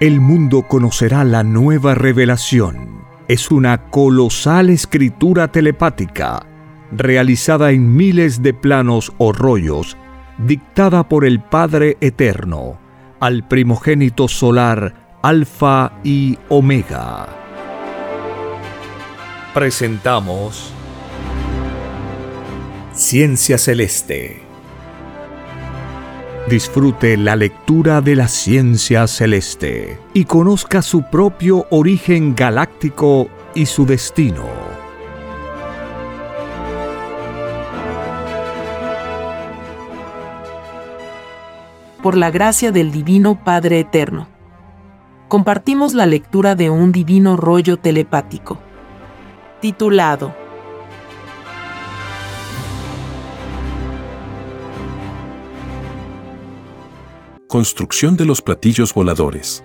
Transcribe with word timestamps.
el 0.00 0.20
mundo 0.20 0.62
conocerá 0.62 1.24
la 1.24 1.42
nueva 1.42 1.94
revelación. 1.94 3.02
Es 3.26 3.50
una 3.50 3.90
colosal 3.90 4.70
escritura 4.70 5.48
telepática, 5.48 6.46
realizada 6.92 7.72
en 7.72 7.96
miles 7.96 8.42
de 8.42 8.54
planos 8.54 9.12
o 9.18 9.32
rollos, 9.32 9.96
dictada 10.38 11.08
por 11.08 11.24
el 11.24 11.40
Padre 11.40 11.96
Eterno, 12.00 12.78
al 13.18 13.46
primogénito 13.48 14.28
solar 14.28 15.18
Alfa 15.22 15.92
y 16.04 16.38
Omega. 16.48 17.26
Presentamos 19.52 20.72
Ciencia 22.92 23.58
Celeste. 23.58 24.47
Disfrute 26.48 27.18
la 27.18 27.36
lectura 27.36 28.00
de 28.00 28.16
la 28.16 28.26
ciencia 28.26 29.06
celeste 29.06 29.98
y 30.14 30.24
conozca 30.24 30.80
su 30.80 31.02
propio 31.02 31.66
origen 31.68 32.34
galáctico 32.34 33.28
y 33.54 33.66
su 33.66 33.84
destino. 33.84 34.46
Por 42.02 42.16
la 42.16 42.30
gracia 42.30 42.72
del 42.72 42.92
Divino 42.92 43.44
Padre 43.44 43.80
Eterno. 43.80 44.28
Compartimos 45.28 45.92
la 45.92 46.06
lectura 46.06 46.54
de 46.54 46.70
un 46.70 46.92
divino 46.92 47.36
rollo 47.36 47.76
telepático. 47.76 48.58
Titulado 49.60 50.47
Construcción 57.48 58.18
de 58.18 58.26
los 58.26 58.42
platillos 58.42 58.92
voladores. 58.92 59.64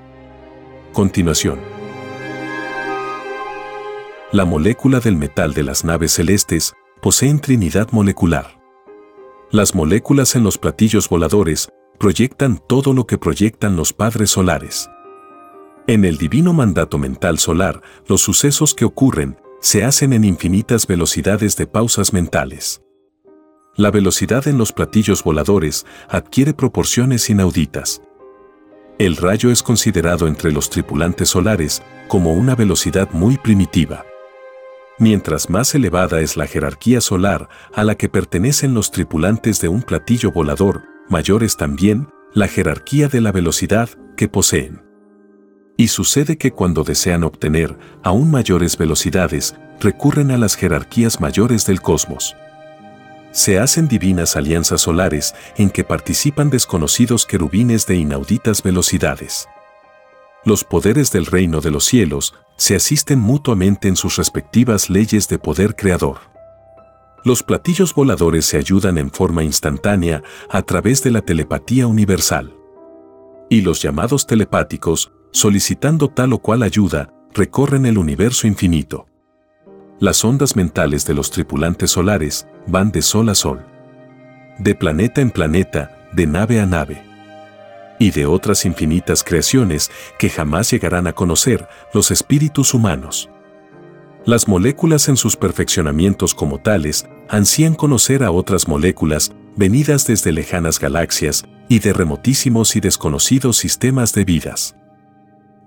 Continuación. 0.93 1.59
La 4.31 4.45
molécula 4.45 5.01
del 5.01 5.17
metal 5.17 5.53
de 5.53 5.63
las 5.63 5.83
naves 5.83 6.13
celestes 6.13 6.71
poseen 7.01 7.41
trinidad 7.41 7.89
molecular. 7.91 8.57
Las 9.51 9.75
moléculas 9.75 10.37
en 10.37 10.45
los 10.45 10.57
platillos 10.57 11.09
voladores 11.09 11.67
proyectan 11.99 12.57
todo 12.69 12.93
lo 12.93 13.05
que 13.05 13.17
proyectan 13.17 13.75
los 13.75 13.91
padres 13.91 14.29
solares. 14.29 14.89
En 15.85 16.05
el 16.05 16.17
divino 16.17 16.53
mandato 16.53 16.97
mental 16.97 17.37
solar, 17.37 17.81
los 18.07 18.21
sucesos 18.21 18.73
que 18.73 18.85
ocurren 18.85 19.35
se 19.59 19.83
hacen 19.83 20.13
en 20.13 20.23
infinitas 20.23 20.87
velocidades 20.87 21.57
de 21.57 21.67
pausas 21.67 22.13
mentales. 22.13 22.82
La 23.75 23.89
velocidad 23.89 24.47
en 24.47 24.59
los 24.59 24.71
platillos 24.71 25.23
voladores 25.23 25.87
adquiere 26.07 26.53
proporciones 26.53 27.27
inauditas. 27.31 28.03
El 28.99 29.17
rayo 29.17 29.49
es 29.49 29.63
considerado 29.63 30.27
entre 30.27 30.51
los 30.51 30.69
tripulantes 30.69 31.29
solares 31.29 31.81
como 32.07 32.33
una 32.33 32.53
velocidad 32.53 33.09
muy 33.13 33.37
primitiva. 33.37 34.05
Mientras 34.99 35.49
más 35.49 35.73
elevada 35.73 36.21
es 36.21 36.37
la 36.37 36.45
jerarquía 36.45 37.01
solar 37.01 37.49
a 37.73 37.83
la 37.83 37.95
que 37.95 38.09
pertenecen 38.09 38.75
los 38.75 38.91
tripulantes 38.91 39.59
de 39.59 39.69
un 39.69 39.81
platillo 39.81 40.31
volador, 40.31 40.83
mayor 41.09 41.43
es 41.43 41.57
también 41.57 42.09
la 42.35 42.47
jerarquía 42.47 43.07
de 43.07 43.21
la 43.21 43.31
velocidad 43.31 43.89
que 44.15 44.27
poseen. 44.27 44.83
Y 45.77 45.87
sucede 45.87 46.37
que 46.37 46.51
cuando 46.51 46.83
desean 46.83 47.23
obtener 47.23 47.75
aún 48.03 48.29
mayores 48.29 48.77
velocidades, 48.77 49.55
recurren 49.79 50.29
a 50.29 50.37
las 50.37 50.55
jerarquías 50.55 51.19
mayores 51.19 51.65
del 51.65 51.81
cosmos 51.81 52.35
se 53.33 53.59
hacen 53.59 53.87
divinas 53.87 54.37
alianzas 54.37 54.81
solares 54.81 55.35
en 55.57 55.69
que 55.69 55.83
participan 55.83 56.49
desconocidos 56.49 57.25
querubines 57.25 57.85
de 57.87 57.95
inauditas 57.95 58.63
velocidades. 58.63 59.49
Los 60.45 60.63
poderes 60.63 61.11
del 61.11 61.25
reino 61.25 61.59
de 61.59 61.71
los 61.71 61.83
cielos 61.83 62.35
se 62.57 62.75
asisten 62.75 63.19
mutuamente 63.19 63.87
en 63.87 63.95
sus 63.95 64.17
respectivas 64.17 64.89
leyes 64.89 65.27
de 65.27 65.39
poder 65.39 65.75
creador. 65.75 66.19
Los 67.25 67.41
platillos 67.41 67.95
voladores 67.95 68.45
se 68.45 68.57
ayudan 68.57 68.97
en 68.97 69.09
forma 69.09 69.43
instantánea 69.43 70.21
a 70.49 70.61
través 70.61 71.01
de 71.03 71.11
la 71.11 71.21
telepatía 71.21 71.87
universal. 71.87 72.53
Y 73.49 73.61
los 73.61 73.81
llamados 73.81 74.27
telepáticos, 74.27 75.11
solicitando 75.31 76.09
tal 76.09 76.33
o 76.33 76.39
cual 76.39 76.63
ayuda, 76.63 77.09
recorren 77.33 77.85
el 77.85 77.97
universo 77.97 78.45
infinito. 78.45 79.07
Las 80.03 80.25
ondas 80.25 80.57
mentales 80.57 81.05
de 81.05 81.13
los 81.13 81.31
tripulantes 81.31 81.91
solares 81.91 82.45
van 82.67 82.91
de 82.91 83.01
sol 83.01 83.29
a 83.29 83.35
sol, 83.35 83.65
de 84.59 84.75
planeta 84.75 85.21
en 85.21 85.31
planeta, 85.31 86.09
de 86.11 86.27
nave 86.27 86.59
a 86.59 86.65
nave, 86.65 87.01
y 87.99 88.11
de 88.11 88.25
otras 88.25 88.65
infinitas 88.65 89.23
creaciones 89.23 89.89
que 90.19 90.29
jamás 90.29 90.69
llegarán 90.69 91.07
a 91.07 91.13
conocer 91.13 91.69
los 91.93 92.11
espíritus 92.11 92.73
humanos. 92.73 93.29
Las 94.25 94.49
moléculas 94.49 95.07
en 95.07 95.15
sus 95.15 95.37
perfeccionamientos 95.37 96.35
como 96.35 96.59
tales 96.59 97.07
ansían 97.29 97.73
conocer 97.73 98.23
a 98.23 98.31
otras 98.31 98.67
moléculas 98.67 99.31
venidas 99.55 100.05
desde 100.05 100.33
lejanas 100.33 100.81
galaxias 100.81 101.45
y 101.69 101.79
de 101.79 101.93
remotísimos 101.93 102.75
y 102.75 102.81
desconocidos 102.81 103.55
sistemas 103.55 104.11
de 104.11 104.25
vidas. 104.25 104.75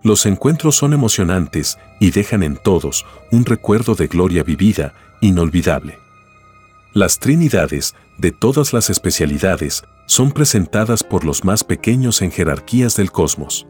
Los 0.06 0.24
encuentros 0.24 0.76
son 0.76 0.92
emocionantes 0.92 1.80
y 1.98 2.12
dejan 2.12 2.44
en 2.44 2.56
todos 2.56 3.04
un 3.32 3.44
recuerdo 3.44 3.96
de 3.96 4.06
gloria 4.06 4.44
vivida, 4.44 4.94
inolvidable. 5.20 5.98
Las 6.92 7.18
Trinidades, 7.18 7.96
de 8.16 8.30
todas 8.30 8.72
las 8.72 8.88
especialidades, 8.88 9.82
son 10.06 10.30
presentadas 10.30 11.02
por 11.02 11.24
los 11.24 11.44
más 11.44 11.64
pequeños 11.64 12.22
en 12.22 12.30
jerarquías 12.30 12.94
del 12.94 13.10
cosmos. 13.10 13.66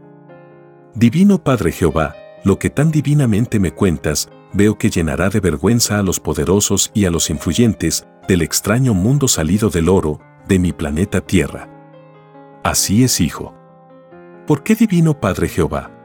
Divino 0.93 1.43
Padre 1.43 1.71
Jehová, 1.71 2.15
lo 2.43 2.59
que 2.59 2.69
tan 2.69 2.91
divinamente 2.91 3.59
me 3.59 3.71
cuentas, 3.71 4.29
veo 4.53 4.77
que 4.77 4.91
llenará 4.91 5.29
de 5.29 5.39
vergüenza 5.39 5.97
a 5.97 6.03
los 6.03 6.19
poderosos 6.19 6.91
y 6.93 7.05
a 7.05 7.09
los 7.09 7.31
influyentes 7.31 8.05
del 8.27 8.43
extraño 8.43 8.93
mundo 8.93 9.27
salido 9.27 9.71
del 9.71 9.89
oro 9.89 10.19
de 10.47 10.59
mi 10.59 10.71
planeta 10.71 11.19
Tierra. 11.19 11.67
Así 12.63 13.03
es, 13.03 13.21
hijo. 13.21 13.55
¿Por 14.45 14.61
qué 14.61 14.75
Divino 14.75 15.19
Padre 15.19 15.49
Jehová? 15.49 15.96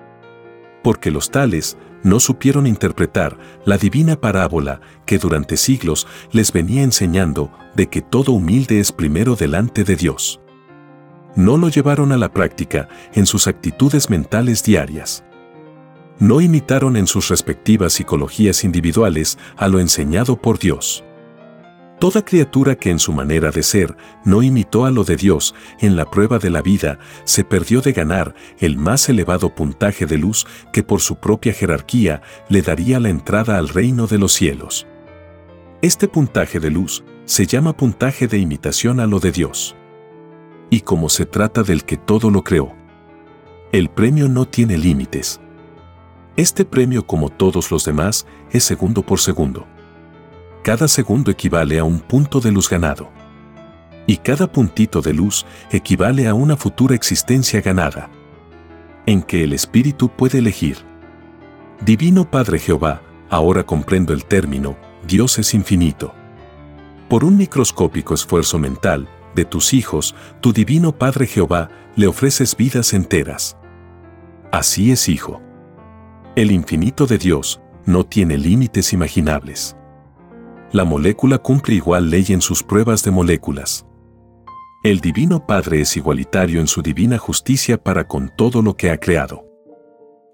Porque 0.83 1.11
los 1.11 1.31
tales 1.31 1.77
no 2.03 2.21
supieron 2.21 2.67
interpretar 2.67 3.39
la 3.65 3.79
divina 3.79 4.21
parábola 4.21 4.81
que 5.07 5.19
durante 5.19 5.57
siglos 5.57 6.07
les 6.33 6.53
venía 6.53 6.83
enseñando 6.83 7.51
de 7.75 7.89
que 7.89 8.03
todo 8.03 8.33
humilde 8.33 8.81
es 8.81 8.93
primero 8.93 9.37
delante 9.37 9.85
de 9.85 9.97
Dios. 9.97 10.41
No 11.35 11.57
lo 11.57 11.69
llevaron 11.69 12.13
a 12.13 12.17
la 12.17 12.33
práctica 12.33 12.89
en 13.15 13.27
sus 13.27 13.47
actitudes 13.47 14.11
mentales 14.11 14.63
diarias. 14.63 15.25
No 16.19 16.41
imitaron 16.41 16.97
en 16.97 17.07
sus 17.07 17.29
respectivas 17.29 17.95
psicologías 17.95 18.65
individuales 18.65 19.39
a 19.57 19.69
lo 19.69 19.81
enseñado 19.81 20.37
por 20.37 20.59
Dios. 20.59 21.05
Toda 22.03 22.25
criatura 22.25 22.75
que 22.75 22.91
en 22.91 22.99
su 22.99 23.13
manera 23.13 23.53
de 23.53 23.63
ser 23.63 23.97
no 24.25 24.43
imitó 24.43 24.87
a 24.87 24.91
lo 24.91 25.05
de 25.05 25.15
Dios 25.15 25.55
en 25.79 25.95
la 25.95 26.11
prueba 26.11 26.41
de 26.41 26.51
la 26.51 26.61
vida 26.61 26.99
se 27.23 27.45
perdió 27.45 27.81
de 27.81 27.93
ganar 27.93 28.35
el 28.59 28.77
más 28.77 29.09
elevado 29.09 29.55
puntaje 29.55 30.05
de 30.05 30.19
luz 30.19 30.45
que 30.73 30.83
por 30.83 31.01
su 31.01 31.21
propia 31.21 31.53
jerarquía 31.53 32.21
le 32.49 32.61
daría 32.61 32.99
la 32.99 33.09
entrada 33.09 33.57
al 33.57 33.69
reino 33.69 34.09
de 34.09 34.19
los 34.19 34.33
cielos. 34.33 34.85
Este 35.81 36.09
puntaje 36.09 36.59
de 36.59 36.73
luz 36.73 37.05
se 37.25 37.47
llama 37.47 37.77
puntaje 37.77 38.27
de 38.27 38.39
imitación 38.39 38.99
a 38.99 39.07
lo 39.07 39.21
de 39.21 39.31
Dios. 39.31 39.77
Y 40.71 40.81
como 40.81 41.09
se 41.09 41.25
trata 41.25 41.63
del 41.63 41.85
que 41.85 41.99
todo 41.99 42.33
lo 42.33 42.43
creó, 42.43 42.75
el 43.71 43.91
premio 43.91 44.29
no 44.29 44.45
tiene 44.49 44.77
límites. 44.77 45.41
Este 46.35 46.65
premio, 46.65 47.07
como 47.07 47.29
todos 47.29 47.71
los 47.71 47.85
demás, 47.85 48.27
es 48.51 48.65
segundo 48.65 49.07
por 49.07 49.21
segundo. 49.21 49.69
Cada 50.63 50.87
segundo 50.87 51.33
equivale 51.33 51.81
a 51.81 51.85
un 51.85 51.99
punto 51.99 52.41
de 52.41 52.53
luz 52.53 52.71
ganado. 52.71 53.11
Y 54.07 54.19
cada 54.19 54.51
puntito 54.51 55.01
de 55.01 55.13
luz 55.13 55.45
equivale 55.73 56.29
a 56.29 56.35
una 56.35 56.57
futura 56.57 56.95
existencia 56.95 57.61
ganada. 57.61 58.09
En 59.05 59.23
que 59.23 59.43
el 59.43 59.55
espíritu 59.55 60.09
puede 60.09 60.39
elegir. 60.39 60.79
Divino 61.85 62.31
Padre 62.31 62.61
Jehová, 62.61 63.03
ahora 63.29 63.65
comprendo 63.65 64.13
el 64.13 64.25
término, 64.25 64.77
Dios 65.05 65.37
es 65.41 65.53
infinito. 65.53 66.15
Por 67.09 67.25
un 67.25 67.37
microscópico 67.37 68.15
esfuerzo 68.15 68.61
mental, 68.61 69.09
de 69.35 69.45
tus 69.45 69.75
hijos, 69.75 70.15
tu 70.41 70.53
divino 70.53 70.97
Padre 70.97 71.27
Jehová, 71.27 71.71
le 71.97 72.07
ofreces 72.07 72.57
vidas 72.57 72.93
enteras. 72.93 73.57
Así 74.53 74.93
es, 74.93 75.09
hijo. 75.09 75.43
El 76.37 76.53
infinito 76.53 77.07
de 77.07 77.19
Dios 77.19 77.61
no 77.85 78.05
tiene 78.05 78.39
límites 78.39 78.93
imaginables 78.93 79.77
la 80.73 80.85
molécula 80.85 81.37
cumple 81.39 81.75
igual 81.75 82.09
ley 82.09 82.25
en 82.31 82.41
sus 82.41 82.63
pruebas 82.63 83.03
de 83.05 83.11
moléculas. 83.11 83.87
El 84.83 85.01
Divino 85.01 85.47
Padre 85.47 85.83
es 85.83 85.97
igualitario 85.99 86.61
en 86.61 86.67
su 86.67 86.81
divina 86.81 87.19
justicia 87.19 87.77
para 87.77 88.09
con 88.09 88.31
todo 88.37 88.63
lo 88.63 88.75
que 88.75 88.91
ha 88.91 88.99
creado. 88.99 89.45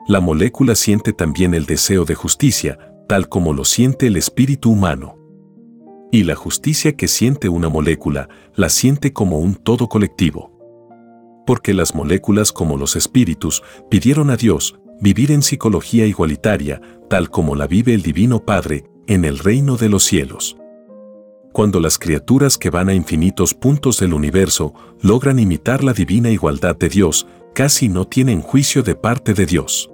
La 0.07 0.21
molécula 0.21 0.77
siente 0.77 1.13
también 1.13 1.55
el 1.55 1.67
deseo 1.67 2.05
de 2.05 2.15
justicia, 2.15 2.79
tal 3.09 3.29
como 3.29 3.53
lo 3.53 3.65
siente 3.65 4.07
el 4.07 4.17
espíritu 4.17 4.71
humano. 4.71 5.17
Y 6.13 6.23
la 6.23 6.37
justicia 6.37 6.97
que 6.97 7.09
siente 7.09 7.49
una 7.49 7.69
molécula, 7.69 8.29
la 8.55 8.69
siente 8.69 9.13
como 9.13 9.41
un 9.41 9.55
todo 9.57 9.89
colectivo. 9.89 10.57
porque 11.49 11.73
las 11.73 11.95
moléculas 11.95 12.53
como 12.53 12.77
los 12.77 12.95
espíritus 12.95 13.63
pidieron 13.89 14.29
a 14.29 14.37
Dios 14.37 14.79
vivir 15.01 15.33
en 15.33 15.41
psicología 15.41 16.05
igualitaria, 16.05 16.83
tal 17.09 17.31
como 17.31 17.57
la 17.57 17.67
vive 17.67 17.95
el 17.95 18.03
Divino 18.03 18.45
Padre, 18.45 18.85
en 19.09 19.25
el 19.25 19.39
reino 19.39 19.77
de 19.77 19.89
los 19.89 20.05
cielos. 20.05 20.57
Cuando 21.53 21.81
las 21.81 21.99
criaturas 21.99 22.59
que 22.59 22.71
van 22.71 22.91
a 22.91 22.95
infinitos 22.95 23.55
puntos 23.55 23.99
del 23.99 24.13
universo 24.13 24.75
logran 25.01 25.39
imitar 25.39 25.83
la 25.83 25.95
divina 25.95 26.31
igualdad 26.31 26.77
de 26.77 26.91
Dios, 26.91 27.27
casi 27.55 27.89
no 27.89 28.07
tienen 28.07 28.43
juicio 28.43 28.83
de 28.83 28.95
parte 28.95 29.33
de 29.33 29.47
Dios. 29.47 29.91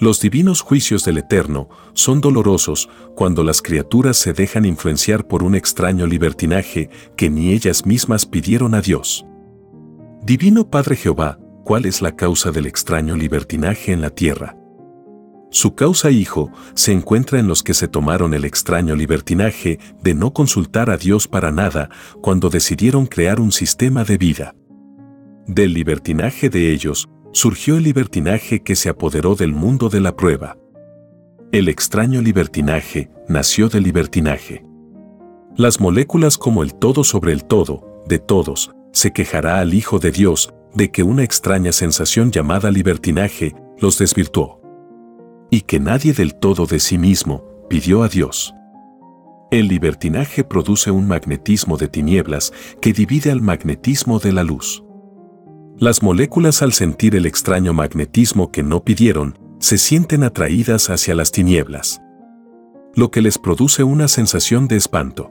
Los 0.00 0.20
divinos 0.20 0.62
juicios 0.62 1.04
del 1.04 1.18
Eterno 1.18 1.68
son 1.92 2.20
dolorosos 2.20 2.88
cuando 3.14 3.44
las 3.44 3.60
criaturas 3.60 4.16
se 4.16 4.32
dejan 4.32 4.64
influenciar 4.64 5.28
por 5.28 5.42
un 5.42 5.54
extraño 5.54 6.06
libertinaje 6.06 6.88
que 7.16 7.28
ni 7.28 7.52
ellas 7.52 7.84
mismas 7.86 8.26
pidieron 8.26 8.74
a 8.74 8.80
Dios. 8.80 9.24
Divino 10.22 10.68
Padre 10.70 10.96
Jehová, 10.96 11.38
¿cuál 11.62 11.84
es 11.84 12.00
la 12.00 12.16
causa 12.16 12.50
del 12.50 12.66
extraño 12.66 13.16
libertinaje 13.16 13.92
en 13.92 14.00
la 14.00 14.10
tierra? 14.10 14.56
Su 15.54 15.76
causa 15.76 16.10
hijo 16.10 16.50
se 16.74 16.90
encuentra 16.90 17.38
en 17.38 17.46
los 17.46 17.62
que 17.62 17.74
se 17.74 17.86
tomaron 17.86 18.34
el 18.34 18.44
extraño 18.44 18.96
libertinaje 18.96 19.78
de 20.02 20.12
no 20.12 20.32
consultar 20.32 20.90
a 20.90 20.96
Dios 20.96 21.28
para 21.28 21.52
nada 21.52 21.90
cuando 22.20 22.50
decidieron 22.50 23.06
crear 23.06 23.38
un 23.38 23.52
sistema 23.52 24.02
de 24.02 24.18
vida. 24.18 24.56
Del 25.46 25.72
libertinaje 25.72 26.50
de 26.50 26.72
ellos 26.72 27.08
surgió 27.30 27.76
el 27.76 27.84
libertinaje 27.84 28.64
que 28.64 28.74
se 28.74 28.88
apoderó 28.88 29.36
del 29.36 29.52
mundo 29.52 29.88
de 29.90 30.00
la 30.00 30.16
prueba. 30.16 30.58
El 31.52 31.68
extraño 31.68 32.20
libertinaje 32.20 33.08
nació 33.28 33.68
del 33.68 33.84
libertinaje. 33.84 34.64
Las 35.56 35.78
moléculas 35.78 36.36
como 36.36 36.64
el 36.64 36.74
todo 36.74 37.04
sobre 37.04 37.32
el 37.32 37.44
todo, 37.44 38.02
de 38.08 38.18
todos, 38.18 38.72
se 38.92 39.12
quejará 39.12 39.60
al 39.60 39.72
Hijo 39.72 40.00
de 40.00 40.10
Dios 40.10 40.52
de 40.74 40.90
que 40.90 41.04
una 41.04 41.22
extraña 41.22 41.70
sensación 41.70 42.32
llamada 42.32 42.72
libertinaje 42.72 43.54
los 43.78 43.98
desvirtuó. 43.98 44.63
Y 45.50 45.62
que 45.62 45.80
nadie 45.80 46.12
del 46.12 46.34
todo 46.34 46.66
de 46.66 46.80
sí 46.80 46.98
mismo 46.98 47.44
pidió 47.68 48.02
a 48.02 48.08
Dios. 48.08 48.54
El 49.50 49.68
libertinaje 49.68 50.42
produce 50.42 50.90
un 50.90 51.06
magnetismo 51.06 51.76
de 51.76 51.86
tinieblas 51.86 52.52
que 52.80 52.92
divide 52.92 53.30
al 53.30 53.40
magnetismo 53.40 54.18
de 54.18 54.32
la 54.32 54.42
luz. 54.42 54.82
Las 55.78 56.02
moléculas 56.02 56.62
al 56.62 56.72
sentir 56.72 57.14
el 57.14 57.24
extraño 57.24 57.72
magnetismo 57.72 58.50
que 58.50 58.64
no 58.64 58.82
pidieron, 58.82 59.38
se 59.60 59.78
sienten 59.78 60.24
atraídas 60.24 60.90
hacia 60.90 61.14
las 61.14 61.30
tinieblas, 61.30 62.00
lo 62.96 63.12
que 63.12 63.22
les 63.22 63.38
produce 63.38 63.84
una 63.84 64.08
sensación 64.08 64.66
de 64.66 64.76
espanto. 64.76 65.30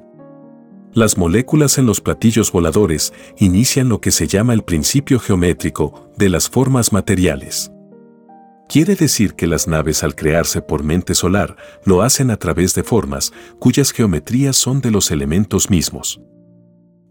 Las 0.94 1.18
moléculas 1.18 1.78
en 1.78 1.86
los 1.86 2.00
platillos 2.00 2.52
voladores 2.52 3.14
inician 3.38 3.90
lo 3.90 4.00
que 4.00 4.12
se 4.12 4.28
llama 4.28 4.54
el 4.54 4.64
principio 4.64 5.20
geométrico 5.20 6.12
de 6.18 6.30
las 6.30 6.50
formas 6.50 6.94
materiales. 6.94 7.73
Quiere 8.74 8.96
decir 8.96 9.36
que 9.36 9.46
las 9.46 9.68
naves 9.68 10.04
al 10.04 10.16
crearse 10.16 10.60
por 10.60 10.84
mente 10.84 11.14
solar 11.14 11.58
lo 11.86 12.02
hacen 12.02 12.32
a 12.32 12.38
través 12.38 12.74
de 12.74 12.84
formas 12.84 13.32
cuyas 13.60 13.92
geometrías 13.92 14.56
son 14.56 14.82
de 14.82 14.90
los 14.90 15.12
elementos 15.12 15.70
mismos. 15.70 16.20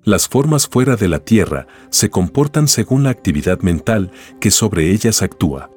Las 0.03 0.27
formas 0.27 0.67
fuera 0.67 0.97
de 0.97 1.07
la 1.07 1.21
Tierra 1.21 1.69
se 1.91 2.11
comportan 2.11 2.67
según 2.67 3.05
la 3.05 3.11
actividad 3.11 3.61
mental 3.61 4.11
que 4.41 4.51
sobre 4.51 4.91
ellas 4.91 5.23
actúa. 5.23 5.71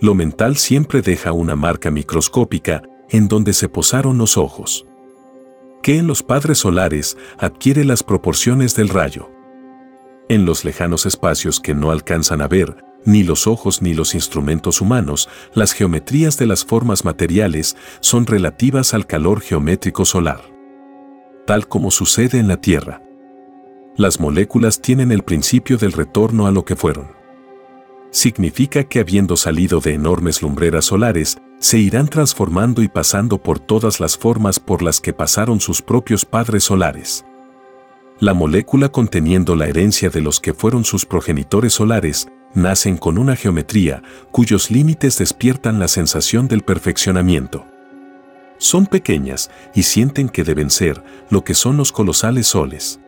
Lo 0.00 0.16
mental 0.16 0.56
siempre 0.56 1.00
deja 1.00 1.30
una 1.30 1.54
marca 1.54 1.92
microscópica 1.92 2.82
en 3.08 3.28
donde 3.28 3.52
se 3.52 3.68
posaron 3.68 4.18
los 4.18 4.36
ojos. 4.36 4.84
Que 5.80 5.98
en 5.98 6.08
los 6.08 6.24
padres 6.24 6.58
solares 6.58 7.16
adquiere 7.38 7.84
las 7.84 8.02
proporciones 8.02 8.74
del 8.74 8.88
rayo. 8.88 9.30
En 10.28 10.44
los 10.44 10.64
lejanos 10.64 11.06
espacios 11.06 11.60
que 11.60 11.72
no 11.72 11.92
alcanzan 11.92 12.40
a 12.42 12.48
ver, 12.48 12.88
ni 13.04 13.22
los 13.22 13.46
ojos 13.46 13.82
ni 13.82 13.94
los 13.94 14.14
instrumentos 14.14 14.80
humanos, 14.80 15.28
las 15.54 15.72
geometrías 15.72 16.36
de 16.36 16.46
las 16.46 16.64
formas 16.64 17.04
materiales 17.04 17.76
son 18.00 18.26
relativas 18.26 18.94
al 18.94 19.06
calor 19.06 19.40
geométrico 19.40 20.04
solar. 20.04 20.42
Tal 21.46 21.68
como 21.68 21.90
sucede 21.90 22.38
en 22.38 22.48
la 22.48 22.60
Tierra 22.60 23.02
las 23.98 24.20
moléculas 24.20 24.80
tienen 24.80 25.10
el 25.10 25.24
principio 25.24 25.76
del 25.76 25.90
retorno 25.90 26.46
a 26.46 26.52
lo 26.52 26.64
que 26.64 26.76
fueron. 26.76 27.08
Significa 28.12 28.84
que 28.84 29.00
habiendo 29.00 29.36
salido 29.36 29.80
de 29.80 29.92
enormes 29.92 30.40
lumbreras 30.40 30.84
solares, 30.84 31.36
se 31.58 31.78
irán 31.78 32.06
transformando 32.06 32.80
y 32.80 32.86
pasando 32.86 33.42
por 33.42 33.58
todas 33.58 33.98
las 33.98 34.16
formas 34.16 34.60
por 34.60 34.82
las 34.82 35.00
que 35.00 35.12
pasaron 35.12 35.60
sus 35.60 35.82
propios 35.82 36.24
padres 36.24 36.62
solares. 36.62 37.24
La 38.20 38.34
molécula 38.34 38.88
conteniendo 38.88 39.56
la 39.56 39.66
herencia 39.66 40.10
de 40.10 40.20
los 40.20 40.38
que 40.38 40.54
fueron 40.54 40.84
sus 40.84 41.04
progenitores 41.04 41.72
solares, 41.72 42.28
nacen 42.58 42.96
con 42.96 43.18
una 43.18 43.36
geometría 43.36 44.02
cuyos 44.30 44.70
límites 44.70 45.18
despiertan 45.18 45.78
la 45.78 45.88
sensación 45.88 46.48
del 46.48 46.62
perfeccionamiento. 46.62 47.64
Son 48.58 48.86
pequeñas 48.86 49.50
y 49.74 49.84
sienten 49.84 50.28
que 50.28 50.44
deben 50.44 50.70
ser 50.70 51.02
lo 51.30 51.44
que 51.44 51.54
son 51.54 51.76
los 51.76 51.92
colosales 51.92 52.48
soles. 52.48 53.00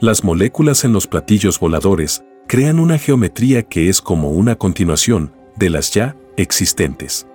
Las 0.00 0.24
moléculas 0.24 0.84
en 0.84 0.92
los 0.92 1.06
platillos 1.06 1.58
voladores 1.60 2.24
crean 2.46 2.78
una 2.78 2.98
geometría 2.98 3.62
que 3.62 3.88
es 3.88 4.00
como 4.00 4.30
una 4.30 4.56
continuación 4.56 5.32
de 5.56 5.70
las 5.70 5.92
ya 5.92 6.16
existentes. 6.36 7.26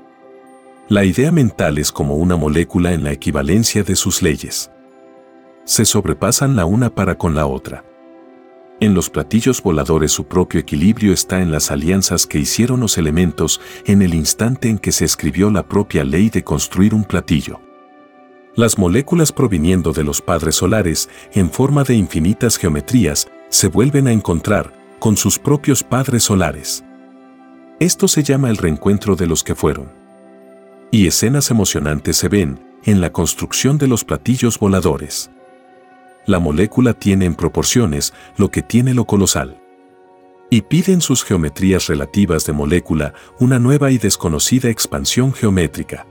La 0.90 1.04
idea 1.04 1.32
mental 1.32 1.78
es 1.78 1.92
como 1.92 2.16
una 2.16 2.38
molécula 2.38 2.94
en 2.94 3.04
la 3.04 3.12
equivalencia 3.12 3.84
de 3.84 3.96
sus 3.96 4.22
leyes. 4.22 4.72
Se 5.66 5.84
sobrepasan 5.84 6.56
la 6.56 6.66
una 6.66 6.90
para 6.90 7.18
con 7.18 7.36
la 7.36 7.46
otra. 7.46 7.84
En 8.80 8.94
los 8.94 9.10
platillos 9.10 9.62
voladores 9.62 10.12
su 10.12 10.28
propio 10.28 10.60
equilibrio 10.60 11.14
está 11.14 11.42
en 11.42 11.52
las 11.52 11.72
alianzas 11.72 12.28
que 12.28 12.40
hicieron 12.40 12.80
los 12.80 12.98
elementos 12.98 13.60
en 13.86 14.02
el 14.02 14.14
instante 14.14 14.70
en 14.70 14.78
que 14.78 14.92
se 14.92 15.06
escribió 15.06 15.50
la 15.50 15.68
propia 15.68 16.04
ley 16.04 16.30
de 16.30 16.44
construir 16.44 16.94
un 16.94 17.04
platillo 17.04 17.60
las 18.58 18.80
moléculas 18.80 19.32
proviniendo 19.32 19.94
de 19.94 20.04
los 20.04 20.20
padres 20.20 20.56
solares, 20.56 21.10
en 21.32 21.52
forma 21.52 21.84
de 21.84 21.94
infinitas 21.94 22.58
geometrías, 22.58 23.28
se 23.50 23.68
vuelven 23.68 24.08
a 24.08 24.12
encontrar 24.12 24.74
con 24.98 25.16
sus 25.16 25.38
propios 25.38 25.84
padres 25.84 26.24
solares. 26.24 26.84
Esto 27.80 28.08
se 28.08 28.24
llama 28.24 28.50
el 28.50 28.58
reencuentro 28.58 29.16
de 29.16 29.28
los 29.28 29.44
que 29.44 29.54
fueron. 29.54 29.92
Y 30.90 31.06
escenas 31.06 31.52
emocionantes 31.52 32.18
se 32.18 32.30
ven 32.30 32.60
en 32.84 33.00
la 33.00 33.12
construcción 33.12 33.78
de 33.78 33.88
los 33.88 34.04
platillos 34.04 34.58
voladores. 34.58 35.30
La 36.28 36.40
molécula 36.40 36.94
tiene 36.94 37.24
en 37.24 37.36
proporciones 37.36 38.14
lo 38.36 38.52
que 38.52 38.62
tiene 38.62 38.94
lo 38.94 39.06
colosal. 39.06 39.62
Y 40.50 40.62
piden 40.64 41.00
sus 41.00 41.24
geometrías 41.24 41.88
relativas 41.88 42.46
de 42.46 42.52
molécula 42.52 43.14
una 43.40 43.60
nueva 43.60 43.92
y 43.92 43.98
desconocida 43.98 44.70
expansión 44.70 45.34
geométrica. 45.34 46.06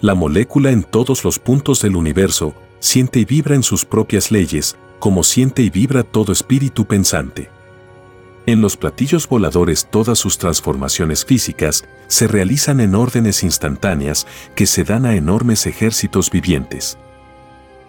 La 0.00 0.14
molécula 0.14 0.70
en 0.70 0.84
todos 0.84 1.24
los 1.24 1.40
puntos 1.40 1.82
del 1.82 1.96
universo 1.96 2.54
siente 2.78 3.18
y 3.18 3.24
vibra 3.24 3.56
en 3.56 3.64
sus 3.64 3.84
propias 3.84 4.30
leyes, 4.30 4.76
como 5.00 5.24
siente 5.24 5.62
y 5.62 5.70
vibra 5.70 6.04
todo 6.04 6.30
espíritu 6.32 6.86
pensante. 6.86 7.50
En 8.46 8.60
los 8.60 8.76
platillos 8.76 9.28
voladores 9.28 9.88
todas 9.90 10.20
sus 10.20 10.38
transformaciones 10.38 11.24
físicas 11.24 11.84
se 12.06 12.28
realizan 12.28 12.78
en 12.78 12.94
órdenes 12.94 13.42
instantáneas 13.42 14.24
que 14.54 14.66
se 14.66 14.84
dan 14.84 15.04
a 15.04 15.16
enormes 15.16 15.66
ejércitos 15.66 16.30
vivientes. 16.30 16.96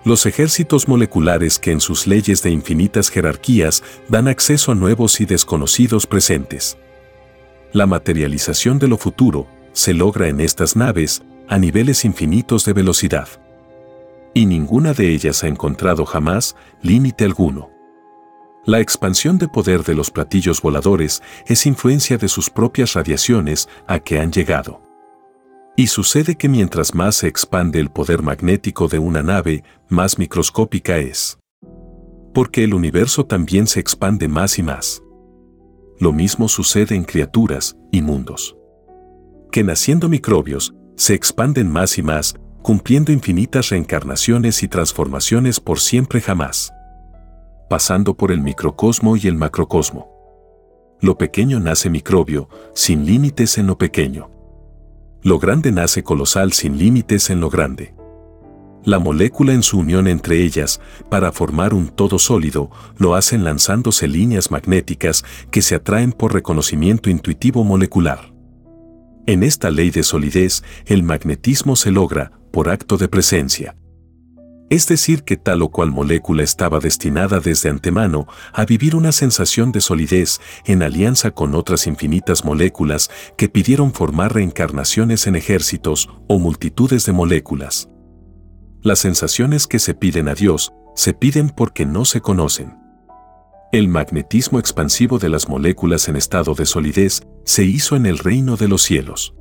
Los 0.07 0.25
ejércitos 0.25 0.87
moleculares 0.87 1.59
que 1.59 1.73
en 1.73 1.81
sus 1.81 2.07
leyes 2.07 2.41
de 2.41 2.49
infinitas 2.49 3.09
jerarquías 3.09 3.83
dan 4.07 4.29
acceso 4.29 4.71
a 4.71 4.75
nuevos 4.75 5.19
y 5.19 5.25
desconocidos 5.25 6.07
presentes. 6.07 6.77
La 7.73 7.87
materialización 7.87 8.79
de 8.79 8.87
lo 8.87 8.97
futuro 8.97 9.49
se 9.73 9.93
logra 9.93 10.29
en 10.29 10.39
estas 10.39 10.77
naves 10.77 11.23
a 11.49 11.57
niveles 11.57 12.05
infinitos 12.05 12.63
de 12.63 12.71
velocidad. 12.71 13.27
Y 14.33 14.45
ninguna 14.45 14.93
de 14.93 15.09
ellas 15.09 15.43
ha 15.43 15.49
encontrado 15.49 16.05
jamás 16.05 16.55
límite 16.81 17.25
alguno. 17.25 17.69
La 18.63 18.79
expansión 18.79 19.37
de 19.37 19.49
poder 19.49 19.83
de 19.83 19.93
los 19.93 20.09
platillos 20.09 20.61
voladores 20.61 21.21
es 21.47 21.65
influencia 21.65 22.17
de 22.17 22.29
sus 22.29 22.49
propias 22.49 22.93
radiaciones 22.93 23.67
a 23.87 23.99
que 23.99 24.21
han 24.21 24.31
llegado. 24.31 24.86
Y 25.79 25.85
sucede 25.87 26.35
que 26.35 26.49
mientras 26.49 26.95
más 26.95 27.17
se 27.17 27.27
expande 27.27 27.79
el 27.79 27.91
poder 27.91 28.23
magnético 28.23 28.87
de 28.87 28.97
una 28.97 29.21
nave, 29.21 29.63
más 29.89 30.17
microscópica 30.17 30.97
es. 30.97 31.37
Porque 32.33 32.63
el 32.63 32.73
universo 32.73 33.27
también 33.27 33.67
se 33.67 33.79
expande 33.79 34.27
más 34.27 34.57
y 34.57 34.63
más. 34.63 35.03
Lo 35.99 36.11
mismo 36.13 36.49
sucede 36.49 36.95
en 36.95 37.03
criaturas 37.03 37.77
y 37.91 38.01
mundos. 38.01 38.57
Que 39.51 39.63
naciendo 39.63 40.09
microbios, 40.09 40.73
se 40.95 41.13
expanden 41.13 41.71
más 41.71 41.99
y 41.99 42.01
más, 42.01 42.33
cumpliendo 42.63 43.11
infinitas 43.11 43.69
reencarnaciones 43.69 44.63
y 44.63 44.67
transformaciones 44.67 45.59
por 45.59 45.79
siempre 45.79 46.21
jamás. 46.21 46.71
Pasando 47.69 48.15
por 48.17 48.31
el 48.31 48.41
microcosmo 48.41 49.15
y 49.15 49.27
el 49.27 49.35
macrocosmo. 49.35 50.09
Lo 51.01 51.19
pequeño 51.19 51.59
nace 51.59 51.91
microbio, 51.91 52.49
sin 52.73 53.05
límites 53.05 53.59
en 53.59 53.67
lo 53.67 53.77
pequeño. 53.77 54.31
Lo 55.27 55.39
grande 55.39 55.73
nace 55.73 56.03
colosal 56.03 56.53
sin 56.53 56.77
límites 56.77 57.29
en 57.29 57.41
lo 57.41 57.49
grande. 57.49 57.93
la 58.85 58.97
molécula 58.97 59.51
en 59.51 59.61
su 59.61 59.79
unión 59.79 60.07
entre 60.07 60.41
ellas, 60.41 60.79
para 61.09 61.33
formar 61.33 61.73
un 61.73 61.89
todo 61.89 62.17
sólido, 62.17 62.71
lo 62.97 63.13
hacen 63.13 63.43
lanzándose 63.43 64.07
líneas 64.07 64.51
magnéticas 64.51 65.25
que 65.51 65.61
se 65.61 65.75
atraen 65.75 66.13
por 66.13 66.33
reconocimiento 66.33 67.09
intuitivo 67.09 67.65
molecular. 67.65 68.33
En 69.25 69.43
esta 69.43 69.69
ley 69.69 69.89
de 69.89 70.03
solidez, 70.03 70.63
el 70.85 71.03
magnetismo 71.03 71.75
se 71.75 71.91
logra 71.91 72.31
por 72.53 72.69
acto 72.69 72.95
de 72.95 73.09
presencia. 73.09 73.75
Es 74.69 74.85
decir, 74.87 75.23
que 75.23 75.37
tal 75.37 75.61
o 75.61 75.69
cual 75.69 75.91
molécula 75.91 76.43
estaba 76.43 76.79
destinada 76.79 77.39
desde 77.39 77.69
antemano 77.69 78.27
a 78.51 78.65
vivir 78.65 78.95
una 78.95 79.13
sensación 79.13 79.71
de 79.71 79.79
solidez 79.79 80.41
en 80.65 80.83
alianza 80.83 81.31
con 81.31 81.55
otras 81.55 81.87
infinitas 81.87 82.43
moléculas 82.43 83.09
que 83.37 83.47
pidieron 83.47 83.93
formar 83.93 84.33
reencarnaciones 84.33 85.25
en 85.25 85.37
ejércitos 85.37 86.09
o 86.27 86.37
multitudes 86.37 87.05
de 87.05 87.13
moléculas. 87.13 87.89
Las 88.81 88.99
sensaciones 88.99 89.67
que 89.67 89.79
se 89.79 89.93
piden 89.93 90.27
a 90.27 90.35
Dios 90.35 90.73
se 90.95 91.13
piden 91.13 91.49
porque 91.49 91.85
no 91.85 92.03
se 92.03 92.19
conocen. 92.19 92.75
El 93.71 93.87
magnetismo 93.87 94.59
expansivo 94.59 95.17
de 95.17 95.29
las 95.29 95.47
moléculas 95.47 96.09
en 96.09 96.17
estado 96.17 96.55
de 96.55 96.65
solidez 96.65 97.21
se 97.45 97.63
hizo 97.63 97.95
en 97.95 98.05
el 98.05 98.17
reino 98.17 98.57
de 98.57 98.67
los 98.67 98.81
cielos. 98.81 99.33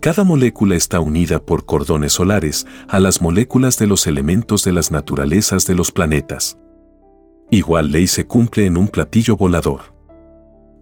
Cada 0.00 0.24
molécula 0.24 0.76
está 0.76 0.98
unida 0.98 1.44
por 1.44 1.66
cordones 1.66 2.14
solares 2.14 2.66
a 2.88 3.00
las 3.00 3.20
moléculas 3.20 3.78
de 3.78 3.86
los 3.86 4.06
elementos 4.06 4.64
de 4.64 4.72
las 4.72 4.90
naturalezas 4.90 5.66
de 5.66 5.74
los 5.74 5.92
planetas. 5.92 6.56
Igual 7.50 7.92
ley 7.92 8.06
se 8.06 8.26
cumple 8.26 8.64
en 8.64 8.78
un 8.78 8.88
platillo 8.88 9.36
volador. 9.36 9.94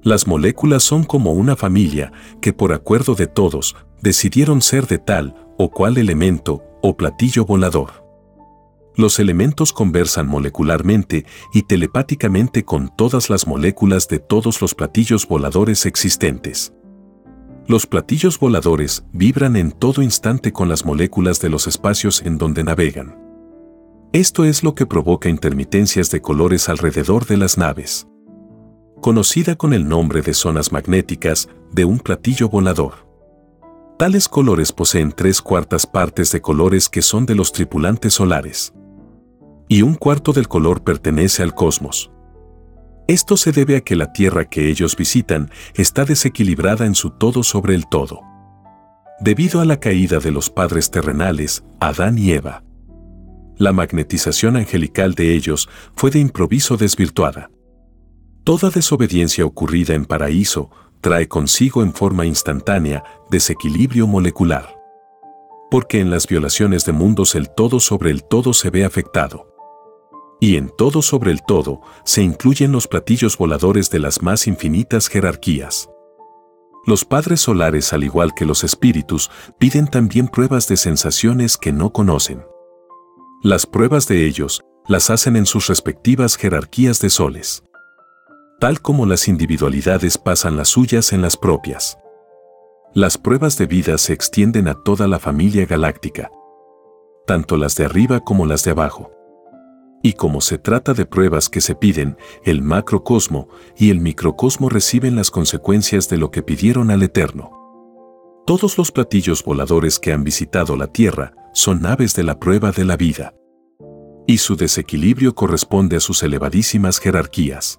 Las 0.04 0.28
moléculas 0.28 0.84
son 0.84 1.02
como 1.02 1.32
una 1.32 1.56
familia 1.56 2.12
que 2.40 2.52
por 2.52 2.72
acuerdo 2.72 3.16
de 3.16 3.26
todos 3.26 3.74
decidieron 4.00 4.62
ser 4.62 4.86
de 4.86 4.98
tal 4.98 5.34
o 5.58 5.68
cual 5.68 5.98
elemento 5.98 6.62
o 6.80 6.96
platillo 6.96 7.44
volador. 7.44 8.06
Los 8.94 9.18
elementos 9.18 9.72
conversan 9.72 10.28
molecularmente 10.28 11.26
y 11.52 11.62
telepáticamente 11.62 12.64
con 12.64 12.94
todas 12.96 13.30
las 13.30 13.48
moléculas 13.48 14.06
de 14.06 14.20
todos 14.20 14.60
los 14.60 14.76
platillos 14.76 15.26
voladores 15.26 15.86
existentes. 15.86 16.72
Los 17.68 17.86
platillos 17.86 18.38
voladores 18.38 19.04
vibran 19.12 19.54
en 19.54 19.72
todo 19.72 20.00
instante 20.00 20.54
con 20.54 20.70
las 20.70 20.86
moléculas 20.86 21.38
de 21.38 21.50
los 21.50 21.66
espacios 21.66 22.22
en 22.22 22.38
donde 22.38 22.64
navegan. 22.64 23.14
Esto 24.14 24.46
es 24.46 24.64
lo 24.64 24.74
que 24.74 24.86
provoca 24.86 25.28
intermitencias 25.28 26.10
de 26.10 26.22
colores 26.22 26.70
alrededor 26.70 27.26
de 27.26 27.36
las 27.36 27.58
naves. 27.58 28.08
Conocida 29.02 29.54
con 29.54 29.74
el 29.74 29.86
nombre 29.86 30.22
de 30.22 30.32
zonas 30.32 30.72
magnéticas 30.72 31.50
de 31.70 31.84
un 31.84 31.98
platillo 31.98 32.48
volador. 32.48 33.06
Tales 33.98 34.30
colores 34.30 34.72
poseen 34.72 35.12
tres 35.12 35.42
cuartas 35.42 35.86
partes 35.86 36.32
de 36.32 36.40
colores 36.40 36.88
que 36.88 37.02
son 37.02 37.26
de 37.26 37.34
los 37.34 37.52
tripulantes 37.52 38.14
solares. 38.14 38.72
Y 39.68 39.82
un 39.82 39.94
cuarto 39.94 40.32
del 40.32 40.48
color 40.48 40.82
pertenece 40.82 41.42
al 41.42 41.54
cosmos. 41.54 42.10
Esto 43.08 43.38
se 43.38 43.52
debe 43.52 43.74
a 43.76 43.80
que 43.80 43.96
la 43.96 44.12
Tierra 44.12 44.44
que 44.44 44.68
ellos 44.68 44.94
visitan 44.94 45.50
está 45.72 46.04
desequilibrada 46.04 46.84
en 46.84 46.94
su 46.94 47.08
todo 47.08 47.42
sobre 47.42 47.74
el 47.74 47.86
todo. 47.86 48.20
Debido 49.18 49.62
a 49.62 49.64
la 49.64 49.80
caída 49.80 50.18
de 50.18 50.30
los 50.30 50.50
padres 50.50 50.90
terrenales, 50.90 51.64
Adán 51.80 52.18
y 52.18 52.32
Eva. 52.32 52.64
La 53.56 53.72
magnetización 53.72 54.56
angelical 54.56 55.14
de 55.14 55.34
ellos 55.34 55.70
fue 55.96 56.10
de 56.10 56.18
improviso 56.18 56.76
desvirtuada. 56.76 57.50
Toda 58.44 58.68
desobediencia 58.68 59.46
ocurrida 59.46 59.94
en 59.94 60.04
paraíso 60.04 60.70
trae 61.00 61.28
consigo 61.28 61.82
en 61.82 61.94
forma 61.94 62.26
instantánea 62.26 63.02
desequilibrio 63.30 64.06
molecular. 64.06 64.76
Porque 65.70 66.00
en 66.00 66.10
las 66.10 66.26
violaciones 66.26 66.84
de 66.84 66.92
mundos 66.92 67.34
el 67.34 67.48
todo 67.48 67.80
sobre 67.80 68.10
el 68.10 68.22
todo 68.22 68.52
se 68.52 68.68
ve 68.68 68.84
afectado. 68.84 69.47
Y 70.40 70.56
en 70.56 70.70
todo 70.76 71.02
sobre 71.02 71.32
el 71.32 71.42
todo 71.42 71.80
se 72.04 72.22
incluyen 72.22 72.72
los 72.72 72.86
platillos 72.86 73.36
voladores 73.36 73.90
de 73.90 73.98
las 73.98 74.22
más 74.22 74.46
infinitas 74.46 75.08
jerarquías. 75.08 75.90
Los 76.86 77.04
padres 77.04 77.40
solares, 77.40 77.92
al 77.92 78.04
igual 78.04 78.32
que 78.34 78.46
los 78.46 78.64
espíritus, 78.64 79.30
piden 79.58 79.88
también 79.88 80.28
pruebas 80.28 80.68
de 80.68 80.76
sensaciones 80.76 81.56
que 81.56 81.72
no 81.72 81.92
conocen. 81.92 82.44
Las 83.42 83.66
pruebas 83.66 84.06
de 84.06 84.26
ellos 84.26 84.62
las 84.86 85.10
hacen 85.10 85.36
en 85.36 85.44
sus 85.44 85.66
respectivas 85.66 86.36
jerarquías 86.36 87.00
de 87.00 87.10
soles 87.10 87.62
tal 88.58 88.80
como 88.80 89.06
las 89.06 89.28
individualidades 89.28 90.18
pasan 90.18 90.56
las 90.56 90.68
suyas 90.68 91.12
en 91.12 91.22
las 91.22 91.36
propias. 91.36 91.98
Las 92.92 93.16
pruebas 93.18 93.56
de 93.56 93.66
vida 93.66 93.98
se 93.98 94.12
extienden 94.12 94.66
a 94.66 94.74
toda 94.74 95.06
la 95.06 95.18
familia 95.18 95.64
galáctica, 95.66 96.30
tanto 97.26 97.56
las 97.56 97.76
de 97.76 97.84
arriba 97.84 98.20
como 98.20 98.46
las 98.46 98.64
de 98.64 98.72
abajo. 98.72 99.12
Y 100.02 100.12
como 100.12 100.40
se 100.40 100.58
trata 100.58 100.94
de 100.94 101.06
pruebas 101.06 101.48
que 101.48 101.60
se 101.60 101.74
piden, 101.74 102.16
el 102.44 102.62
macrocosmo 102.62 103.48
y 103.76 103.90
el 103.90 104.00
microcosmo 104.00 104.68
reciben 104.68 105.16
las 105.16 105.30
consecuencias 105.30 106.08
de 106.08 106.18
lo 106.18 106.30
que 106.30 106.42
pidieron 106.42 106.90
al 106.90 107.02
Eterno. 107.02 107.50
Todos 108.46 108.78
los 108.78 108.92
platillos 108.92 109.44
voladores 109.44 109.98
que 109.98 110.12
han 110.12 110.24
visitado 110.24 110.76
la 110.76 110.86
Tierra 110.86 111.34
son 111.52 111.82
naves 111.82 112.14
de 112.14 112.22
la 112.22 112.38
prueba 112.38 112.70
de 112.70 112.84
la 112.84 112.96
vida. 112.96 113.34
Y 114.26 114.38
su 114.38 114.56
desequilibrio 114.56 115.34
corresponde 115.34 115.96
a 115.96 116.00
sus 116.00 116.22
elevadísimas 116.22 116.98
jerarquías 117.00 117.78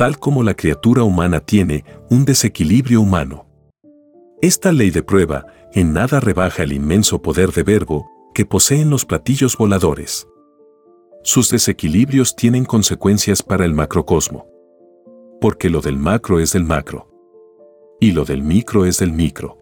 tal 0.00 0.18
como 0.18 0.42
la 0.42 0.54
criatura 0.54 1.02
humana 1.02 1.40
tiene 1.40 1.84
un 2.08 2.24
desequilibrio 2.24 3.02
humano. 3.02 3.44
Esta 4.40 4.72
ley 4.72 4.88
de 4.88 5.02
prueba 5.02 5.44
en 5.74 5.92
nada 5.92 6.20
rebaja 6.20 6.62
el 6.62 6.72
inmenso 6.72 7.20
poder 7.20 7.52
de 7.52 7.64
verbo 7.64 8.10
que 8.32 8.46
poseen 8.46 8.88
los 8.88 9.04
platillos 9.04 9.58
voladores. 9.58 10.26
Sus 11.22 11.50
desequilibrios 11.50 12.34
tienen 12.34 12.64
consecuencias 12.64 13.42
para 13.42 13.64
el 13.64 13.74
macrocosmo. 13.74 14.46
Porque 15.40 15.70
lo 15.70 15.80
del 15.80 15.96
macro 15.96 16.40
es 16.40 16.52
del 16.52 16.64
macro. 16.64 17.08
Y 18.00 18.12
lo 18.12 18.24
del 18.24 18.42
micro 18.42 18.86
es 18.86 18.98
del 18.98 19.12
micro. 19.12 19.58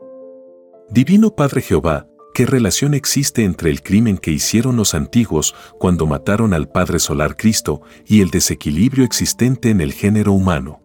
Divino 0.90 1.34
Padre 1.34 1.62
Jehová, 1.62 2.08
¿Qué 2.38 2.46
relación 2.46 2.94
existe 2.94 3.42
entre 3.42 3.68
el 3.68 3.82
crimen 3.82 4.16
que 4.16 4.30
hicieron 4.30 4.76
los 4.76 4.94
antiguos 4.94 5.56
cuando 5.80 6.06
mataron 6.06 6.54
al 6.54 6.68
Padre 6.68 7.00
Solar 7.00 7.36
Cristo 7.36 7.82
y 8.06 8.20
el 8.20 8.30
desequilibrio 8.30 9.04
existente 9.04 9.70
en 9.70 9.80
el 9.80 9.92
género 9.92 10.32
humano? 10.34 10.80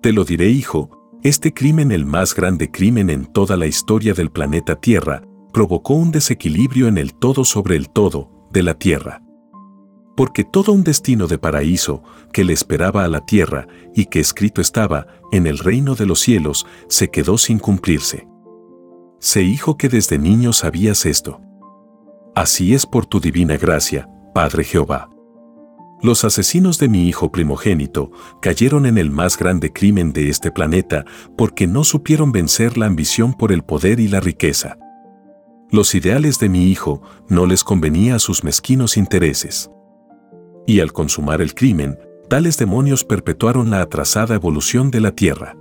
Te 0.00 0.14
lo 0.14 0.24
diré, 0.24 0.48
hijo, 0.48 1.18
este 1.22 1.52
crimen, 1.52 1.92
el 1.92 2.06
más 2.06 2.34
grande 2.34 2.70
crimen 2.70 3.10
en 3.10 3.26
toda 3.26 3.58
la 3.58 3.66
historia 3.66 4.14
del 4.14 4.30
planeta 4.30 4.76
Tierra, 4.76 5.22
provocó 5.52 5.92
un 5.92 6.12
desequilibrio 6.12 6.88
en 6.88 6.96
el 6.96 7.12
todo 7.12 7.44
sobre 7.44 7.76
el 7.76 7.90
todo 7.90 8.30
de 8.50 8.62
la 8.62 8.72
Tierra. 8.72 9.23
Porque 10.16 10.44
todo 10.44 10.72
un 10.72 10.84
destino 10.84 11.26
de 11.26 11.38
paraíso 11.38 12.02
que 12.32 12.44
le 12.44 12.52
esperaba 12.52 13.04
a 13.04 13.08
la 13.08 13.24
Tierra 13.24 13.66
y 13.94 14.06
que 14.06 14.20
escrito 14.20 14.60
estaba 14.60 15.06
en 15.32 15.46
el 15.46 15.58
reino 15.58 15.94
de 15.94 16.06
los 16.06 16.20
cielos 16.20 16.66
se 16.88 17.10
quedó 17.10 17.38
sin 17.38 17.58
cumplirse. 17.58 18.28
Sé 19.18 19.42
hijo 19.42 19.76
que 19.76 19.88
desde 19.88 20.18
niño 20.18 20.52
sabías 20.52 21.06
esto. 21.06 21.40
Así 22.34 22.74
es 22.74 22.86
por 22.86 23.06
tu 23.06 23.20
divina 23.20 23.56
gracia, 23.56 24.08
Padre 24.34 24.64
Jehová. 24.64 25.08
Los 26.02 26.22
asesinos 26.24 26.78
de 26.78 26.88
mi 26.88 27.08
hijo 27.08 27.32
primogénito 27.32 28.10
cayeron 28.42 28.84
en 28.84 28.98
el 28.98 29.10
más 29.10 29.38
grande 29.38 29.72
crimen 29.72 30.12
de 30.12 30.28
este 30.28 30.50
planeta 30.50 31.06
porque 31.36 31.66
no 31.66 31.82
supieron 31.82 32.30
vencer 32.30 32.76
la 32.76 32.84
ambición 32.84 33.32
por 33.32 33.52
el 33.52 33.62
poder 33.62 34.00
y 34.00 34.08
la 34.08 34.20
riqueza. 34.20 34.76
Los 35.70 35.94
ideales 35.94 36.38
de 36.38 36.50
mi 36.50 36.66
hijo 36.66 37.00
no 37.28 37.46
les 37.46 37.64
convenía 37.64 38.16
a 38.16 38.18
sus 38.18 38.44
mezquinos 38.44 38.98
intereses. 38.98 39.70
Y 40.66 40.80
al 40.80 40.92
consumar 40.92 41.42
el 41.42 41.54
crimen, 41.54 41.98
tales 42.28 42.58
demonios 42.58 43.04
perpetuaron 43.04 43.70
la 43.70 43.80
atrasada 43.80 44.34
evolución 44.34 44.90
de 44.90 45.00
la 45.00 45.12
Tierra. 45.12 45.56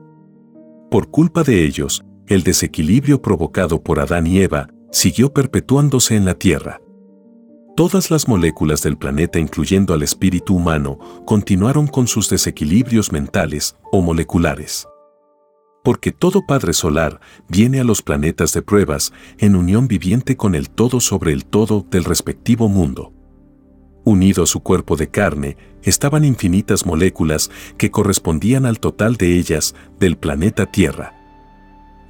Por 0.89 1.09
culpa 1.09 1.43
de 1.43 1.65
ellos, 1.65 2.03
el 2.27 2.43
desequilibrio 2.43 3.21
provocado 3.21 3.81
por 3.81 3.99
Adán 3.99 4.27
y 4.27 4.39
Eva 4.39 4.69
siguió 4.91 5.33
perpetuándose 5.33 6.15
en 6.15 6.25
la 6.25 6.35
Tierra. 6.35 6.79
Todas 7.75 8.11
las 8.11 8.27
moléculas 8.27 8.83
del 8.83 8.97
planeta, 8.97 9.39
incluyendo 9.39 9.95
al 9.95 10.03
espíritu 10.03 10.55
humano, 10.55 10.99
continuaron 11.25 11.87
con 11.87 12.07
sus 12.07 12.29
desequilibrios 12.29 13.11
mentales 13.11 13.75
o 13.91 14.01
moleculares. 14.01 14.87
Porque 15.83 16.11
todo 16.11 16.45
Padre 16.47 16.73
Solar 16.73 17.19
viene 17.49 17.79
a 17.79 17.83
los 17.83 18.01
planetas 18.01 18.53
de 18.53 18.61
pruebas 18.61 19.11
en 19.39 19.55
unión 19.55 19.87
viviente 19.87 20.37
con 20.37 20.55
el 20.55 20.69
todo 20.69 20.99
sobre 20.99 21.33
el 21.33 21.45
todo 21.45 21.85
del 21.89 22.03
respectivo 22.03 22.69
mundo. 22.69 23.12
Unido 24.03 24.43
a 24.43 24.47
su 24.47 24.61
cuerpo 24.61 24.95
de 24.95 25.09
carne, 25.09 25.57
estaban 25.81 26.25
infinitas 26.25 26.85
moléculas 26.85 27.49
que 27.77 27.91
correspondían 27.91 28.65
al 28.65 28.79
total 28.79 29.15
de 29.15 29.37
ellas 29.37 29.75
del 29.99 30.17
planeta 30.17 30.65
Tierra 30.65 31.23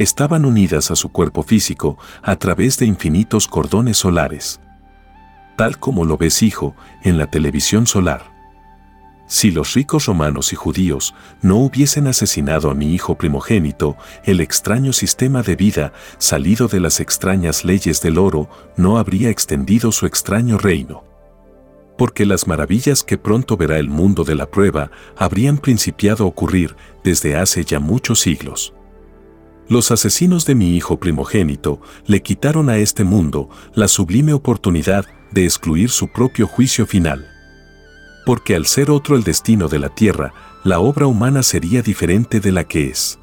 estaban 0.04 0.46
unidas 0.46 0.92
a 0.92 0.96
su 0.96 1.10
cuerpo 1.10 1.44
físico 1.44 1.98
a 2.22 2.36
través 2.36 2.78
de 2.78 2.86
infinitos 2.86 3.48
cordones 3.48 3.98
solares. 3.98 4.60
Tal 5.58 5.80
como 5.80 6.06
lo 6.06 6.18
ves, 6.18 6.42
hijo, 6.42 6.76
en 7.04 7.18
la 7.18 7.28
televisión 7.28 7.88
solar. 7.88 8.32
si 9.26 9.52
los 9.52 9.74
ricos 9.74 10.06
romanos 10.06 10.54
y 10.54 10.56
judíos 10.56 11.16
no 11.42 11.58
hubiesen 11.58 12.08
asesinado 12.08 12.70
a 12.70 12.76
mi 12.76 12.94
hijo 12.94 13.18
primogénito, 13.18 13.96
el 14.26 14.42
extraño 14.42 14.94
sistema 14.94 15.42
de 15.42 15.56
vida, 15.56 15.94
salido 16.20 16.68
de 16.68 16.80
las 16.80 17.00
extrañas 17.00 17.64
leyes 17.64 18.02
del 18.02 18.20
oro, 18.20 18.48
no 18.76 18.98
habría 18.98 19.30
extendido 19.30 19.92
su 19.92 20.06
extraño 20.06 20.58
reino. 20.60 21.13
Porque 21.98 22.26
las 22.26 22.48
maravillas 22.48 23.04
que 23.04 23.18
pronto 23.18 23.58
verá 23.58 23.78
el 23.78 23.90
mundo 23.90 24.24
de 24.24 24.36
la 24.36 24.50
prueba 24.50 24.92
habrían 25.16 25.58
principiado 25.58 26.26
a 26.26 26.28
ocurrir 26.28 26.76
desde 27.04 27.36
hace 27.36 27.64
ya 27.64 27.80
muchos 27.80 28.20
siglos. 28.20 28.74
Los 29.70 29.92
asesinos 29.92 30.46
de 30.46 30.56
mi 30.56 30.76
hijo 30.76 31.00
primogénito 31.00 31.80
le 32.06 32.22
quitaron 32.22 32.70
a 32.70 32.78
este 32.78 33.04
mundo 33.04 33.50
la 33.74 33.88
sublime 33.88 34.34
oportunidad 34.34 35.06
de 35.32 35.46
excluir 35.46 35.90
su 35.90 36.10
propio 36.10 36.48
juicio 36.48 36.86
final 36.86 37.30
porque 38.26 38.56
al 38.56 38.66
ser 38.66 38.92
otro 38.92 39.16
el 39.16 39.24
destino 39.24 39.68
de 39.68 39.80
la 39.80 39.90
Tierra, 39.90 40.34
la 40.64 40.80
obra 40.80 41.08
humana 41.08 41.44
sería 41.44 41.82
diferente 41.82 42.40
de 42.40 42.52
la 42.52 42.64
que 42.64 42.88
es. 42.88 43.20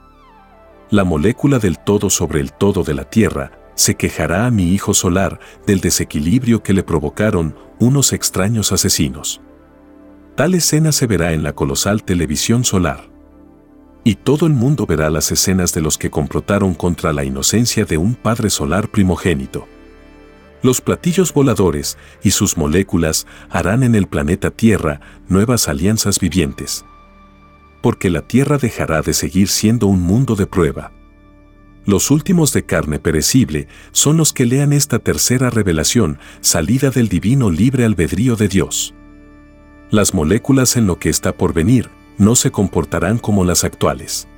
La 0.91 1.05
molécula 1.05 1.59
del 1.59 1.79
todo 1.79 2.11
sobre 2.11 2.41
el 2.41 2.53
todo 2.53 2.83
de 2.83 2.95
la 2.95 3.05
Tierra 3.05 3.53
se 3.81 3.95
quejará 3.95 4.45
a 4.45 4.51
mi 4.51 4.75
hijo 4.75 4.93
solar 4.93 5.41
del 5.67 5.81
desequilibrio 5.81 6.63
que 6.63 6.75
le 6.75 6.83
provocaron 6.83 7.57
unos 7.79 8.13
extraños 8.13 8.73
asesinos. 8.73 9.41
Tal 10.37 10.55
escena 10.55 10.93
se 10.93 11.07
verá 11.07 11.33
en 11.33 11.43
la 11.43 11.55
colosal 11.55 12.03
televisión 12.03 12.63
solar. 12.65 13.09
Y 14.05 14.17
todo 14.17 14.47
el 14.47 14.53
mundo 14.53 14.85
verá 14.85 15.09
las 15.09 15.33
escenas 15.33 15.73
de 15.73 15.81
los 15.81 15.97
que 15.97 16.11
complotaron 16.11 16.75
contra 16.75 17.15
la 17.15 17.25
inocencia 17.25 17.87
de 17.87 17.97
un 17.97 18.15
Padre 18.17 18.51
Solar 18.51 18.91
primogénito. 18.91 19.67
Los 20.63 20.83
platillos 20.83 21.33
voladores 21.33 21.97
y 22.23 22.33
sus 22.33 22.59
moléculas 22.59 23.27
harán 23.49 23.83
en 23.83 23.95
el 23.95 24.09
planeta 24.09 24.51
Tierra 24.51 25.01
nuevas 25.27 25.69
alianzas 25.69 26.21
vivientes. 26.21 26.85
Porque 27.81 28.11
la 28.11 28.21
Tierra 28.21 28.59
dejará 28.59 29.01
de 29.01 29.15
seguir 29.15 29.49
siendo 29.49 29.87
un 29.87 30.03
mundo 30.03 30.37
de 30.37 30.47
prueba. 30.47 30.93
Los 31.87 32.11
últimos 32.11 32.53
de 32.53 32.65
carne 32.65 32.99
perecible 32.99 33.69
son 33.93 34.17
los 34.17 34.33
que 34.33 34.47
lean 34.47 34.73
esta 34.73 34.99
tercera 34.99 35.51
revelación 35.51 36.19
salida 36.41 36.91
del 36.91 37.09
divino 37.09 37.51
libre 37.51 37.85
albedrío 37.85 38.37
de 38.37 38.49
Dios. 38.49 38.95
Las 39.91 40.15
moléculas 40.15 40.77
en 40.77 40.87
lo 40.87 40.99
que 40.99 41.09
está 41.09 41.33
por 41.33 41.53
venir 41.53 41.89
no 42.19 42.37
se 42.37 42.51
comportarán 42.51 43.19
como 43.19 43.45
las 43.45 43.65
actuales. 43.65 44.29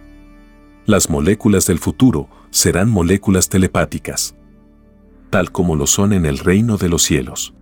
Las 0.87 1.11
moléculas 1.11 1.67
del 1.67 1.79
futuro 1.79 2.29
serán 2.51 2.89
moléculas 2.89 3.49
telepáticas 3.49 4.35
tal 5.33 5.51
como 5.51 5.77
lo 5.77 5.87
son 5.87 6.13
en 6.13 6.27
el 6.27 6.39
reino 6.39 6.77
de 6.77 6.91
los 6.91 7.03
cielos, 7.05 7.55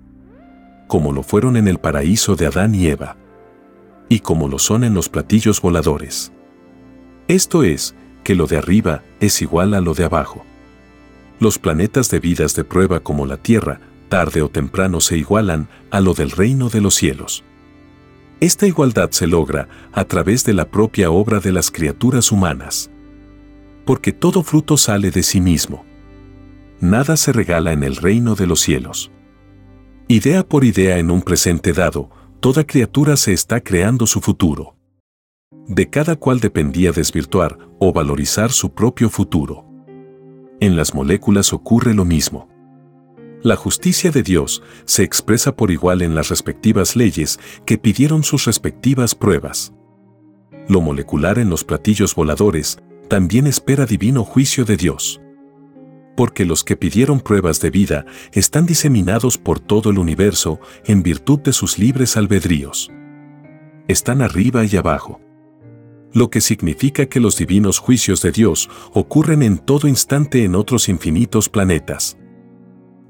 como 0.89 1.13
lo 1.13 1.23
fueron 1.23 1.57
en 1.57 1.69
el 1.69 1.79
paraíso 1.79 2.35
de 2.35 2.47
Adán 2.47 2.75
y 2.75 2.89
Eva, 2.89 3.17
y 4.09 4.19
como 4.19 4.49
lo 4.49 4.59
son 4.59 4.83
en 4.83 4.93
los 4.93 5.09
platillos 5.09 5.63
voladores. 5.63 6.33
Esto 7.29 7.63
es, 7.63 7.95
que 8.31 8.37
lo 8.37 8.47
de 8.47 8.59
arriba 8.59 9.03
es 9.19 9.43
igual 9.43 9.75
a 9.75 9.81
lo 9.81 9.93
de 9.93 10.05
abajo. 10.05 10.47
Los 11.41 11.59
planetas 11.59 12.11
de 12.11 12.21
vidas 12.21 12.55
de 12.55 12.63
prueba 12.63 13.01
como 13.01 13.27
la 13.27 13.39
Tierra, 13.39 13.81
tarde 14.09 14.41
o 14.41 14.49
temprano 14.49 15.01
se 15.01 15.19
igualan 15.19 15.69
a 15.91 15.99
lo 15.99 16.15
del 16.15 16.31
reino 16.31 16.69
de 16.69 16.81
los 16.81 16.95
cielos. 16.95 17.43
Esta 18.39 18.69
igualdad 18.69 19.11
se 19.11 19.27
logra 19.27 19.67
a 19.93 20.05
través 20.05 20.45
de 20.45 20.53
la 20.53 20.71
propia 20.71 21.11
obra 21.11 21.41
de 21.41 21.51
las 21.51 21.73
criaturas 21.73 22.31
humanas. 22.31 22.89
Porque 23.85 24.13
todo 24.13 24.45
fruto 24.45 24.77
sale 24.77 25.11
de 25.11 25.25
sí 25.25 25.41
mismo 25.41 25.85
nada 26.81 27.17
se 27.17 27.33
regala 27.33 27.73
en 27.73 27.83
el 27.83 27.97
reino 27.97 28.37
de 28.37 28.47
los 28.47 28.61
cielos. 28.61 29.11
Idea 30.07 30.47
por 30.47 30.65
idea 30.65 30.99
en 30.99 31.11
un 31.11 31.21
presente 31.21 31.73
dado, 31.73 32.11
toda 32.39 32.65
criatura 32.65 33.17
se 33.17 33.33
está 33.33 33.61
creando 33.61 34.07
su 34.07 34.21
futuro. 34.21 34.77
De 35.67 35.91
cada 35.91 36.17
cual 36.17 36.41
dependía 36.41 36.93
desvirtuar 36.93 37.59
o 37.79 37.93
valorizar 37.93 38.53
su 38.53 38.73
propio 38.73 39.11
futuro. 39.11 39.65
En 40.61 40.77
las 40.77 40.95
moléculas 40.95 41.53
ocurre 41.53 41.93
lo 41.93 42.05
mismo. 42.05 42.49
La 43.43 43.57
justicia 43.57 44.11
de 44.11 44.23
Dios 44.23 44.63
se 44.85 45.03
expresa 45.03 45.57
por 45.57 45.71
igual 45.71 46.03
en 46.03 46.15
las 46.15 46.29
respectivas 46.29 46.97
leyes 46.97 47.41
que 47.67 47.79
pidieron 47.79 48.23
sus 48.23 48.45
respectivas 48.45 49.15
pruebas. 49.15 49.73
Lo 50.69 50.81
molecular 50.81 51.39
en 51.39 51.51
los 51.51 51.65
platillos 51.65 52.15
voladores 52.15 52.79
también 53.09 53.47
espera 53.47 53.87
divino 53.87 54.25
juicio 54.25 54.65
de 54.65 54.77
Dios 54.77 55.21
porque 56.17 56.45
los 56.45 56.65
que 56.65 56.77
pidieron 56.77 57.21
pruebas 57.21 57.61
de 57.61 57.71
vida 57.71 58.05
están 58.33 58.67
diseminados 58.67 59.39
por 59.39 59.59
todo 59.59 59.89
el 59.89 59.99
universo 59.99 60.61
en 60.85 61.03
virtud 61.03 61.39
de 61.41 61.55
sus 61.55 61.79
libres 61.79 62.19
albedríos. 62.19 62.91
Están 63.89 64.21
arriba 64.21 64.67
y 64.67 64.77
abajo. 64.77 65.19
Lo 66.13 66.29
que 66.31 66.41
significa 66.41 67.07
que 67.07 67.21
los 67.21 67.37
divinos 67.37 67.79
juicios 67.79 68.23
de 68.23 68.33
Dios 68.33 68.69
ocurren 68.93 69.43
en 69.43 69.59
todo 69.59 69.87
instante 69.87 70.45
en 70.45 70.55
otros 70.55 70.89
infinitos 70.89 71.49
planetas. 71.49 72.19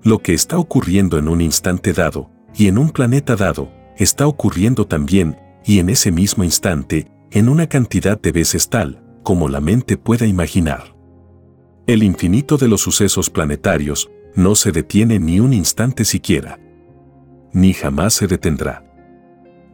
Lo 0.03 0.19
que 0.19 0.35
está 0.35 0.59
ocurriendo 0.59 1.19
en 1.19 1.29
un 1.29 1.41
instante 1.41 1.93
dado 1.93 2.31
y 2.55 2.67
en 2.69 2.79
un 2.79 2.91
planeta 2.91 3.37
dado 3.37 3.71
está 3.97 4.27
ocurriendo 4.27 4.87
también 4.87 5.39
y 5.65 5.79
en 5.79 5.91
ese 5.91 6.11
mismo 6.11 6.45
instante 6.45 7.11
en 7.31 7.49
una 7.49 7.69
cantidad 7.69 8.21
de 8.21 8.33
veces 8.33 8.69
tal 8.69 9.03
como 9.23 9.49
la 9.49 9.61
mente 9.61 9.97
pueda 9.97 10.27
imaginar. 10.27 10.97
El 11.87 12.03
infinito 12.03 12.57
de 12.57 12.69
los 12.69 12.81
sucesos 12.81 13.31
planetarios 13.31 14.11
no 14.35 14.55
se 14.55 14.73
detiene 14.73 15.19
ni 15.19 15.41
un 15.41 15.53
instante 15.53 16.05
siquiera. 16.05 16.59
Ni 17.53 17.73
jamás 17.73 18.15
se 18.15 18.27
detendrá. 18.27 18.90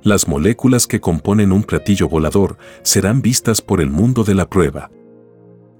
Las 0.06 0.28
moléculas 0.28 0.86
que 0.86 1.00
componen 1.00 1.50
un 1.50 1.64
platillo 1.64 2.08
volador 2.08 2.58
serán 2.82 3.22
vistas 3.22 3.60
por 3.60 3.80
el 3.80 3.90
mundo 3.90 4.22
de 4.22 4.36
la 4.36 4.48
prueba. 4.48 4.90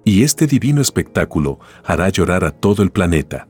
Y 0.05 0.25
este 0.25 0.49
divino 0.49 0.81
espectáculo 0.83 1.61
hará 1.85 2.09
llorar 2.09 2.45
a 2.45 2.51
todo 2.51 2.83
el 2.83 2.91
planeta. 2.91 3.47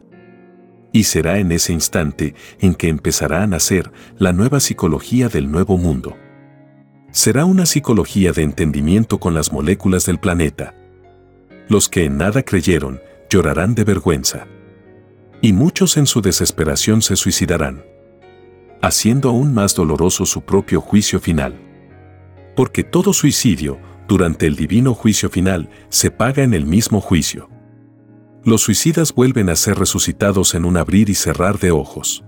Y 0.93 1.05
será 1.05 1.39
en 1.39 1.51
ese 1.51 1.73
instante 1.73 2.35
en 2.61 2.75
que 2.75 2.89
empezará 2.89 3.43
a 3.43 3.47
nacer 3.47 3.91
la 4.19 4.35
nueva 4.35 4.61
psicología 4.61 5.31
del 5.31 5.51
nuevo 5.51 5.79
mundo. 5.79 6.15
Será 7.11 7.47
una 7.47 7.65
psicología 7.65 8.33
de 8.33 8.43
entendimiento 8.43 9.19
con 9.19 9.33
las 9.33 9.53
moléculas 9.53 10.05
del 10.05 10.21
planeta 10.21 10.75
los 11.69 11.89
que 11.89 12.05
en 12.05 12.17
nada 12.17 12.43
creyeron 12.43 13.01
llorarán 13.29 13.75
de 13.75 13.85
vergüenza. 13.85 14.47
Y 15.41 15.53
muchos 15.53 15.97
en 15.97 16.07
su 16.07 16.21
desesperación 16.23 17.03
se 17.03 17.17
suicidarán, 17.17 17.85
haciendo 18.83 19.29
aún 19.29 19.55
más 19.55 19.75
doloroso 19.75 20.27
su 20.27 20.43
propio 20.43 20.81
juicio 20.81 21.21
final. 21.21 21.59
Porque 22.55 22.85
todo 22.85 23.13
suicidio, 23.13 23.79
durante 24.09 24.47
el 24.47 24.57
divino 24.57 24.95
juicio 24.95 25.29
final, 25.29 25.69
se 25.89 26.11
paga 26.11 26.43
en 26.43 26.55
el 26.55 26.67
mismo 26.67 27.01
juicio. 27.01 27.49
Los 28.45 28.63
suicidas 28.63 29.15
vuelven 29.15 29.51
a 29.51 29.57
ser 29.57 29.79
resucitados 29.79 30.55
en 30.55 30.65
un 30.65 30.77
abrir 30.77 31.11
y 31.11 31.15
cerrar 31.15 31.59
de 31.59 31.73
ojos. 31.73 32.25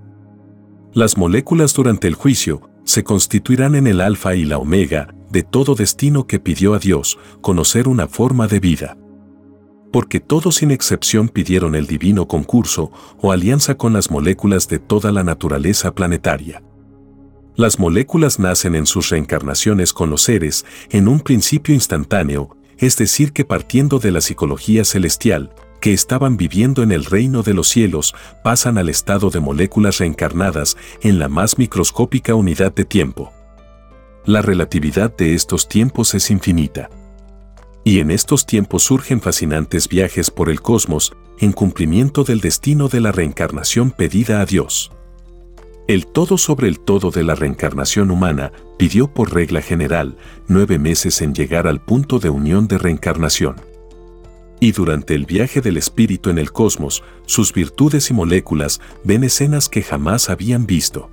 Las 0.93 1.17
moléculas 1.17 1.75
durante 1.75 2.09
el 2.09 2.15
juicio 2.15 2.71
se 2.85 3.05
constituirán 3.05 3.75
en 3.75 3.87
el 3.87 4.01
alfa 4.01 4.35
y 4.35 4.45
la 4.45 4.59
omega 4.59 5.15
de 5.31 5.43
todo 5.43 5.75
destino 5.75 6.27
que 6.27 6.41
pidió 6.41 6.75
a 6.75 6.79
Dios 6.79 7.19
conocer 7.41 7.87
una 7.87 8.09
forma 8.09 8.49
de 8.49 8.61
vida 8.61 8.97
porque 9.93 10.21
todos 10.21 10.57
sin 10.57 10.71
excepción 10.71 11.29
pidieron 11.29 11.75
el 11.75 11.87
divino 11.87 12.29
concurso 12.29 12.91
o 13.21 13.33
alianza 13.33 13.77
con 13.77 13.93
las 13.93 14.11
moléculas 14.11 14.69
de 14.69 14.79
toda 14.79 15.13
la 15.13 15.25
naturaleza 15.25 15.95
planetaria. 15.95 16.63
Las 17.57 17.79
moléculas 17.79 18.39
nacen 18.39 18.75
en 18.75 18.87
sus 18.87 19.11
reencarnaciones 19.11 19.93
con 19.93 20.11
los 20.11 20.23
seres 20.23 20.65
en 20.91 21.09
un 21.09 21.21
principio 21.21 21.75
instantáneo, 21.75 22.57
es 22.77 22.97
decir, 22.97 23.33
que 23.33 23.45
partiendo 23.45 23.99
de 23.99 24.13
la 24.13 24.21
psicología 24.21 24.85
celestial, 24.85 25.53
que 25.81 25.93
estaban 25.93 26.37
viviendo 26.37 26.83
en 26.83 26.93
el 26.93 27.05
reino 27.05 27.43
de 27.43 27.55
los 27.55 27.69
cielos, 27.69 28.15
pasan 28.45 28.79
al 28.79 28.89
estado 28.89 29.31
de 29.31 29.41
moléculas 29.41 29.99
reencarnadas 29.99 30.77
en 31.03 31.19
la 31.19 31.29
más 31.29 31.59
microscópica 31.59 32.35
unidad 32.35 32.73
de 32.75 32.85
tiempo. 32.85 33.33
La 34.25 34.43
relatividad 34.43 35.17
de 35.17 35.35
estos 35.35 35.69
tiempos 35.69 36.15
es 36.15 36.31
infinita. 36.31 36.91
Y 37.89 38.01
en 38.01 38.11
estos 38.11 38.45
tiempos 38.45 38.83
surgen 38.83 39.23
fascinantes 39.23 39.89
viajes 39.89 40.31
por 40.31 40.51
el 40.51 40.61
cosmos 40.61 41.15
en 41.39 41.53
cumplimiento 41.53 42.23
del 42.23 42.41
destino 42.41 42.89
de 42.89 43.01
la 43.01 43.13
reencarnación 43.13 43.93
pedida 43.93 44.43
a 44.43 44.45
Dios. 44.45 44.93
El 45.87 46.07
todo 46.07 46.37
sobre 46.37 46.69
el 46.69 46.81
todo 46.81 47.11
de 47.11 47.25
la 47.25 47.35
reencarnación 47.35 48.11
humana 48.11 48.53
pidió 48.77 49.09
por 49.09 49.33
regla 49.33 49.63
general 49.63 50.19
nueve 50.49 50.79
meses 50.79 51.23
en 51.23 51.35
llegar 51.35 51.67
al 51.67 51.81
punto 51.81 52.19
de 52.19 52.29
unión 52.29 52.69
de 52.69 52.77
reencarnación. 52.77 53.57
Y 54.61 54.73
durante 54.73 55.15
el 55.15 55.25
viaje 55.25 55.63
del 55.63 55.79
espíritu 55.79 56.29
en 56.29 56.37
el 56.37 56.53
cosmos, 56.53 57.03
sus 57.25 57.55
virtudes 57.55 58.11
y 58.11 58.13
moléculas 58.13 58.83
ven 59.03 59.25
escenas 59.25 59.71
que 59.71 59.81
jamás 59.81 60.29
habían 60.29 60.67
visto. 60.67 61.09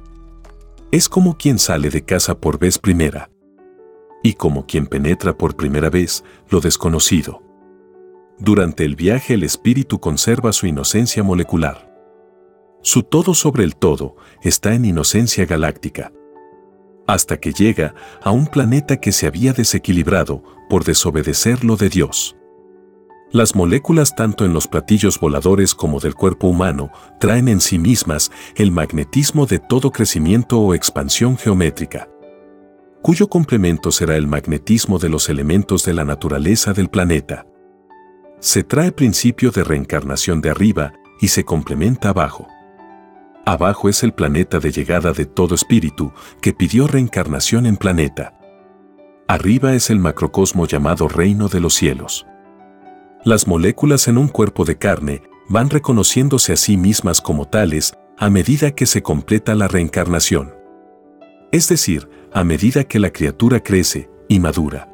Es 0.91 1.07
como 1.07 1.38
quien 1.38 1.57
sale 1.57 1.89
de 1.89 2.03
casa 2.03 2.38
por 2.38 2.59
vez 2.59 2.79
primera 2.79 3.29
y 4.25 4.33
como 4.33 4.65
quien 4.65 4.88
penetra 4.88 5.38
por 5.38 5.55
primera 5.55 5.91
vez 5.91 6.23
lo 6.49 6.59
desconocido. 6.59 7.43
Durante 8.39 8.83
el 8.83 8.95
viaje 8.95 9.35
el 9.35 9.43
espíritu 9.43 9.99
conserva 9.99 10.51
su 10.51 10.65
inocencia 10.65 11.21
molecular. 11.21 11.93
Su 12.81 13.03
todo 13.03 13.35
sobre 13.35 13.63
el 13.63 13.75
todo 13.75 14.15
está 14.41 14.73
en 14.73 14.85
inocencia 14.85 15.45
galáctica. 15.45 16.11
hasta 17.07 17.38
que 17.38 17.53
llega 17.53 17.93
a 18.23 18.31
un 18.31 18.47
planeta 18.47 18.97
que 18.97 19.11
se 19.11 19.27
había 19.27 19.53
desequilibrado 19.53 20.41
por 20.71 20.83
desobedecer 20.83 21.63
lo 21.63 21.75
de 21.75 21.89
Dios. 21.89 22.35
Las 23.31 23.53
moléculas 23.53 24.15
tanto 24.15 24.43
en 24.43 24.53
los 24.53 24.67
platillos 24.67 25.19
voladores 25.19 25.75
como 25.75 25.99
del 25.99 26.15
cuerpo 26.15 26.47
humano 26.47 26.89
traen 27.19 27.47
en 27.47 27.61
sí 27.61 27.77
mismas 27.77 28.31
el 28.55 28.71
magnetismo 28.71 29.45
de 29.45 29.59
todo 29.59 29.91
crecimiento 29.91 30.59
o 30.59 30.73
expansión 30.73 31.38
geométrica, 31.38 32.09
cuyo 33.06 33.28
complemento 33.28 33.91
será 33.91 34.15
el 34.15 34.26
magnetismo 34.26 34.98
de 34.98 35.10
los 35.10 35.30
elementos 35.30 35.86
de 35.86 35.94
la 35.94 36.06
naturaleza 36.06 36.74
del 36.74 36.89
planeta. 36.89 37.46
Se 38.39 38.63
trae 38.63 38.91
principio 38.91 39.52
de 39.52 39.63
reencarnación 39.63 40.41
de 40.41 40.50
arriba 40.50 40.91
y 41.22 41.28
se 41.28 41.44
complementa 41.44 42.10
abajo. 42.10 42.48
Abajo 43.46 43.89
es 43.89 44.02
el 44.02 44.12
planeta 44.12 44.58
de 44.58 44.72
llegada 44.72 45.12
de 45.12 45.28
todo 45.28 45.54
espíritu 45.54 46.13
que 46.41 46.52
pidió 46.52 46.88
reencarnación 46.88 47.68
en 47.68 47.78
planeta. 47.78 48.39
Arriba 49.28 49.76
es 49.76 49.91
el 49.91 50.00
macrocosmo 50.00 50.65
llamado 50.65 51.08
reino 51.08 51.48
de 51.48 51.60
los 51.60 51.76
cielos. 51.76 52.26
Las 53.24 53.46
moléculas 53.46 54.08
en 54.08 54.18
un 54.18 54.30
cuerpo 54.30 54.65
de 54.65 54.80
carne 54.80 55.22
van 55.48 55.70
reconociéndose 55.70 56.54
a 56.54 56.58
sí 56.58 56.76
mismas 56.76 57.22
como 57.22 57.46
tales 57.48 57.94
a 58.18 58.32
medida 58.32 58.72
que 58.72 58.88
se 58.88 59.04
completa 59.04 59.54
la 59.54 59.68
reencarnación. 59.68 60.56
Es 61.52 61.70
decir, 61.70 62.10
a 62.36 62.43
medida 62.43 62.84
que 62.84 63.00
la 63.00 63.12
criatura 63.12 63.62
crece 63.63 64.10
y 64.28 64.41
madura. 64.41 64.89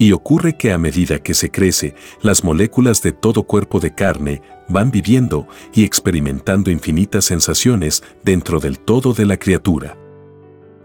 Y 0.00 0.10
ocurre 0.10 0.56
que 0.56 0.72
a 0.72 0.78
medida 0.78 1.20
que 1.20 1.32
se 1.32 1.52
crece, 1.52 1.94
las 2.22 2.42
moléculas 2.42 3.02
de 3.02 3.12
todo 3.12 3.44
cuerpo 3.44 3.78
de 3.78 3.94
carne 3.94 4.42
van 4.68 4.90
viviendo 4.90 5.46
y 5.72 5.84
experimentando 5.84 6.72
infinitas 6.72 7.26
sensaciones 7.26 8.02
dentro 8.24 8.58
del 8.58 8.80
todo 8.80 9.14
de 9.14 9.26
la 9.26 9.36
criatura. 9.36 9.96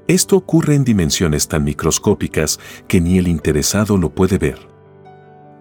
Esto 0.08 0.36
ocurre 0.38 0.76
en 0.76 0.84
dimensiones 0.84 1.48
tan 1.48 1.64
microscópicas 1.64 2.60
que 2.88 3.02
ni 3.02 3.18
el 3.18 3.28
interesado 3.28 3.98
lo 3.98 4.14
puede 4.14 4.38
ver. 4.38 4.60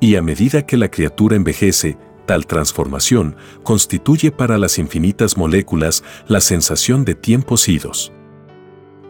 Y 0.01 0.17
a 0.17 0.23
medida 0.23 0.67
que 0.67 0.77
la 0.77 0.91
criatura 0.91 1.35
envejece, 1.35 1.97
tal 2.27 2.47
transformación 2.47 3.37
constituye 3.63 4.31
para 4.33 4.59
las 4.59 4.79
infinitas 4.79 5.39
moléculas 5.39 6.05
la 6.29 6.43
sensación 6.43 7.07
de 7.07 7.15
tiempos 7.15 7.71
idos, 7.71 8.13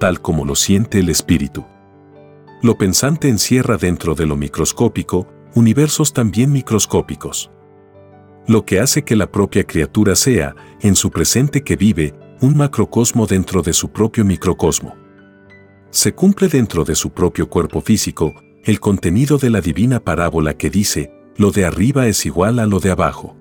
tal 0.05 0.21
como 0.21 0.45
lo 0.45 0.55
siente 0.55 0.99
el 0.99 1.09
espíritu. 1.09 1.65
Lo 2.61 2.77
pensante 2.77 3.31
encierra 3.31 3.79
dentro 3.79 4.15
de 4.15 4.27
lo 4.27 4.37
microscópico 4.37 5.27
universos 5.55 6.13
también 6.13 6.53
microscópicos. 6.53 7.51
Lo 8.47 8.67
que 8.67 8.81
hace 8.81 9.03
que 9.03 9.17
la 9.17 9.33
propia 9.33 9.65
criatura 9.65 10.15
sea, 10.15 10.55
en 10.83 10.95
su 10.95 11.11
presente 11.11 11.65
que 11.65 11.77
vive, 11.77 12.13
un 12.43 12.55
macrocosmo 12.55 13.27
dentro 13.27 13.63
de 13.63 13.73
su 13.73 13.93
propio 13.93 14.27
microcosmo. 14.27 14.95
Se 15.89 16.13
cumple 16.13 16.49
dentro 16.49 16.85
de 16.85 16.97
su 16.97 17.09
propio 17.09 17.49
cuerpo 17.49 17.81
físico 17.81 18.35
el 18.63 18.81
contenido 18.81 19.39
de 19.39 19.49
la 19.49 19.63
divina 19.63 20.01
parábola 20.01 20.53
que 20.53 20.69
dice, 20.69 21.15
lo 21.39 21.51
de 21.51 21.65
arriba 21.65 22.09
es 22.09 22.27
igual 22.27 22.59
a 22.59 22.67
lo 22.67 22.79
de 22.79 22.91
abajo. 22.91 23.39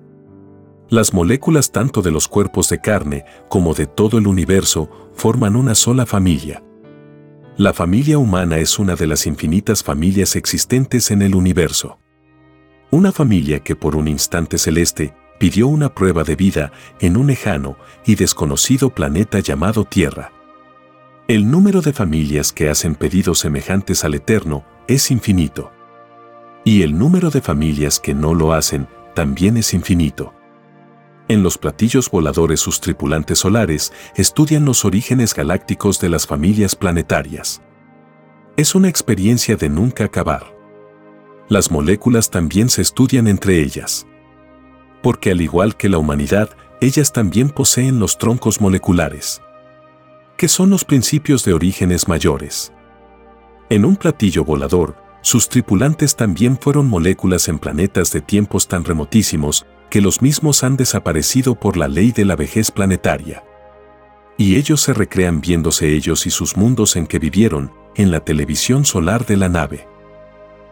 Las 0.90 1.14
moléculas 1.14 1.72
tanto 1.72 2.02
de 2.02 2.10
los 2.10 2.28
cuerpos 2.28 2.68
de 2.68 2.80
carne 2.80 3.24
como 3.48 3.74
de 3.74 3.86
todo 3.86 4.18
el 4.18 4.26
universo 4.26 5.10
forman 5.14 5.56
una 5.56 5.74
sola 5.74 6.04
familia. 6.04 6.62
La 7.56 7.72
familia 7.72 8.18
humana 8.18 8.58
es 8.58 8.78
una 8.78 8.94
de 8.94 9.06
las 9.06 9.26
infinitas 9.26 9.82
familias 9.82 10.36
existentes 10.36 11.10
en 11.10 11.22
el 11.22 11.34
universo. 11.34 11.98
Una 12.90 13.12
familia 13.12 13.60
que 13.60 13.76
por 13.76 13.96
un 13.96 14.08
instante 14.08 14.58
celeste 14.58 15.14
pidió 15.38 15.68
una 15.68 15.94
prueba 15.94 16.22
de 16.22 16.36
vida 16.36 16.72
en 17.00 17.16
un 17.16 17.28
lejano 17.28 17.76
y 18.04 18.16
desconocido 18.16 18.90
planeta 18.90 19.40
llamado 19.40 19.84
Tierra. 19.84 20.32
El 21.26 21.50
número 21.50 21.80
de 21.80 21.94
familias 21.94 22.52
que 22.52 22.68
hacen 22.68 22.94
pedidos 22.94 23.38
semejantes 23.38 24.04
al 24.04 24.14
Eterno 24.14 24.64
es 24.86 25.10
infinito. 25.10 25.72
Y 26.64 26.82
el 26.82 26.98
número 26.98 27.30
de 27.30 27.40
familias 27.40 28.00
que 28.00 28.14
no 28.14 28.34
lo 28.34 28.52
hacen 28.52 28.86
también 29.14 29.56
es 29.56 29.72
infinito. 29.72 30.34
En 31.26 31.42
los 31.42 31.56
platillos 31.56 32.10
voladores 32.10 32.60
sus 32.60 32.80
tripulantes 32.80 33.38
solares 33.38 33.92
estudian 34.14 34.66
los 34.66 34.84
orígenes 34.84 35.34
galácticos 35.34 35.98
de 35.98 36.10
las 36.10 36.26
familias 36.26 36.76
planetarias. 36.76 37.62
Es 38.56 38.74
una 38.74 38.88
experiencia 38.88 39.56
de 39.56 39.70
nunca 39.70 40.04
acabar. 40.04 40.54
Las 41.48 41.70
moléculas 41.70 42.30
también 42.30 42.68
se 42.68 42.82
estudian 42.82 43.26
entre 43.26 43.60
ellas. 43.60 44.06
Porque 45.02 45.30
al 45.30 45.40
igual 45.40 45.76
que 45.76 45.88
la 45.88 45.98
humanidad, 45.98 46.50
ellas 46.80 47.12
también 47.12 47.48
poseen 47.48 47.98
los 47.98 48.18
troncos 48.18 48.60
moleculares. 48.60 49.40
Que 50.36 50.48
son 50.48 50.68
los 50.68 50.84
principios 50.84 51.44
de 51.44 51.54
orígenes 51.54 52.06
mayores. 52.06 52.72
En 53.70 53.86
un 53.86 53.96
platillo 53.96 54.44
volador, 54.44 54.96
sus 55.22 55.48
tripulantes 55.48 56.16
también 56.16 56.58
fueron 56.58 56.86
moléculas 56.86 57.48
en 57.48 57.58
planetas 57.58 58.12
de 58.12 58.20
tiempos 58.20 58.68
tan 58.68 58.84
remotísimos 58.84 59.64
que 59.90 60.00
los 60.00 60.22
mismos 60.22 60.64
han 60.64 60.76
desaparecido 60.76 61.54
por 61.54 61.76
la 61.76 61.88
ley 61.88 62.12
de 62.12 62.24
la 62.24 62.36
vejez 62.36 62.70
planetaria. 62.70 63.44
Y 64.36 64.56
ellos 64.56 64.80
se 64.80 64.92
recrean 64.92 65.40
viéndose 65.40 65.94
ellos 65.94 66.26
y 66.26 66.30
sus 66.30 66.56
mundos 66.56 66.96
en 66.96 67.06
que 67.06 67.18
vivieron 67.18 67.72
en 67.94 68.10
la 68.10 68.20
televisión 68.20 68.84
solar 68.84 69.24
de 69.26 69.36
la 69.36 69.48
nave. 69.48 69.86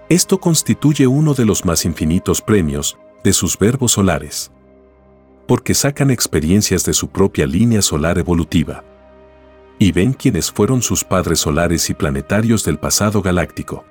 Esto 0.09 0.41
constituye 0.41 1.07
uno 1.07 1.35
de 1.35 1.45
los 1.45 1.65
más 1.65 1.85
infinitos 1.85 2.43
premios 2.43 2.99
de 3.23 3.33
sus 3.33 3.57
verbos 3.59 3.93
solares. 3.93 4.51
Porque 5.47 5.75
sacan 5.75 6.11
experiencias 6.11 6.85
de 6.85 6.93
su 6.93 7.09
propia 7.09 7.47
línea 7.47 7.83
solar 7.83 8.19
evolutiva 8.19 8.85
y 9.79 9.91
ven 9.91 10.13
quiénes 10.13 10.53
fueron 10.53 10.81
sus 10.81 11.03
padres 11.03 11.41
solares 11.41 11.91
y 11.91 11.95
planetarios 11.95 12.65
del 12.65 12.79
pasado 12.79 13.21
galáctico. 13.21 13.85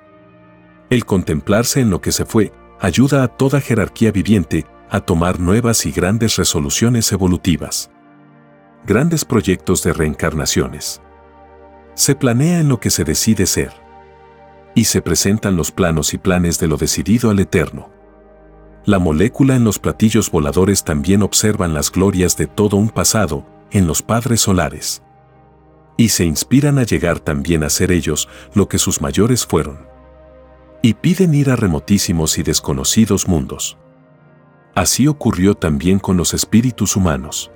El 0.88 1.04
contemplarse 1.04 1.80
en 1.80 1.90
lo 1.90 2.00
que 2.00 2.12
se 2.12 2.24
fue 2.24 2.52
ayuda 2.80 3.22
a 3.22 3.28
toda 3.28 3.60
jerarquía 3.60 4.10
viviente 4.10 4.64
a 4.92 5.00
tomar 5.00 5.40
nuevas 5.40 5.86
y 5.86 5.90
grandes 5.90 6.36
resoluciones 6.36 7.10
evolutivas. 7.10 7.90
Grandes 8.86 9.24
proyectos 9.24 9.82
de 9.82 9.94
reencarnaciones. 9.94 11.00
Se 11.94 12.14
planea 12.14 12.60
en 12.60 12.68
lo 12.68 12.78
que 12.78 12.90
se 12.90 13.02
decide 13.02 13.46
ser. 13.46 13.72
Y 14.74 14.84
se 14.84 15.00
presentan 15.00 15.56
los 15.56 15.72
planos 15.72 16.12
y 16.14 16.18
planes 16.18 16.58
de 16.60 16.68
lo 16.68 16.76
decidido 16.76 17.30
al 17.30 17.40
eterno. 17.40 17.90
La 18.84 18.98
molécula 18.98 19.56
en 19.56 19.64
los 19.64 19.78
platillos 19.78 20.30
voladores 20.30 20.84
también 20.84 21.22
observan 21.22 21.72
las 21.72 21.90
glorias 21.90 22.36
de 22.36 22.46
todo 22.46 22.76
un 22.76 22.90
pasado 22.90 23.46
en 23.70 23.86
los 23.86 24.02
padres 24.02 24.42
solares 24.42 25.02
y 25.96 26.08
se 26.08 26.24
inspiran 26.24 26.78
a 26.78 26.84
llegar 26.84 27.20
también 27.20 27.64
a 27.64 27.70
ser 27.70 27.92
ellos 27.92 28.28
lo 28.54 28.68
que 28.68 28.78
sus 28.78 29.00
mayores 29.00 29.46
fueron. 29.46 29.86
Y 30.82 30.94
piden 30.94 31.34
ir 31.34 31.50
a 31.50 31.56
remotísimos 31.56 32.38
y 32.38 32.42
desconocidos 32.42 33.28
mundos. 33.28 33.78
Así 34.74 35.06
ocurrió 35.06 35.54
también 35.54 35.98
con 35.98 36.16
los 36.16 36.34
espíritus 36.34 36.96
humanos. 36.96 37.50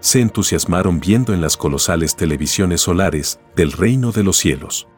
Se 0.00 0.20
entusiasmaron 0.20 1.00
viendo 1.00 1.32
en 1.32 1.40
las 1.40 1.56
colosales 1.56 2.16
televisiones 2.16 2.80
solares 2.82 3.40
del 3.54 3.72
reino 3.72 4.12
de 4.12 4.24
los 4.24 4.36
cielos. 4.36 4.88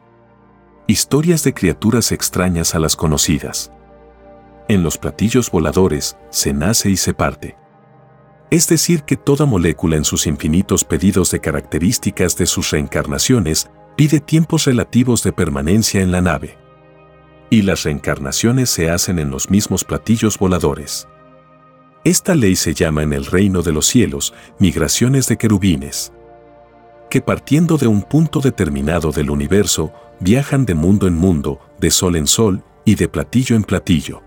Historias 0.87 1.43
de 1.43 1.53
criaturas 1.53 2.11
extrañas 2.11 2.75
a 2.75 2.79
las 2.79 2.95
conocidas. 2.95 3.71
En 4.67 4.83
los 4.83 4.97
platillos 4.97 5.51
voladores 5.51 6.17
se 6.29 6.53
nace 6.53 6.89
y 6.89 6.97
se 6.97 7.13
parte 7.13 7.55
es 8.51 8.67
decir, 8.67 9.03
que 9.03 9.15
toda 9.15 9.45
molécula 9.45 9.95
en 9.95 10.03
sus 10.03 10.25
infinitos 10.25 10.83
pedidos 10.83 11.29
de 11.31 11.39
características 11.39 12.35
de 12.35 12.47
sus 12.47 12.71
reencarnaciones 12.71 13.69
pide 13.95 14.19
tiempos 14.19 14.65
relativos 14.65 15.23
de 15.23 15.33
permanencia 15.33 16.01
en 16.01 16.11
la 16.11 16.21
nave. 16.21 16.57
Y 17.51 17.61
las 17.61 17.83
reencarnaciones 17.83 18.69
se 18.69 18.89
hacen 18.89 19.19
en 19.19 19.29
los 19.29 19.49
mismos 19.49 19.83
platillos 19.83 20.37
voladores. 20.37 21.07
Esta 22.05 22.33
ley 22.33 22.55
se 22.55 22.73
llama 22.73 23.03
en 23.03 23.11
el 23.11 23.25
reino 23.25 23.61
de 23.61 23.73
los 23.73 23.85
cielos 23.85 24.33
migraciones 24.57 25.27
de 25.27 25.37
querubines, 25.37 26.13
que 27.09 27.21
partiendo 27.21 27.77
de 27.77 27.87
un 27.87 28.03
punto 28.03 28.39
determinado 28.39 29.11
del 29.11 29.29
universo, 29.29 29.91
viajan 30.21 30.65
de 30.65 30.75
mundo 30.75 31.07
en 31.07 31.15
mundo, 31.15 31.59
de 31.77 31.91
sol 31.91 32.15
en 32.15 32.27
sol 32.27 32.63
y 32.85 32.95
de 32.95 33.09
platillo 33.09 33.55
en 33.57 33.63
platillo. 33.63 34.21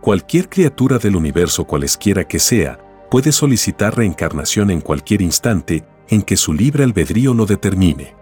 Cualquier 0.00 0.48
criatura 0.48 0.98
del 0.98 1.14
universo 1.14 1.64
cualesquiera 1.64 2.26
que 2.26 2.40
sea, 2.40 2.80
puede 3.10 3.30
solicitar 3.30 3.96
reencarnación 3.96 4.70
en 4.70 4.80
cualquier 4.80 5.22
instante 5.22 5.84
en 6.08 6.22
que 6.22 6.36
su 6.36 6.52
libre 6.52 6.82
albedrío 6.82 7.32
lo 7.32 7.46
determine. 7.46 8.16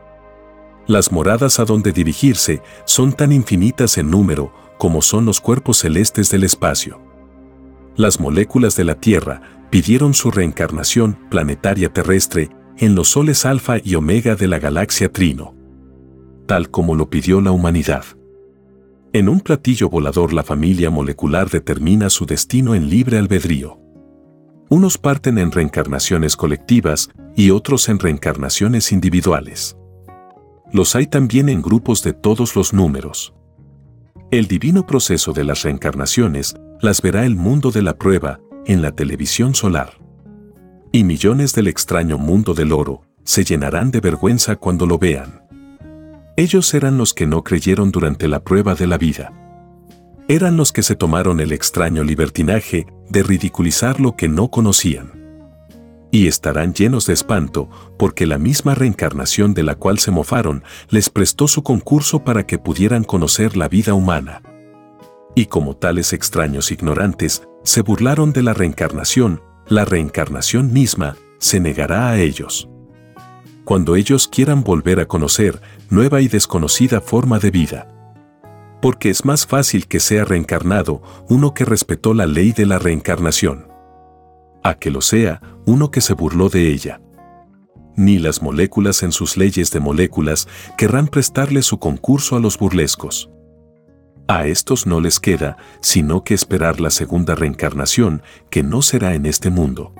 Las 0.87 1.13
moradas 1.13 1.61
a 1.61 1.65
donde 1.65 1.93
dirigirse 1.93 2.61
son 2.85 3.15
tan 3.15 3.33
infinitas 3.33 3.97
en 3.97 4.11
número 4.11 4.53
como 4.77 5.01
son 5.01 5.25
los 5.25 5.41
cuerpos 5.41 5.79
celestes 5.79 6.31
del 6.31 6.45
espacio. 6.45 7.10
Las 7.97 8.21
moléculas 8.21 8.77
de 8.77 8.85
la 8.85 8.95
Tierra 8.95 9.43
pidieron 9.71 10.15
su 10.15 10.31
reencarnación 10.31 11.19
planetaria 11.31 11.93
terrestre 11.93 12.51
en 12.79 12.95
los 12.95 13.09
soles 13.09 13.45
alfa 13.45 13.77
y 13.83 13.95
omega 13.95 14.37
de 14.37 14.49
la 14.49 14.59
galaxia 14.59 15.13
Trino, 15.13 15.55
tal 16.47 16.71
como 16.71 16.95
lo 16.95 17.11
pidió 17.11 17.41
la 17.41 17.53
humanidad. 17.53 18.05
En 19.13 19.29
un 19.29 19.41
platillo 19.41 19.89
volador 19.89 20.33
la 20.33 20.45
familia 20.45 20.89
molecular 20.91 21.51
determina 21.51 22.11
su 22.11 22.27
destino 22.27 22.75
en 22.75 22.89
libre 22.89 23.19
albedrío. 23.19 23.79
Unos 24.69 24.99
parten 24.99 25.37
en 25.39 25.51
reencarnaciones 25.51 26.37
colectivas 26.37 27.11
y 27.37 27.51
otros 27.51 27.89
en 27.89 27.99
reencarnaciones 27.99 28.93
individuales. 28.93 29.77
los 30.73 30.95
hay 30.95 31.07
también 31.09 31.49
en 31.49 31.63
grupos 31.63 32.05
de 32.05 32.13
todos 32.13 32.55
los 32.55 32.73
números. 32.73 33.35
El 34.31 34.47
divino 34.47 34.87
proceso 34.87 35.33
de 35.33 35.43
las 35.43 35.65
reencarnaciones 35.65 36.55
las 36.81 37.03
verá 37.03 37.27
el 37.27 37.35
mundo 37.35 37.73
de 37.73 37.83
la 37.83 37.99
prueba 37.99 38.39
en 38.65 38.81
la 38.81 38.93
televisión 38.93 39.57
solar. 39.57 39.99
Y 40.93 41.03
millones 41.03 41.53
del 41.53 41.67
extraño 41.67 42.17
mundo 42.17 42.55
del 42.55 42.71
oro 42.71 43.03
se 43.25 43.43
llenarán 43.43 43.91
de 43.91 43.99
vergüenza 43.99 44.55
cuando 44.55 44.87
lo 44.87 44.99
vean. 44.99 45.43
Ellos 46.37 46.73
eran 46.75 46.97
los 46.97 47.13
que 47.13 47.27
no 47.27 47.43
creyeron 47.43 47.91
durante 47.91 48.29
la 48.29 48.45
prueba 48.45 48.77
de 48.77 48.87
la 48.87 48.99
vida. 48.99 49.33
Eran 50.29 50.57
los 50.57 50.71
que 50.71 50.85
se 50.85 50.95
tomaron 50.95 51.41
el 51.41 51.51
extraño 51.51 52.05
libertinaje 52.05 52.87
de 53.09 53.25
ridiculizar 53.25 53.99
lo 53.99 54.15
que 54.15 54.29
no 54.29 54.49
conocían. 54.49 55.20
Y 56.11 56.27
estarán 56.27 56.75
llenos 56.75 57.07
de 57.07 57.13
espanto 57.13 57.69
porque 57.97 58.27
la 58.27 58.39
misma 58.39 58.75
reencarnación 58.75 59.55
de 59.55 59.63
la 59.63 59.77
cual 59.77 59.99
se 59.99 60.11
mofaron 60.11 60.65
les 60.89 61.09
prestó 61.09 61.47
su 61.47 61.63
concurso 61.63 62.25
para 62.25 62.47
que 62.47 62.59
pudieran 62.59 63.05
conocer 63.05 63.57
la 63.57 63.69
vida 63.69 63.95
humana. 63.95 64.43
Y 65.35 65.47
como 65.47 65.77
tales 65.77 66.13
extraños 66.13 66.73
ignorantes 66.73 67.43
se 67.63 67.83
burlaron 67.83 68.33
de 68.33 68.43
la 68.43 68.55
reencarnación, 68.55 69.43
la 69.69 69.85
reencarnación 69.85 70.73
misma 70.73 71.17
se 71.39 71.61
negará 71.61 72.11
a 72.11 72.19
ellos. 72.19 72.69
Cuando 73.65 73.95
ellos 73.95 74.27
quieran 74.27 74.65
volver 74.65 74.99
a 74.99 75.07
conocer 75.07 75.61
nueva 75.91 76.21
y 76.21 76.29
desconocida 76.29 77.01
forma 77.01 77.39
de 77.39 77.53
vida. 77.53 77.87
Porque 78.83 79.11
es 79.11 79.25
más 79.25 79.47
fácil 79.47 79.87
que 79.87 80.01
sea 80.01 80.25
reencarnado 80.25 81.03
uno 81.29 81.55
que 81.55 81.65
respetó 81.65 82.15
la 82.15 82.27
ley 82.27 82.53
de 82.53 82.67
la 82.67 82.79
reencarnación. 82.81 83.70
A 84.63 84.75
que 84.75 84.91
lo 84.91 85.01
sea 85.01 85.41
uno 85.67 85.91
que 85.91 86.01
se 86.01 86.15
burló 86.15 86.49
de 86.49 86.71
ella. 86.71 87.01
Ni 87.97 88.19
las 88.19 88.43
moléculas 88.43 89.03
en 89.03 89.13
sus 89.13 89.37
leyes 89.37 89.71
de 89.71 89.81
moléculas 89.81 90.49
querrán 90.79 91.09
prestarle 91.09 91.63
su 91.63 91.79
concurso 91.79 92.37
a 92.37 92.41
los 92.41 92.59
burlescos. 92.59 93.31
A 94.29 94.47
estos 94.47 94.87
no 94.87 95.01
les 95.01 95.19
queda 95.19 95.57
sino 95.81 96.23
que 96.23 96.35
esperar 96.35 96.81
la 96.81 96.91
segunda 96.91 97.35
reencarnación, 97.35 98.23
que 98.49 98.63
no 98.63 98.81
será 98.81 99.15
en 99.15 99.27
este 99.27 99.51
mundo. 99.51 99.93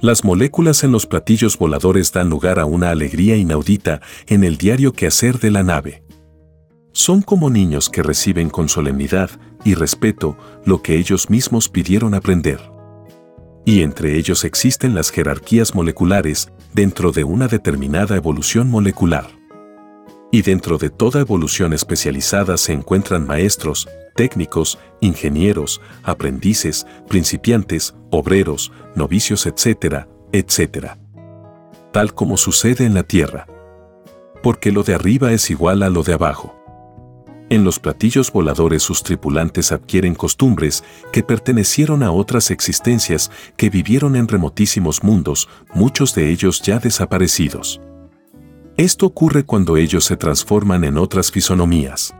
Las 0.00 0.24
moléculas 0.24 0.82
en 0.82 0.92
los 0.92 1.06
platillos 1.06 1.56
voladores 1.58 2.12
dan 2.12 2.30
lugar 2.30 2.58
a 2.58 2.64
una 2.64 2.90
alegría 2.90 3.36
inaudita 3.36 4.00
en 4.26 4.44
el 4.44 4.56
diario 4.56 4.92
quehacer 4.92 5.38
de 5.38 5.50
la 5.50 5.62
nave. 5.62 6.02
Son 6.92 7.22
como 7.22 7.50
niños 7.50 7.90
que 7.90 8.02
reciben 8.02 8.50
con 8.50 8.68
solemnidad 8.68 9.30
y 9.64 9.74
respeto 9.74 10.36
lo 10.64 10.82
que 10.82 10.96
ellos 10.96 11.30
mismos 11.30 11.68
pidieron 11.68 12.14
aprender. 12.14 12.73
Y 13.64 13.82
entre 13.82 14.16
ellos 14.16 14.44
existen 14.44 14.94
las 14.94 15.10
jerarquías 15.10 15.74
moleculares 15.74 16.50
dentro 16.72 17.12
de 17.12 17.24
una 17.24 17.48
determinada 17.48 18.16
evolución 18.16 18.70
molecular 18.70 19.44
y 20.34 20.42
dentro 20.42 20.78
de 20.78 20.90
toda 20.90 21.20
evolución 21.20 21.72
especializada 21.72 22.56
se 22.56 22.72
encuentran 22.72 23.24
maestros, 23.24 23.88
técnicos, 24.16 24.80
ingenieros, 25.00 25.80
aprendices, 26.02 26.88
principiantes, 27.08 27.94
obreros, 28.10 28.72
novicios, 28.96 29.46
etcétera, 29.46 30.08
etcétera. 30.32 30.98
Tal 31.92 32.14
como 32.14 32.36
sucede 32.36 32.84
en 32.84 32.94
la 32.94 33.04
Tierra. 33.04 33.46
Porque 34.42 34.72
lo 34.72 34.82
de 34.82 34.96
arriba 34.96 35.32
es 35.32 35.50
igual 35.52 35.84
a 35.84 35.88
lo 35.88 36.02
de 36.02 36.14
abajo. 36.14 36.63
En 37.50 37.62
los 37.62 37.78
platillos 37.78 38.32
voladores 38.32 38.82
sus 38.82 39.02
tripulantes 39.02 39.70
adquieren 39.70 40.14
costumbres 40.14 40.82
que 41.12 41.22
pertenecieron 41.22 42.02
a 42.02 42.10
otras 42.10 42.50
existencias 42.50 43.30
que 43.56 43.68
vivieron 43.68 44.16
en 44.16 44.28
remotísimos 44.28 45.02
mundos, 45.04 45.48
muchos 45.74 46.14
de 46.14 46.30
ellos 46.30 46.62
ya 46.62 46.78
desaparecidos. 46.78 47.80
Esto 48.76 49.06
ocurre 49.06 49.44
cuando 49.44 49.76
ellos 49.76 50.04
se 50.04 50.16
transforman 50.16 50.84
en 50.84 50.98
otras 50.98 51.30
fisonomías. 51.30 52.14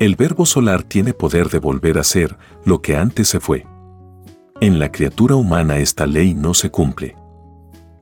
El 0.00 0.16
verbo 0.16 0.46
solar 0.46 0.82
tiene 0.82 1.12
poder 1.12 1.48
de 1.50 1.60
volver 1.60 1.98
a 1.98 2.04
ser 2.04 2.36
lo 2.64 2.82
que 2.82 2.96
antes 2.96 3.28
se 3.28 3.38
fue. 3.38 3.66
En 4.60 4.78
la 4.78 4.90
criatura 4.90 5.36
humana 5.36 5.76
esta 5.78 6.06
ley 6.06 6.34
no 6.34 6.54
se 6.54 6.70
cumple. 6.70 7.16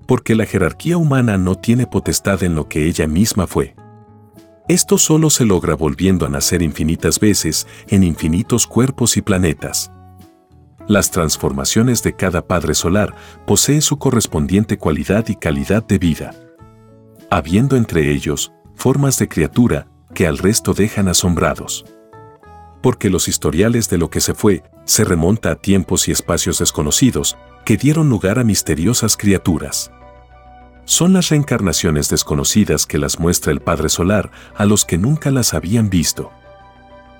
Porque 0.06 0.34
la 0.34 0.46
jerarquía 0.46 0.96
humana 0.96 1.36
no 1.36 1.56
tiene 1.56 1.86
potestad 1.86 2.42
en 2.42 2.54
lo 2.54 2.68
que 2.68 2.86
ella 2.86 3.06
misma 3.06 3.46
fue. 3.46 3.74
Esto 4.70 4.98
solo 4.98 5.30
se 5.30 5.44
logra 5.44 5.74
volviendo 5.74 6.24
a 6.26 6.28
nacer 6.28 6.62
infinitas 6.62 7.18
veces 7.18 7.66
en 7.88 8.04
infinitos 8.04 8.68
cuerpos 8.68 9.16
y 9.16 9.20
planetas. 9.20 9.90
Las 10.86 11.10
transformaciones 11.10 12.04
de 12.04 12.14
cada 12.14 12.46
padre 12.46 12.74
solar 12.74 13.16
posee 13.48 13.80
su 13.80 13.98
correspondiente 13.98 14.78
cualidad 14.78 15.26
y 15.28 15.34
calidad 15.34 15.84
de 15.84 15.98
vida 15.98 16.34
habiendo 17.30 17.76
entre 17.76 18.12
ellos 18.12 18.52
formas 18.76 19.18
de 19.18 19.28
criatura 19.28 19.88
que 20.14 20.26
al 20.26 20.38
resto 20.38 20.74
dejan 20.74 21.08
asombrados. 21.08 21.84
Porque 22.82 23.10
los 23.10 23.28
historiales 23.28 23.88
de 23.88 23.98
lo 23.98 24.10
que 24.10 24.20
se 24.20 24.34
fue 24.34 24.62
se 24.84 25.04
remonta 25.04 25.52
a 25.52 25.56
tiempos 25.56 26.08
y 26.08 26.12
espacios 26.12 26.58
desconocidos 26.58 27.36
que 27.64 27.76
dieron 27.76 28.08
lugar 28.08 28.38
a 28.38 28.44
misteriosas 28.44 29.16
criaturas. 29.16 29.92
Son 30.90 31.12
las 31.12 31.28
reencarnaciones 31.28 32.08
desconocidas 32.08 32.84
que 32.84 32.98
las 32.98 33.20
muestra 33.20 33.52
el 33.52 33.60
Padre 33.60 33.88
Solar 33.88 34.32
a 34.56 34.64
los 34.64 34.84
que 34.84 34.98
nunca 34.98 35.30
las 35.30 35.54
habían 35.54 35.88
visto. 35.88 36.32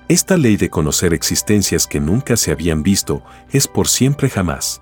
Esta 0.09 0.35
ley 0.35 0.57
de 0.57 0.69
conocer 0.69 1.13
existencias 1.13 1.87
que 1.87 2.01
nunca 2.01 2.35
se 2.35 2.51
habían 2.51 2.83
visto 2.83 3.23
es 3.49 3.69
por 3.69 3.87
siempre 3.87 4.29
jamás. 4.29 4.81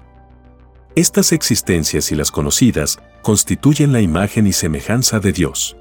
Estas 0.95 1.33
existencias 1.33 2.11
y 2.11 2.15
las 2.15 2.31
conocidas 2.31 2.97
constituyen 3.21 3.93
la 3.93 4.01
imagen 4.01 4.47
y 4.47 4.53
semejanza 4.53 5.19
de 5.19 5.33
Dios. 5.33 5.77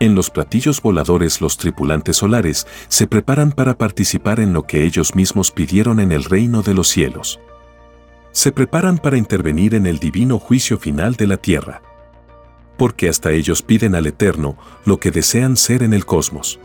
En 0.00 0.14
los 0.14 0.30
platillos 0.30 0.80
voladores 0.80 1.42
los 1.42 1.58
tripulantes 1.58 2.16
solares 2.16 2.66
se 2.88 3.06
preparan 3.06 3.52
para 3.52 3.76
participar 3.76 4.40
en 4.40 4.54
lo 4.54 4.62
que 4.62 4.84
ellos 4.84 5.14
mismos 5.14 5.50
pidieron 5.50 6.00
en 6.00 6.12
el 6.12 6.24
reino 6.24 6.62
de 6.62 6.72
los 6.72 6.88
cielos. 6.88 7.40
Se 8.32 8.52
preparan 8.52 8.96
para 8.96 9.18
intervenir 9.18 9.74
en 9.74 9.84
el 9.84 9.98
divino 9.98 10.38
juicio 10.38 10.78
final 10.78 11.16
de 11.16 11.26
la 11.26 11.36
tierra. 11.36 11.82
Porque 12.76 13.08
hasta 13.08 13.32
ellos 13.32 13.62
piden 13.62 13.94
al 13.94 14.06
Eterno 14.06 14.56
lo 14.84 14.98
que 14.98 15.10
desean 15.10 15.56
ser 15.56 15.82
en 15.82 15.94
el 15.94 16.04
cosmos. 16.04 16.58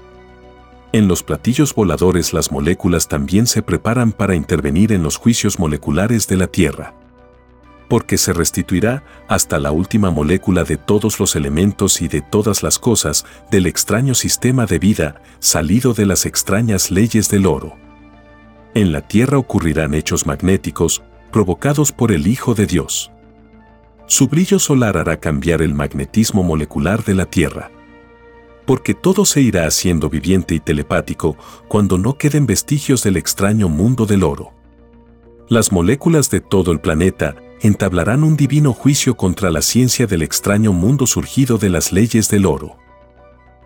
En 0.94 1.08
los 1.08 1.24
platillos 1.24 1.74
voladores 1.74 2.34
las 2.34 2.52
moléculas 2.52 3.08
también 3.08 3.48
se 3.48 3.62
preparan 3.62 4.12
para 4.12 4.36
intervenir 4.36 4.92
en 4.92 5.04
los 5.04 5.18
juicios 5.18 5.58
moleculares 5.58 6.28
de 6.28 6.38
la 6.38 6.48
Tierra 6.48 6.94
porque 7.92 8.18
se 8.18 8.32
restituirá 8.32 9.04
hasta 9.28 9.60
la 9.60 9.74
última 9.74 10.12
molécula 10.12 10.64
de 10.64 10.78
todos 10.78 11.20
los 11.20 11.36
elementos 11.36 12.02
y 12.02 12.08
de 12.08 12.22
todas 12.22 12.64
las 12.64 12.80
cosas 12.80 13.26
del 13.52 13.66
extraño 13.66 14.14
sistema 14.14 14.66
de 14.66 14.80
vida 14.80 15.22
salido 15.40 15.94
de 15.94 16.06
las 16.06 16.26
extrañas 16.26 16.90
leyes 16.90 17.28
del 17.28 17.46
oro. 17.46 17.76
En 18.76 18.94
la 18.94 19.02
Tierra 19.02 19.38
ocurrirán 19.38 19.94
hechos 19.94 20.26
magnéticos 20.26 21.04
provocados 21.34 21.92
por 21.92 22.14
el 22.14 22.28
Hijo 22.28 22.56
de 22.56 22.66
Dios. 22.66 23.12
Su 24.12 24.28
brillo 24.28 24.60
solar 24.60 24.98
hará 24.98 25.22
cambiar 25.22 25.62
el 25.62 25.74
magnetismo 25.74 26.44
molecular 26.44 27.02
de 27.06 27.16
la 27.16 27.28
Tierra. 27.28 27.72
Porque 28.66 28.94
todo 28.94 29.24
se 29.24 29.40
irá 29.40 29.66
haciendo 29.66 30.10
viviente 30.10 30.54
y 30.54 30.60
telepático 30.60 31.38
cuando 31.70 31.98
no 31.98 32.18
queden 32.18 32.46
vestigios 32.46 33.04
del 33.04 33.16
extraño 33.16 33.70
mundo 33.70 34.06
del 34.06 34.24
oro. 34.24 34.52
Las 35.48 35.72
moléculas 35.72 36.30
de 36.30 36.42
todo 36.42 36.74
el 36.74 36.82
planeta 36.82 37.38
entablarán 37.62 38.26
un 38.26 38.36
divino 38.36 38.74
juicio 38.74 39.16
contra 39.16 39.50
la 39.50 39.62
ciencia 39.62 40.08
del 40.08 40.24
extraño 40.24 40.74
mundo 40.74 41.08
surgido 41.08 41.58
de 41.58 41.70
las 41.70 41.94
leyes 41.94 42.28
del 42.28 42.48
oro. 42.48 42.76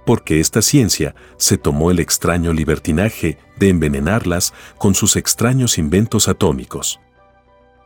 Porque 0.05 0.39
esta 0.39 0.61
ciencia 0.61 1.15
se 1.37 1.57
tomó 1.57 1.89
el 1.89 1.97
extraño 1.97 2.53
libertinaje 2.53 3.39
de 3.57 3.69
envenenarlas 3.69 4.53
con 4.77 4.93
sus 4.93 5.15
extraños 5.15 5.79
inventos 5.79 6.27
atómicos. 6.27 6.99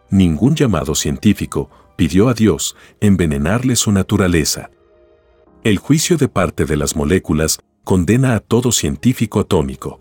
Ningún 0.09 0.55
llamado 0.55 0.93
científico 0.93 1.69
pidió 1.99 2.29
a 2.29 2.33
Dios 2.33 2.77
envenenarle 3.01 3.75
su 3.75 3.91
naturaleza. 3.91 4.71
El 5.65 5.79
juicio 5.79 6.15
de 6.15 6.29
parte 6.29 6.63
de 6.63 6.77
las 6.77 6.95
moléculas 6.95 7.59
condena 7.83 8.35
a 8.35 8.39
todo 8.39 8.71
científico 8.71 9.41
atómico. 9.41 9.99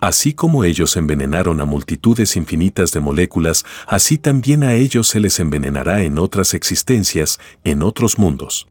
Así 0.00 0.34
como 0.34 0.64
ellos 0.64 0.96
envenenaron 0.96 1.60
a 1.60 1.64
multitudes 1.64 2.34
infinitas 2.34 2.90
de 2.90 2.98
moléculas, 2.98 3.64
así 3.86 4.18
también 4.18 4.64
a 4.64 4.74
ellos 4.74 5.06
se 5.06 5.20
les 5.20 5.38
envenenará 5.38 6.02
en 6.02 6.18
otras 6.18 6.54
existencias, 6.54 7.38
en 7.62 7.84
otros 7.84 8.18
mundos. 8.18 8.66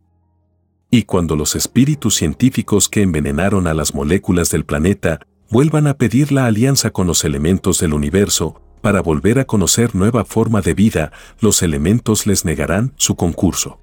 Y 0.92 1.04
cuando 1.04 1.38
los 1.38 1.56
espíritus 1.56 2.16
científicos 2.16 2.90
que 2.90 3.02
envenenaron 3.02 3.66
a 3.66 3.74
las 3.74 3.96
moléculas 3.96 4.50
del 4.50 4.66
planeta 4.66 5.22
vuelvan 5.50 5.88
a 5.88 5.94
pedir 5.94 6.34
la 6.34 6.48
alianza 6.48 6.90
con 6.90 7.08
los 7.08 7.24
elementos 7.24 7.80
del 7.80 7.94
universo, 7.94 8.62
para 8.86 9.02
volver 9.02 9.40
a 9.40 9.46
conocer 9.46 9.96
nueva 9.96 10.26
forma 10.26 10.62
de 10.62 10.76
vida, 10.76 11.12
los 11.40 11.64
elementos 11.64 12.28
les 12.28 12.46
negarán 12.46 12.94
su 12.98 13.16
concurso. 13.16 13.80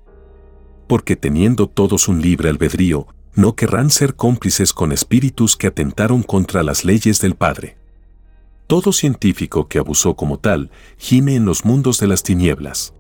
Porque 0.87 1.17
teniendo 1.17 1.67
todos 1.67 2.07
un 2.07 2.23
libre 2.23 2.49
albedrío, 2.49 3.09
no 3.35 3.57
querrán 3.57 3.91
ser 3.91 4.15
cómplices 4.15 4.73
con 4.73 4.93
espíritus 4.93 5.57
que 5.57 5.67
atentaron 5.67 6.23
contra 6.23 6.63
las 6.63 6.85
leyes 6.85 7.21
del 7.21 7.35
Padre. 7.35 7.77
Todo 8.69 8.93
científico 8.93 9.67
que 9.67 9.81
abusó 9.81 10.15
como 10.15 10.39
tal 10.39 10.71
gime 10.99 11.35
en 11.35 11.47
los 11.47 11.65
mundos 11.65 11.99
de 11.99 12.07
las 12.07 12.23
tinieblas. 12.23 12.95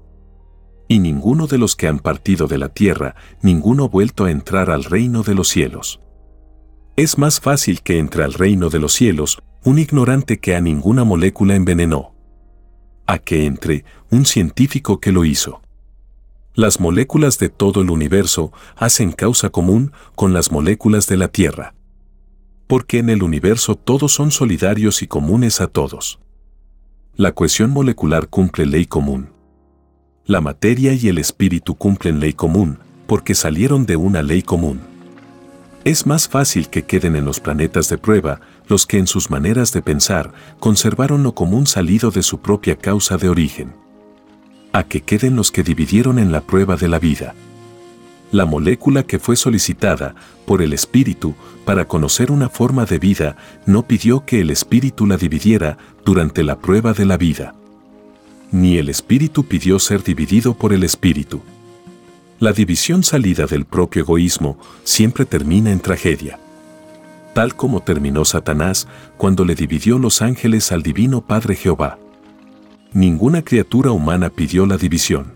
Y 0.88 0.98
ninguno 0.98 1.46
de 1.46 1.58
los 1.58 1.76
que 1.76 1.86
han 1.86 2.00
partido 2.00 2.48
de 2.48 2.58
la 2.58 2.70
tierra, 2.70 3.14
ninguno 3.42 3.84
ha 3.84 3.88
vuelto 3.88 4.24
a 4.24 4.32
entrar 4.32 4.70
al 4.72 4.82
reino 4.82 5.22
de 5.22 5.36
los 5.36 5.46
cielos. 5.46 6.00
Es 6.96 7.16
más 7.16 7.38
fácil 7.38 7.80
que 7.82 8.00
entre 8.00 8.24
al 8.24 8.32
reino 8.32 8.70
de 8.70 8.80
los 8.80 8.92
cielos 8.92 9.40
un 9.64 9.78
ignorante 9.78 10.40
que 10.40 10.56
a 10.56 10.60
ninguna 10.60 11.04
molécula 11.04 11.54
envenenó. 11.54 12.12
A 13.06 13.18
que 13.18 13.46
entre 13.46 13.84
un 14.10 14.26
científico 14.26 14.98
que 14.98 15.12
lo 15.12 15.24
hizo. 15.24 15.62
Las 16.54 16.80
moléculas 16.80 17.38
de 17.38 17.48
todo 17.48 17.80
el 17.80 17.90
universo 17.90 18.52
hacen 18.76 19.12
causa 19.12 19.50
común 19.50 19.92
con 20.16 20.32
las 20.32 20.50
moléculas 20.50 21.06
de 21.06 21.16
la 21.16 21.28
Tierra. 21.28 21.74
Porque 22.66 22.98
en 22.98 23.08
el 23.08 23.22
universo 23.22 23.76
todos 23.76 24.12
son 24.12 24.30
solidarios 24.30 25.02
y 25.02 25.06
comunes 25.06 25.60
a 25.60 25.68
todos. 25.68 26.18
La 27.14 27.32
cohesión 27.32 27.70
molecular 27.70 28.28
cumple 28.28 28.66
ley 28.66 28.86
común. 28.86 29.30
La 30.24 30.40
materia 30.40 30.92
y 30.92 31.08
el 31.08 31.18
espíritu 31.18 31.74
cumplen 31.74 32.20
ley 32.20 32.32
común, 32.32 32.78
porque 33.06 33.34
salieron 33.34 33.86
de 33.86 33.96
una 33.96 34.22
ley 34.22 34.42
común. 34.42 34.80
Es 35.84 36.06
más 36.06 36.28
fácil 36.28 36.68
que 36.68 36.84
queden 36.84 37.16
en 37.16 37.24
los 37.24 37.40
planetas 37.40 37.88
de 37.88 37.98
prueba 37.98 38.40
los 38.68 38.86
que 38.86 38.98
en 38.98 39.06
sus 39.06 39.30
maneras 39.30 39.72
de 39.72 39.82
pensar 39.82 40.32
conservaron 40.58 41.22
lo 41.22 41.34
común 41.34 41.66
salido 41.66 42.10
de 42.10 42.22
su 42.22 42.40
propia 42.40 42.76
causa 42.76 43.16
de 43.16 43.28
origen. 43.28 43.74
A 44.72 44.84
que 44.84 45.02
queden 45.02 45.36
los 45.36 45.50
que 45.50 45.62
dividieron 45.62 46.18
en 46.18 46.32
la 46.32 46.40
prueba 46.40 46.76
de 46.76 46.88
la 46.88 46.98
vida. 46.98 47.34
La 48.30 48.46
molécula 48.46 49.02
que 49.02 49.18
fue 49.18 49.36
solicitada 49.36 50.14
por 50.46 50.62
el 50.62 50.72
espíritu 50.72 51.34
para 51.66 51.86
conocer 51.86 52.30
una 52.30 52.48
forma 52.48 52.86
de 52.86 52.98
vida 52.98 53.36
no 53.66 53.86
pidió 53.86 54.24
que 54.24 54.40
el 54.40 54.50
espíritu 54.50 55.06
la 55.06 55.18
dividiera 55.18 55.76
durante 56.04 56.42
la 56.42 56.58
prueba 56.58 56.94
de 56.94 57.04
la 57.04 57.18
vida. 57.18 57.54
Ni 58.50 58.78
el 58.78 58.88
espíritu 58.88 59.44
pidió 59.44 59.78
ser 59.78 60.02
dividido 60.02 60.54
por 60.54 60.72
el 60.72 60.82
espíritu. 60.82 61.42
La 62.38 62.52
división 62.52 63.04
salida 63.04 63.46
del 63.46 63.66
propio 63.66 64.02
egoísmo 64.02 64.58
siempre 64.82 65.26
termina 65.26 65.70
en 65.70 65.80
tragedia. 65.80 66.38
Tal 67.34 67.56
como 67.56 67.80
terminó 67.80 68.24
Satanás 68.24 68.86
cuando 69.16 69.44
le 69.44 69.54
dividió 69.54 69.98
los 69.98 70.20
ángeles 70.20 70.70
al 70.70 70.82
divino 70.82 71.22
Padre 71.22 71.54
Jehová. 71.54 71.98
Ninguna 72.92 73.42
criatura 73.42 73.90
humana 73.90 74.28
pidió 74.28 74.66
la 74.66 74.76
división. 74.76 75.32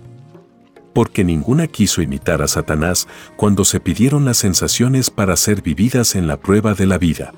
Porque 0.92 1.24
ninguna 1.24 1.66
quiso 1.66 2.02
imitar 2.02 2.42
a 2.42 2.48
Satanás 2.48 3.08
cuando 3.36 3.64
se 3.64 3.80
pidieron 3.80 4.24
las 4.26 4.36
sensaciones 4.36 5.10
para 5.10 5.36
ser 5.36 5.62
vividas 5.62 6.14
en 6.14 6.26
la 6.26 6.38
prueba 6.38 6.74
de 6.74 6.86
la 6.86 6.98
vida. 6.98 7.32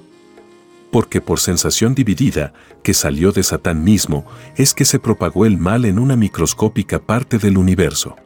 Porque 0.91 1.21
por 1.21 1.39
sensación 1.39 1.95
dividida, 1.95 2.53
que 2.83 2.95
salió 2.95 3.31
de 3.31 3.43
Satán 3.43 3.85
mismo, 3.85 4.25
es 4.57 4.75
que 4.75 4.85
se 4.85 4.99
propagó 4.99 5.45
el 5.45 5.59
mal 5.59 5.85
en 5.85 5.99
una 5.99 6.17
microscópica 6.17 6.99
parte 6.99 7.39
del 7.39 7.59
universo. 7.59 8.17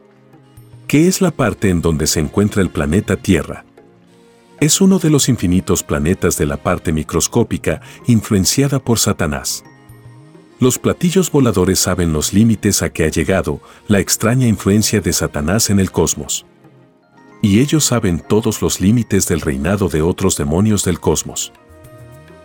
¿Qué 0.87 1.07
es 1.07 1.21
la 1.21 1.31
parte 1.31 1.69
en 1.69 1.81
donde 1.81 2.07
se 2.07 2.19
encuentra 2.19 2.61
el 2.61 2.69
planeta 2.69 3.17
Tierra? 3.17 3.65
Es 4.63 4.79
uno 4.79 4.97
de 4.97 5.09
los 5.09 5.27
infinitos 5.27 5.83
planetas 5.83 6.37
de 6.37 6.45
la 6.45 6.55
parte 6.55 6.93
microscópica 6.93 7.81
influenciada 8.07 8.79
por 8.79 8.97
Satanás. 8.97 9.61
Los 10.57 10.79
platillos 10.79 11.29
voladores 11.29 11.79
saben 11.79 12.13
los 12.13 12.31
límites 12.31 12.81
a 12.81 12.89
que 12.89 13.03
ha 13.03 13.09
llegado 13.09 13.59
la 13.89 13.99
extraña 13.99 14.47
influencia 14.47 15.01
de 15.01 15.11
Satanás 15.11 15.69
en 15.69 15.81
el 15.81 15.91
cosmos. 15.91 16.45
Y 17.41 17.59
ellos 17.59 17.83
saben 17.83 18.23
todos 18.25 18.61
los 18.61 18.79
límites 18.79 19.27
del 19.27 19.41
reinado 19.41 19.89
de 19.89 20.01
otros 20.01 20.37
demonios 20.37 20.85
del 20.85 21.01
cosmos. 21.01 21.51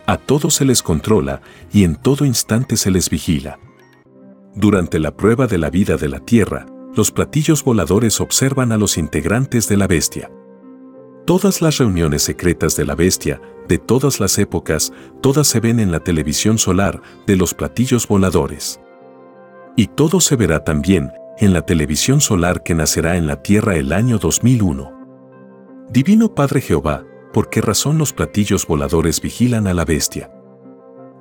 A 0.05 0.17
todos 0.17 0.55
se 0.55 0.65
les 0.65 0.83
controla 0.83 1.41
y 1.71 1.85
en 1.85 1.95
todo 1.95 2.25
instante 2.25 2.75
se 2.75 2.91
les 2.91 3.09
vigila. 3.09 3.59
Durante 4.55 4.99
la 4.99 5.15
prueba 5.15 5.47
de 5.47 5.57
la 5.57 5.69
vida 5.69 5.95
de 5.95 6.09
la 6.09 6.19
Tierra, 6.19 6.65
los 6.93 7.11
platillos 7.13 7.63
voladores 7.63 8.19
observan 8.19 8.73
a 8.73 8.77
los 8.77 8.97
integrantes 8.97 9.69
de 9.69 9.77
la 9.77 9.87
bestia. 9.87 10.29
Todas 11.29 11.61
las 11.61 11.77
reuniones 11.77 12.23
secretas 12.23 12.75
de 12.75 12.85
la 12.85 12.95
bestia, 12.95 13.39
de 13.67 13.77
todas 13.77 14.19
las 14.19 14.39
épocas, 14.39 14.91
todas 15.21 15.45
se 15.45 15.59
ven 15.59 15.79
en 15.79 15.91
la 15.91 15.99
televisión 15.99 16.57
solar 16.57 17.03
de 17.27 17.35
los 17.35 17.53
platillos 17.53 18.07
voladores. 18.07 18.81
Y 19.75 19.85
todo 19.85 20.21
se 20.21 20.35
verá 20.35 20.63
también 20.63 21.11
en 21.37 21.53
la 21.53 21.61
televisión 21.61 22.19
solar 22.19 22.63
que 22.63 22.73
nacerá 22.73 23.15
en 23.15 23.27
la 23.27 23.43
Tierra 23.43 23.75
el 23.75 23.93
año 23.93 24.17
2001. 24.17 24.91
Divino 25.91 26.33
Padre 26.33 26.61
Jehová, 26.61 27.05
¿por 27.31 27.51
qué 27.51 27.61
razón 27.61 27.99
los 27.99 28.11
platillos 28.11 28.65
voladores 28.65 29.21
vigilan 29.21 29.67
a 29.67 29.75
la 29.75 29.85
bestia? 29.85 30.31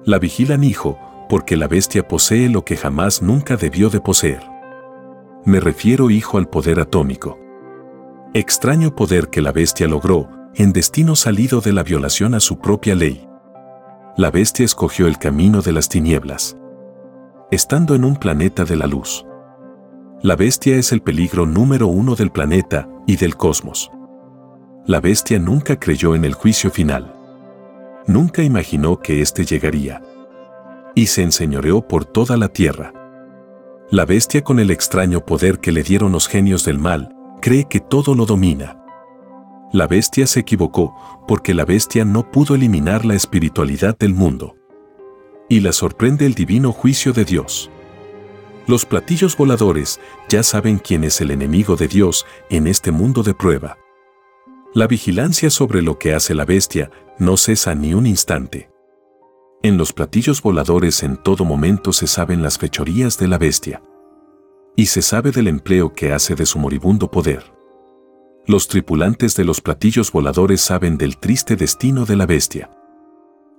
La 0.06 0.18
vigilan, 0.18 0.64
hijo, 0.64 0.98
porque 1.28 1.54
la 1.54 1.68
bestia 1.68 2.08
posee 2.08 2.48
lo 2.48 2.64
que 2.64 2.78
jamás 2.78 3.20
nunca 3.20 3.58
debió 3.58 3.90
de 3.90 4.00
poseer. 4.00 4.40
Me 5.44 5.60
refiero, 5.60 6.08
hijo, 6.08 6.38
al 6.38 6.48
poder 6.48 6.80
atómico. 6.80 7.38
Extraño 8.34 8.94
poder 8.94 9.28
que 9.28 9.40
la 9.40 9.52
bestia 9.52 9.88
logró, 9.88 10.28
en 10.54 10.74
destino 10.74 11.16
salido 11.16 11.62
de 11.62 11.72
la 11.72 11.82
violación 11.82 12.34
a 12.34 12.40
su 12.40 12.58
propia 12.58 12.94
ley. 12.94 13.26
La 14.18 14.30
bestia 14.30 14.66
escogió 14.66 15.06
el 15.06 15.16
camino 15.16 15.62
de 15.62 15.72
las 15.72 15.88
tinieblas. 15.88 16.54
Estando 17.50 17.94
en 17.94 18.04
un 18.04 18.16
planeta 18.16 18.64
de 18.64 18.76
la 18.76 18.86
luz. 18.86 19.24
La 20.22 20.36
bestia 20.36 20.76
es 20.76 20.92
el 20.92 21.00
peligro 21.00 21.46
número 21.46 21.86
uno 21.86 22.16
del 22.16 22.30
planeta 22.30 22.86
y 23.06 23.16
del 23.16 23.34
cosmos. 23.36 23.90
La 24.84 25.00
bestia 25.00 25.38
nunca 25.38 25.78
creyó 25.80 26.14
en 26.14 26.26
el 26.26 26.34
juicio 26.34 26.70
final. 26.70 27.14
Nunca 28.06 28.42
imaginó 28.42 28.98
que 28.98 29.22
éste 29.22 29.46
llegaría. 29.46 30.02
Y 30.94 31.06
se 31.06 31.22
enseñoreó 31.22 31.86
por 31.86 32.04
toda 32.04 32.36
la 32.36 32.48
tierra. 32.48 32.92
La 33.90 34.04
bestia 34.04 34.44
con 34.44 34.58
el 34.58 34.70
extraño 34.70 35.24
poder 35.24 35.60
que 35.60 35.72
le 35.72 35.82
dieron 35.82 36.12
los 36.12 36.28
genios 36.28 36.64
del 36.64 36.78
mal, 36.78 37.14
cree 37.40 37.64
que 37.64 37.80
todo 37.80 38.14
lo 38.14 38.26
domina. 38.26 38.84
La 39.72 39.86
bestia 39.86 40.26
se 40.26 40.40
equivocó 40.40 40.94
porque 41.26 41.54
la 41.54 41.64
bestia 41.64 42.04
no 42.04 42.30
pudo 42.30 42.54
eliminar 42.54 43.04
la 43.04 43.14
espiritualidad 43.14 43.96
del 43.98 44.14
mundo. 44.14 44.56
Y 45.48 45.60
la 45.60 45.72
sorprende 45.72 46.26
el 46.26 46.34
divino 46.34 46.72
juicio 46.72 47.12
de 47.12 47.24
Dios. 47.24 47.70
Los 48.66 48.84
platillos 48.84 49.36
voladores 49.36 50.00
ya 50.28 50.42
saben 50.42 50.78
quién 50.78 51.04
es 51.04 51.20
el 51.20 51.30
enemigo 51.30 51.76
de 51.76 51.88
Dios 51.88 52.26
en 52.50 52.66
este 52.66 52.90
mundo 52.90 53.22
de 53.22 53.34
prueba. 53.34 53.78
La 54.74 54.86
vigilancia 54.86 55.48
sobre 55.48 55.80
lo 55.80 55.98
que 55.98 56.14
hace 56.14 56.34
la 56.34 56.44
bestia 56.44 56.90
no 57.18 57.36
cesa 57.36 57.74
ni 57.74 57.94
un 57.94 58.06
instante. 58.06 58.70
En 59.62 59.76
los 59.76 59.92
platillos 59.92 60.40
voladores 60.42 61.02
en 61.02 61.16
todo 61.16 61.44
momento 61.44 61.92
se 61.92 62.06
saben 62.06 62.42
las 62.42 62.58
fechorías 62.58 63.18
de 63.18 63.28
la 63.28 63.38
bestia. 63.38 63.82
Y 64.78 64.86
se 64.86 65.02
sabe 65.02 65.32
del 65.32 65.48
empleo 65.48 65.92
que 65.92 66.12
hace 66.12 66.36
de 66.36 66.46
su 66.46 66.56
moribundo 66.60 67.10
poder. 67.10 67.52
Los 68.46 68.68
tripulantes 68.68 69.34
de 69.34 69.42
los 69.42 69.60
platillos 69.60 70.12
voladores 70.12 70.60
saben 70.60 70.96
del 70.96 71.18
triste 71.18 71.56
destino 71.56 72.06
de 72.06 72.14
la 72.14 72.26
bestia. 72.26 72.70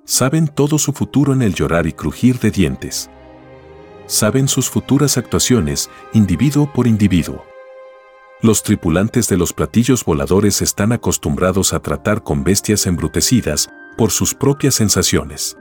Saben 0.06 0.48
todo 0.48 0.78
su 0.78 0.94
futuro 0.94 1.34
en 1.34 1.42
el 1.42 1.54
llorar 1.54 1.88
y 1.88 1.92
crujir 1.92 2.40
de 2.40 2.52
dientes. 2.52 3.10
Saben 4.06 4.48
sus 4.48 4.70
futuras 4.70 5.18
actuaciones, 5.18 5.90
individuo 6.14 6.72
por 6.72 6.88
individuo. 6.88 7.44
Los 8.42 8.64
tripulantes 8.64 9.28
de 9.28 9.36
los 9.36 9.52
platillos 9.52 10.06
voladores 10.06 10.62
están 10.62 10.94
acostumbrados 10.94 11.74
a 11.74 11.82
tratar 11.82 12.24
con 12.24 12.46
bestias 12.46 12.88
embrutecidas 12.88 13.70
por 13.98 14.12
sus 14.12 14.34
propias 14.34 14.76
sensaciones. 14.76 15.58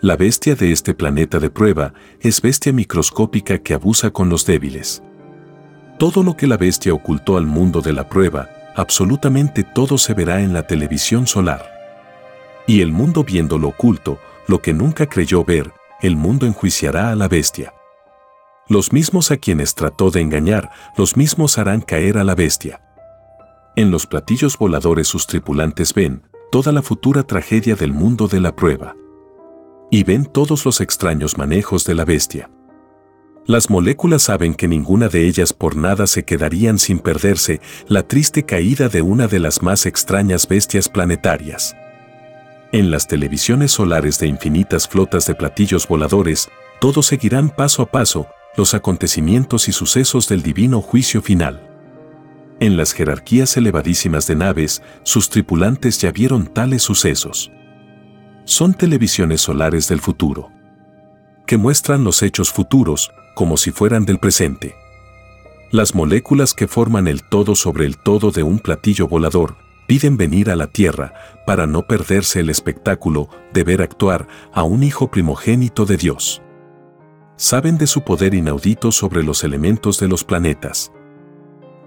La 0.00 0.16
bestia 0.16 0.54
de 0.54 0.70
este 0.70 0.94
planeta 0.94 1.40
de 1.40 1.50
prueba 1.50 1.92
es 2.20 2.40
bestia 2.40 2.72
microscópica 2.72 3.58
que 3.58 3.74
abusa 3.74 4.12
con 4.12 4.28
los 4.28 4.46
débiles. 4.46 5.02
Todo 5.98 6.22
lo 6.22 6.36
que 6.36 6.46
la 6.46 6.56
bestia 6.56 6.94
ocultó 6.94 7.36
al 7.36 7.46
mundo 7.46 7.80
de 7.80 7.92
la 7.92 8.08
prueba, 8.08 8.48
absolutamente 8.76 9.64
todo 9.64 9.98
se 9.98 10.14
verá 10.14 10.40
en 10.40 10.52
la 10.52 10.68
televisión 10.68 11.26
solar. 11.26 11.68
Y 12.68 12.80
el 12.80 12.92
mundo 12.92 13.24
viendo 13.24 13.58
lo 13.58 13.70
oculto, 13.70 14.20
lo 14.46 14.62
que 14.62 14.72
nunca 14.72 15.08
creyó 15.08 15.44
ver, 15.44 15.72
el 16.00 16.14
mundo 16.14 16.46
enjuiciará 16.46 17.10
a 17.10 17.16
la 17.16 17.26
bestia. 17.26 17.74
Los 18.68 18.92
mismos 18.92 19.32
a 19.32 19.36
quienes 19.36 19.74
trató 19.74 20.12
de 20.12 20.20
engañar, 20.20 20.70
los 20.96 21.16
mismos 21.16 21.58
harán 21.58 21.80
caer 21.80 22.18
a 22.18 22.24
la 22.24 22.36
bestia. 22.36 22.80
En 23.74 23.90
los 23.90 24.06
platillos 24.06 24.58
voladores 24.58 25.08
sus 25.08 25.26
tripulantes 25.26 25.92
ven 25.92 26.22
toda 26.52 26.70
la 26.70 26.82
futura 26.82 27.24
tragedia 27.24 27.74
del 27.74 27.92
mundo 27.92 28.28
de 28.28 28.38
la 28.38 28.54
prueba 28.54 28.94
y 29.90 30.04
ven 30.04 30.26
todos 30.26 30.64
los 30.64 30.80
extraños 30.80 31.38
manejos 31.38 31.84
de 31.84 31.94
la 31.94 32.04
bestia. 32.04 32.50
Las 33.46 33.70
moléculas 33.70 34.24
saben 34.24 34.54
que 34.54 34.68
ninguna 34.68 35.08
de 35.08 35.26
ellas 35.26 35.54
por 35.54 35.74
nada 35.74 36.06
se 36.06 36.24
quedarían 36.24 36.78
sin 36.78 36.98
perderse 36.98 37.62
la 37.86 38.02
triste 38.02 38.44
caída 38.44 38.90
de 38.90 39.00
una 39.00 39.26
de 39.26 39.38
las 39.38 39.62
más 39.62 39.86
extrañas 39.86 40.46
bestias 40.46 40.90
planetarias. 40.90 41.74
En 42.72 42.90
las 42.90 43.06
televisiones 43.06 43.72
solares 43.72 44.18
de 44.18 44.26
infinitas 44.26 44.86
flotas 44.86 45.26
de 45.26 45.34
platillos 45.34 45.88
voladores, 45.88 46.50
todos 46.78 47.06
seguirán 47.06 47.48
paso 47.48 47.80
a 47.80 47.86
paso 47.86 48.26
los 48.54 48.74
acontecimientos 48.74 49.68
y 49.68 49.72
sucesos 49.72 50.28
del 50.28 50.42
divino 50.42 50.82
juicio 50.82 51.22
final. 51.22 51.64
En 52.60 52.76
las 52.76 52.92
jerarquías 52.92 53.56
elevadísimas 53.56 54.26
de 54.26 54.34
naves, 54.34 54.82
sus 55.04 55.30
tripulantes 55.30 55.98
ya 56.00 56.12
vieron 56.12 56.48
tales 56.48 56.82
sucesos 56.82 57.50
son 58.48 58.72
televisiones 58.72 59.42
solares 59.42 59.88
del 59.88 60.00
futuro, 60.00 60.50
que 61.46 61.58
muestran 61.58 62.02
los 62.02 62.22
hechos 62.22 62.50
futuros 62.50 63.10
como 63.34 63.58
si 63.58 63.72
fueran 63.72 64.06
del 64.06 64.18
presente. 64.18 64.74
Las 65.70 65.94
moléculas 65.94 66.54
que 66.54 66.66
forman 66.66 67.08
el 67.08 67.22
todo 67.22 67.54
sobre 67.54 67.84
el 67.84 67.98
todo 67.98 68.30
de 68.30 68.42
un 68.42 68.58
platillo 68.58 69.06
volador 69.06 69.56
piden 69.86 70.16
venir 70.16 70.48
a 70.48 70.56
la 70.56 70.66
Tierra 70.66 71.12
para 71.44 71.66
no 71.66 71.86
perderse 71.86 72.40
el 72.40 72.48
espectáculo 72.48 73.28
de 73.52 73.64
ver 73.64 73.82
actuar 73.82 74.26
a 74.54 74.62
un 74.62 74.82
hijo 74.82 75.10
primogénito 75.10 75.84
de 75.84 75.98
Dios. 75.98 76.40
Saben 77.36 77.76
de 77.76 77.86
su 77.86 78.00
poder 78.00 78.32
inaudito 78.32 78.92
sobre 78.92 79.22
los 79.22 79.44
elementos 79.44 80.00
de 80.00 80.08
los 80.08 80.24
planetas. 80.24 80.90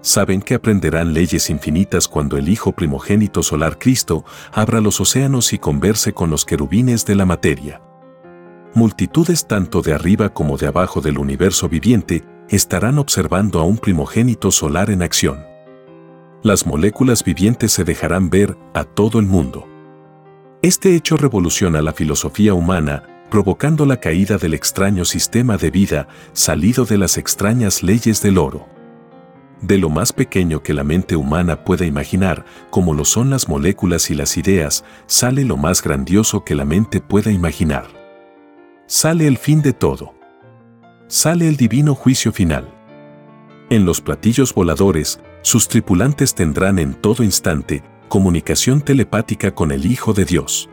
Saben 0.02 0.42
que 0.42 0.54
aprenderán 0.54 1.14
leyes 1.14 1.48
infinitas 1.48 2.08
cuando 2.08 2.36
el 2.36 2.48
Hijo 2.48 2.72
primogénito 2.72 3.44
solar 3.44 3.78
Cristo 3.78 4.24
abra 4.52 4.80
los 4.80 5.00
océanos 5.00 5.52
y 5.52 5.58
converse 5.58 6.12
con 6.12 6.28
los 6.28 6.44
querubines 6.44 7.06
de 7.06 7.14
la 7.14 7.24
materia. 7.24 7.80
Multitudes 8.74 9.46
tanto 9.46 9.80
de 9.80 9.92
arriba 9.92 10.34
como 10.34 10.56
de 10.56 10.66
abajo 10.66 11.00
del 11.00 11.18
universo 11.18 11.68
viviente 11.68 12.24
estarán 12.48 12.98
observando 12.98 13.60
a 13.60 13.64
un 13.64 13.78
primogénito 13.78 14.50
solar 14.50 14.90
en 14.90 15.02
acción. 15.02 15.46
Las 16.42 16.66
moléculas 16.66 17.22
vivientes 17.22 17.70
se 17.70 17.84
dejarán 17.84 18.28
ver 18.28 18.56
a 18.74 18.82
todo 18.82 19.20
el 19.20 19.26
mundo. 19.26 19.68
Este 20.62 20.96
hecho 20.96 21.16
revoluciona 21.16 21.80
la 21.80 21.92
filosofía 21.92 22.54
humana, 22.54 23.04
provocando 23.30 23.86
la 23.86 23.98
caída 23.98 24.36
del 24.36 24.54
extraño 24.54 25.04
sistema 25.04 25.56
de 25.58 25.70
vida 25.70 26.08
salido 26.32 26.86
de 26.86 26.98
las 26.98 27.18
extrañas 27.18 27.84
leyes 27.84 28.20
del 28.20 28.38
oro 28.38 28.81
de 29.62 29.78
lo 29.78 29.88
más 29.88 30.12
pequeño 30.12 30.62
que 30.62 30.74
la 30.74 30.82
mente 30.82 31.14
humana 31.14 31.64
pueda 31.64 31.86
imaginar, 31.86 32.44
como 32.70 32.94
lo 32.94 33.04
son 33.04 33.30
las 33.30 33.48
moléculas 33.48 34.10
y 34.10 34.14
las 34.14 34.36
ideas, 34.36 34.84
sale 35.06 35.44
lo 35.44 35.56
más 35.56 35.82
grandioso 35.82 36.44
que 36.44 36.56
la 36.56 36.64
mente 36.64 37.00
pueda 37.00 37.30
imaginar. 37.30 37.86
Sale 38.86 39.26
el 39.26 39.38
fin 39.38 39.62
de 39.62 39.72
todo. 39.72 40.14
Sale 41.06 41.48
el 41.48 41.56
divino 41.56 41.94
juicio 41.94 42.32
final. 42.32 42.68
En 43.70 43.86
los 43.86 44.00
platillos 44.00 44.52
voladores, 44.52 45.20
sus 45.42 45.68
tripulantes 45.68 46.34
tendrán 46.34 46.78
en 46.78 46.94
todo 46.94 47.22
instante 47.22 47.82
comunicación 48.08 48.82
telepática 48.82 49.54
con 49.54 49.70
el 49.70 49.86
Hijo 49.86 50.12
de 50.12 50.24
Dios. 50.24 50.68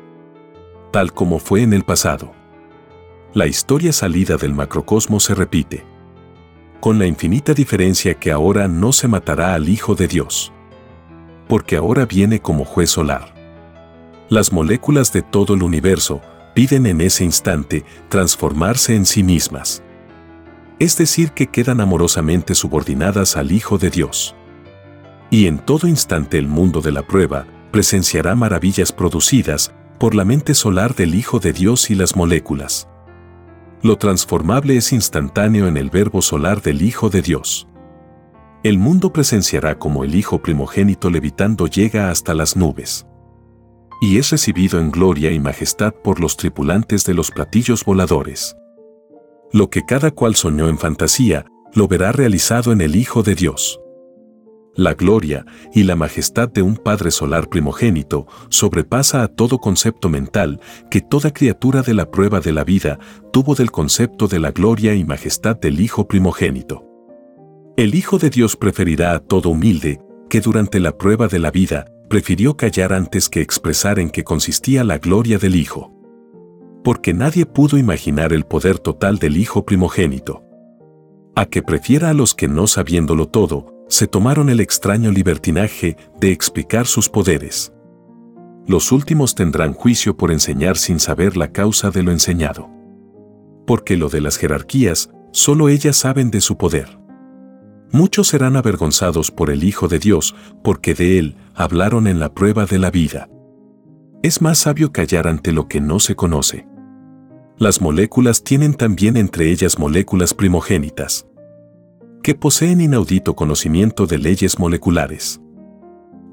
Tal 0.91 1.13
como 1.13 1.39
fue 1.39 1.61
en 1.61 1.73
el 1.73 1.83
pasado. 1.83 2.33
La 3.33 3.45
historia 3.45 3.93
salida 3.93 4.35
del 4.35 4.53
macrocosmos 4.53 5.23
se 5.25 5.35
repite 5.35 5.85
con 6.79 6.97
la 6.97 7.05
infinita 7.05 7.53
diferencia 7.53 8.13
que 8.13 8.31
ahora 8.31 8.67
no 8.67 8.91
se 8.91 9.07
matará 9.07 9.53
al 9.53 9.69
Hijo 9.69 9.95
de 9.95 10.07
Dios. 10.07 10.51
Porque 11.47 11.75
ahora 11.75 12.05
viene 12.05 12.39
como 12.39 12.65
juez 12.65 12.89
solar. 12.89 13.33
Las 14.29 14.51
moléculas 14.51 15.11
de 15.13 15.21
todo 15.21 15.53
el 15.53 15.63
universo 15.63 16.21
piden 16.53 16.85
en 16.85 17.01
ese 17.01 17.23
instante 17.23 17.85
transformarse 18.09 18.95
en 18.95 19.05
sí 19.05 19.23
mismas. 19.23 19.81
Es 20.79 20.97
decir, 20.97 21.31
que 21.31 21.47
quedan 21.47 21.81
amorosamente 21.81 22.55
subordinadas 22.55 23.37
al 23.37 23.51
Hijo 23.51 23.77
de 23.77 23.89
Dios. 23.89 24.35
Y 25.29 25.47
en 25.47 25.59
todo 25.59 25.87
instante 25.87 26.37
el 26.37 26.47
mundo 26.47 26.81
de 26.81 26.91
la 26.91 27.03
prueba 27.03 27.45
presenciará 27.71 28.35
maravillas 28.35 28.91
producidas 28.91 29.71
por 29.99 30.15
la 30.15 30.25
mente 30.25 30.53
solar 30.53 30.95
del 30.95 31.15
Hijo 31.15 31.39
de 31.39 31.53
Dios 31.53 31.89
y 31.89 31.95
las 31.95 32.15
moléculas. 32.15 32.88
Lo 33.81 33.97
transformable 33.97 34.77
es 34.77 34.91
instantáneo 34.91 35.67
en 35.67 35.77
el 35.77 35.89
verbo 35.89 36.21
solar 36.21 36.61
del 36.61 36.81
Hijo 36.81 37.09
de 37.09 37.21
Dios. 37.21 37.67
El 38.63 38.77
mundo 38.77 39.13
presenciará 39.13 39.79
como 39.79 40.03
el 40.03 40.15
Hijo 40.15 40.41
primogénito 40.41 41.09
levitando 41.09 41.67
llega 41.67 42.09
hasta 42.09 42.33
las 42.33 42.57
nubes. 42.57 43.05
Y 44.01 44.17
es 44.17 44.31
recibido 44.31 44.79
en 44.79 44.91
gloria 44.91 45.31
y 45.31 45.39
majestad 45.39 45.93
por 45.93 46.19
los 46.19 46.35
tripulantes 46.35 47.05
de 47.05 47.13
los 47.13 47.31
platillos 47.31 47.85
voladores. 47.85 48.55
Lo 49.51 49.69
que 49.69 49.85
cada 49.85 50.11
cual 50.11 50.35
soñó 50.35 50.67
en 50.67 50.77
fantasía, 50.77 51.45
lo 51.73 51.87
verá 51.87 52.11
realizado 52.11 52.71
en 52.71 52.81
el 52.81 52.95
Hijo 52.95 53.23
de 53.23 53.35
Dios 53.35 53.79
la 54.79 54.93
gloria 54.93 55.45
y 55.73 55.83
la 55.83 55.95
majestad 55.95 56.49
de 56.49 56.61
un 56.61 56.77
Padre 56.77 57.11
Solar 57.11 57.49
primogénito 57.49 58.25
sobrepasa 58.47 59.23
a 59.23 59.27
todo 59.27 59.59
concepto 59.59 60.09
mental 60.09 60.61
que 60.89 61.01
toda 61.01 61.33
criatura 61.33 61.81
de 61.81 61.93
la 61.93 62.09
prueba 62.09 62.39
de 62.39 62.53
la 62.53 62.63
vida 62.63 62.97
tuvo 63.33 63.55
del 63.55 63.71
concepto 63.71 64.27
de 64.27 64.39
la 64.39 64.51
gloria 64.51 64.95
y 64.95 65.03
majestad 65.03 65.57
del 65.57 65.81
Hijo 65.81 66.07
primogénito. 66.07 66.85
El 67.75 67.93
Hijo 67.93 68.17
de 68.17 68.29
Dios 68.29 68.55
preferirá 68.55 69.13
a 69.13 69.19
todo 69.19 69.49
humilde 69.49 69.99
que 70.29 70.39
durante 70.39 70.79
la 70.79 70.97
prueba 70.97 71.27
de 71.27 71.39
la 71.39 71.51
vida 71.51 71.85
prefirió 72.09 72.55
callar 72.55 72.93
antes 72.93 73.27
que 73.27 73.41
expresar 73.41 73.99
en 73.99 74.09
qué 74.09 74.23
consistía 74.23 74.83
la 74.83 74.97
gloria 74.97 75.37
del 75.37 75.55
Hijo. 75.55 75.91
Porque 76.83 77.13
nadie 77.13 77.45
pudo 77.45 77.77
imaginar 77.77 78.31
el 78.31 78.45
poder 78.45 78.79
total 78.79 79.17
del 79.17 79.35
Hijo 79.35 79.65
primogénito. 79.65 80.41
A 81.35 81.45
que 81.45 81.61
prefiera 81.61 82.09
a 82.09 82.13
los 82.13 82.33
que 82.33 82.47
no 82.47 82.65
sabiéndolo 82.65 83.27
todo, 83.27 83.78
se 83.89 84.07
tomaron 84.07 84.49
el 84.49 84.59
extraño 84.59 85.11
libertinaje 85.11 85.97
de 86.19 86.31
explicar 86.31 86.85
sus 86.85 87.09
poderes. 87.09 87.73
Los 88.67 88.91
últimos 88.91 89.33
tendrán 89.33 89.73
juicio 89.73 90.15
por 90.15 90.31
enseñar 90.31 90.77
sin 90.77 90.99
saber 90.99 91.35
la 91.35 91.51
causa 91.51 91.89
de 91.89 92.03
lo 92.03 92.11
enseñado. 92.11 92.69
Porque 93.65 93.97
lo 93.97 94.09
de 94.09 94.21
las 94.21 94.37
jerarquías, 94.37 95.09
solo 95.31 95.69
ellas 95.69 95.97
saben 95.97 96.29
de 96.29 96.39
su 96.39 96.55
poder. 96.55 96.99
Muchos 97.91 98.27
serán 98.27 98.55
avergonzados 98.55 99.31
por 99.31 99.49
el 99.49 99.63
Hijo 99.63 99.87
de 99.87 99.97
Dios, 99.97 100.35
porque 100.63 100.93
de 100.93 101.17
Él 101.17 101.35
hablaron 101.55 102.05
en 102.05 102.19
la 102.19 102.31
prueba 102.31 102.67
de 102.67 102.77
la 102.77 102.91
vida. 102.91 103.27
Es 104.21 104.39
más 104.41 104.59
sabio 104.59 104.91
callar 104.91 105.27
ante 105.27 105.51
lo 105.51 105.67
que 105.67 105.81
no 105.81 105.99
se 105.99 106.15
conoce. 106.15 106.67
Las 107.57 107.81
moléculas 107.81 108.43
tienen 108.43 108.75
también 108.75 109.17
entre 109.17 109.49
ellas 109.51 109.79
moléculas 109.79 110.35
primogénitas 110.35 111.25
que 112.21 112.35
poseen 112.35 112.81
inaudito 112.81 113.35
conocimiento 113.35 114.05
de 114.05 114.17
leyes 114.17 114.59
moleculares. 114.59 115.39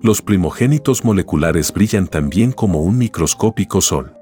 Los 0.03 0.20
primogénitos 0.20 1.05
moleculares 1.05 1.72
brillan 1.72 2.09
también 2.09 2.53
como 2.53 2.82
un 2.82 2.99
microscópico 2.99 3.80
sol. 3.80 4.14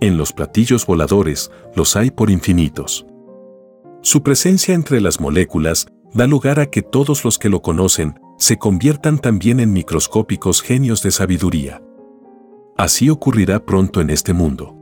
En 0.00 0.16
los 0.16 0.32
platillos 0.32 0.86
voladores 0.86 1.50
los 1.74 1.96
hay 1.96 2.10
por 2.10 2.30
infinitos. 2.30 3.06
Su 4.02 4.22
presencia 4.22 4.74
entre 4.74 5.00
las 5.00 5.20
moléculas 5.20 5.88
da 6.14 6.26
lugar 6.26 6.60
a 6.60 6.66
que 6.66 6.82
todos 6.82 7.24
los 7.24 7.38
que 7.38 7.48
lo 7.48 7.60
conocen 7.60 8.18
se 8.38 8.56
conviertan 8.56 9.18
también 9.18 9.60
en 9.60 9.72
microscópicos 9.72 10.62
genios 10.62 11.02
de 11.02 11.10
sabiduría. 11.10 11.82
Así 12.76 13.10
ocurrirá 13.10 13.64
pronto 13.64 14.00
en 14.00 14.10
este 14.10 14.32
mundo. 14.32 14.76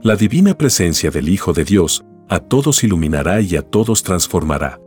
La 0.00 0.16
divina 0.16 0.56
presencia 0.56 1.10
del 1.10 1.28
Hijo 1.28 1.52
de 1.52 1.64
Dios 1.64 2.04
a 2.28 2.40
todos 2.40 2.82
iluminará 2.82 3.42
y 3.42 3.56
a 3.56 3.62
todos 3.62 4.02
transformará 4.02 4.80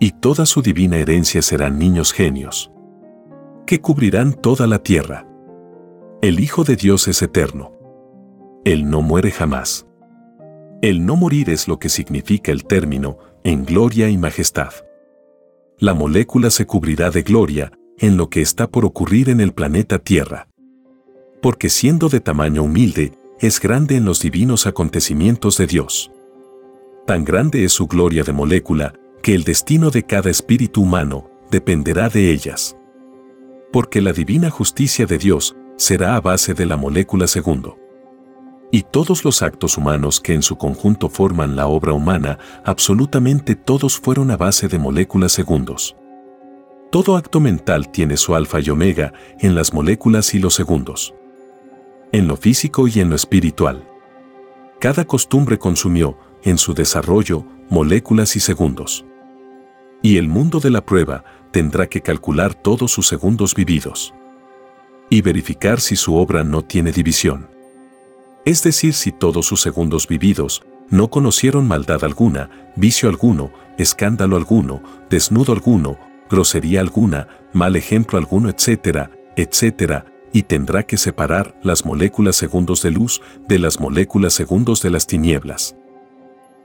y 0.00 0.12
toda 0.12 0.46
su 0.46 0.62
divina 0.62 0.96
herencia 0.96 1.42
serán 1.42 1.78
niños 1.78 2.12
genios, 2.12 2.70
que 3.66 3.80
cubrirán 3.80 4.34
toda 4.34 4.66
la 4.66 4.78
tierra. 4.78 5.26
El 6.22 6.40
Hijo 6.40 6.64
de 6.64 6.76
Dios 6.76 7.08
es 7.08 7.22
eterno. 7.22 7.72
Él 8.64 8.88
no 8.88 9.02
muere 9.02 9.30
jamás. 9.30 9.86
El 10.82 11.04
no 11.04 11.16
morir 11.16 11.50
es 11.50 11.68
lo 11.68 11.78
que 11.78 11.88
significa 11.88 12.52
el 12.52 12.64
término 12.64 13.18
en 13.44 13.64
gloria 13.64 14.08
y 14.08 14.18
majestad. 14.18 14.72
La 15.78 15.94
molécula 15.94 16.50
se 16.50 16.66
cubrirá 16.66 17.10
de 17.10 17.22
gloria 17.22 17.72
en 17.98 18.16
lo 18.16 18.30
que 18.30 18.40
está 18.40 18.68
por 18.68 18.84
ocurrir 18.84 19.28
en 19.28 19.40
el 19.40 19.52
planeta 19.52 19.98
Tierra. 19.98 20.48
Porque 21.42 21.68
siendo 21.68 22.08
de 22.08 22.20
tamaño 22.20 22.62
humilde, 22.62 23.12
es 23.40 23.60
grande 23.60 23.96
en 23.96 24.04
los 24.04 24.20
divinos 24.20 24.66
acontecimientos 24.66 25.56
de 25.56 25.66
Dios. 25.66 26.10
Tan 27.06 27.24
grande 27.24 27.64
es 27.64 27.72
su 27.72 27.86
gloria 27.86 28.22
de 28.24 28.32
molécula 28.32 28.94
que 29.22 29.34
el 29.34 29.44
destino 29.44 29.90
de 29.90 30.04
cada 30.04 30.30
espíritu 30.30 30.82
humano 30.82 31.30
dependerá 31.50 32.08
de 32.08 32.30
ellas. 32.30 32.76
Porque 33.72 34.00
la 34.00 34.12
divina 34.12 34.50
justicia 34.50 35.06
de 35.06 35.18
Dios 35.18 35.56
será 35.76 36.16
a 36.16 36.20
base 36.20 36.54
de 36.54 36.66
la 36.66 36.76
molécula 36.76 37.26
segundo. 37.26 37.78
Y 38.70 38.82
todos 38.82 39.24
los 39.24 39.42
actos 39.42 39.78
humanos 39.78 40.20
que 40.20 40.34
en 40.34 40.42
su 40.42 40.56
conjunto 40.56 41.08
forman 41.08 41.56
la 41.56 41.66
obra 41.66 41.92
humana, 41.92 42.38
absolutamente 42.64 43.54
todos 43.54 43.98
fueron 43.98 44.30
a 44.30 44.36
base 44.36 44.68
de 44.68 44.78
moléculas 44.78 45.32
segundos. 45.32 45.96
Todo 46.90 47.16
acto 47.16 47.40
mental 47.40 47.90
tiene 47.90 48.16
su 48.16 48.34
alfa 48.34 48.60
y 48.60 48.70
omega 48.70 49.12
en 49.40 49.54
las 49.54 49.72
moléculas 49.72 50.34
y 50.34 50.38
los 50.38 50.54
segundos. 50.54 51.14
En 52.12 52.28
lo 52.28 52.36
físico 52.36 52.88
y 52.88 53.00
en 53.00 53.10
lo 53.10 53.16
espiritual. 53.16 53.86
Cada 54.80 55.04
costumbre 55.04 55.58
consumió, 55.58 56.16
en 56.42 56.58
su 56.58 56.74
desarrollo, 56.74 57.44
moléculas 57.70 58.36
y 58.36 58.40
segundos. 58.40 59.04
Y 60.02 60.16
el 60.16 60.28
mundo 60.28 60.60
de 60.60 60.70
la 60.70 60.84
prueba 60.84 61.24
tendrá 61.50 61.86
que 61.88 62.00
calcular 62.00 62.54
todos 62.54 62.92
sus 62.92 63.06
segundos 63.06 63.54
vividos. 63.54 64.14
Y 65.10 65.22
verificar 65.22 65.80
si 65.80 65.96
su 65.96 66.16
obra 66.16 66.44
no 66.44 66.62
tiene 66.62 66.92
división. 66.92 67.48
Es 68.44 68.62
decir, 68.62 68.94
si 68.94 69.12
todos 69.12 69.46
sus 69.46 69.60
segundos 69.60 70.06
vividos 70.06 70.62
no 70.90 71.08
conocieron 71.08 71.66
maldad 71.68 72.04
alguna, 72.04 72.50
vicio 72.76 73.08
alguno, 73.08 73.50
escándalo 73.76 74.36
alguno, 74.36 74.82
desnudo 75.10 75.52
alguno, 75.52 75.98
grosería 76.30 76.80
alguna, 76.80 77.28
mal 77.52 77.76
ejemplo 77.76 78.18
alguno, 78.18 78.48
etcétera, 78.48 79.10
etcétera, 79.36 80.06
y 80.32 80.42
tendrá 80.42 80.82
que 80.82 80.96
separar 80.96 81.58
las 81.62 81.84
moléculas 81.84 82.36
segundos 82.36 82.82
de 82.82 82.90
luz 82.90 83.20
de 83.48 83.58
las 83.58 83.80
moléculas 83.80 84.34
segundos 84.34 84.82
de 84.82 84.90
las 84.90 85.06
tinieblas. 85.06 85.74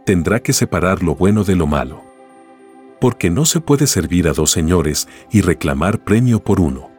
Tendrá 0.05 0.41
que 0.41 0.53
separar 0.53 1.03
lo 1.03 1.15
bueno 1.15 1.43
de 1.43 1.55
lo 1.55 1.67
malo 1.67 2.13
porque 3.03 3.29
no 3.29 3.43
se 3.43 3.59
puede 3.59 3.85
servir 3.85 4.29
a 4.29 4.31
dos 4.31 4.51
señores 4.51 5.09
y 5.29 5.41
reclamar 5.41 6.05
premio 6.05 6.41
por 6.41 6.61
uno. 6.61 6.89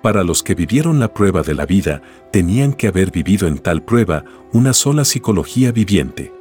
Para 0.00 0.24
los 0.24 0.42
que 0.42 0.54
vivieron 0.54 0.98
la 0.98 1.12
prueba 1.12 1.42
de 1.42 1.52
la 1.52 1.66
vida, 1.66 2.00
tenían 2.32 2.72
que 2.72 2.88
haber 2.88 3.10
vivido 3.10 3.46
en 3.46 3.58
tal 3.58 3.82
prueba 3.82 4.24
una 4.54 4.72
sola 4.72 5.04
psicología 5.04 5.72
viviente, 5.72 6.32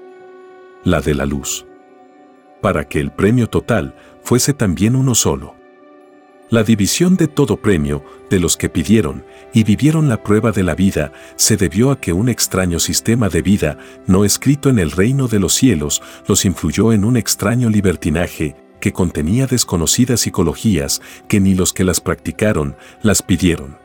la 0.86 1.02
de 1.02 1.14
la 1.14 1.26
luz. 1.26 1.66
Para 2.62 2.88
que 2.88 3.02
el 3.02 3.12
premio 3.12 3.48
total 3.48 3.96
fuese 4.24 4.54
también 4.54 4.96
uno 4.96 5.14
solo. 5.14 5.56
La 6.52 6.64
división 6.64 7.16
de 7.16 7.28
todo 7.28 7.58
premio 7.58 8.04
de 8.32 8.40
los 8.40 8.58
que 8.58 8.70
pidieron 8.70 9.24
y 9.54 9.64
vivieron 9.64 10.10
la 10.10 10.24
prueba 10.24 10.52
de 10.52 10.64
la 10.64 10.74
vida 10.74 11.14
se 11.36 11.58
debió 11.58 11.92
a 11.92 12.02
que 12.02 12.12
un 12.12 12.28
extraño 12.28 12.80
sistema 12.80 13.30
de 13.30 13.44
vida 13.44 13.78
no 14.08 14.26
escrito 14.26 14.70
en 14.70 14.80
el 14.80 14.90
reino 14.90 15.28
de 15.28 15.38
los 15.38 15.54
cielos 15.54 16.02
los 16.28 16.46
influyó 16.46 16.92
en 16.92 17.06
un 17.06 17.18
extraño 17.18 17.70
libertinaje 17.70 18.56
que 18.82 18.92
contenía 18.92 19.46
desconocidas 19.46 20.22
psicologías 20.22 21.02
que 21.28 21.40
ni 21.40 21.54
los 21.54 21.72
que 21.72 21.84
las 21.84 22.02
practicaron 22.02 22.76
las 23.04 23.22
pidieron. 23.22 23.78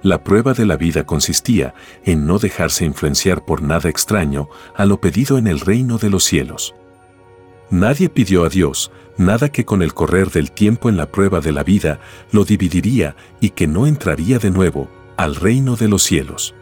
La 0.00 0.24
prueba 0.24 0.54
de 0.54 0.64
la 0.64 0.78
vida 0.78 1.04
consistía 1.04 1.74
en 2.06 2.26
no 2.26 2.38
dejarse 2.38 2.86
influenciar 2.86 3.44
por 3.44 3.60
nada 3.60 3.90
extraño 3.90 4.48
a 4.76 4.86
lo 4.86 4.98
pedido 5.02 5.36
en 5.36 5.46
el 5.46 5.60
reino 5.60 5.98
de 5.98 6.08
los 6.08 6.24
cielos. 6.24 6.74
Nadie 7.70 8.08
pidió 8.08 8.44
a 8.44 8.48
Dios 8.48 8.90
nada 9.18 9.48
que 9.50 9.64
con 9.64 9.82
el 9.82 9.94
correr 9.94 10.30
del 10.30 10.52
tiempo 10.52 10.88
en 10.88 10.96
la 10.96 11.06
prueba 11.06 11.40
de 11.40 11.52
la 11.52 11.64
vida 11.64 12.00
lo 12.30 12.44
dividiría 12.44 13.16
y 13.40 13.50
que 13.50 13.66
no 13.66 13.86
entraría 13.86 14.38
de 14.38 14.50
nuevo 14.50 14.90
al 15.16 15.34
reino 15.34 15.76
de 15.76 15.88
los 15.88 16.02
cielos. 16.02 16.54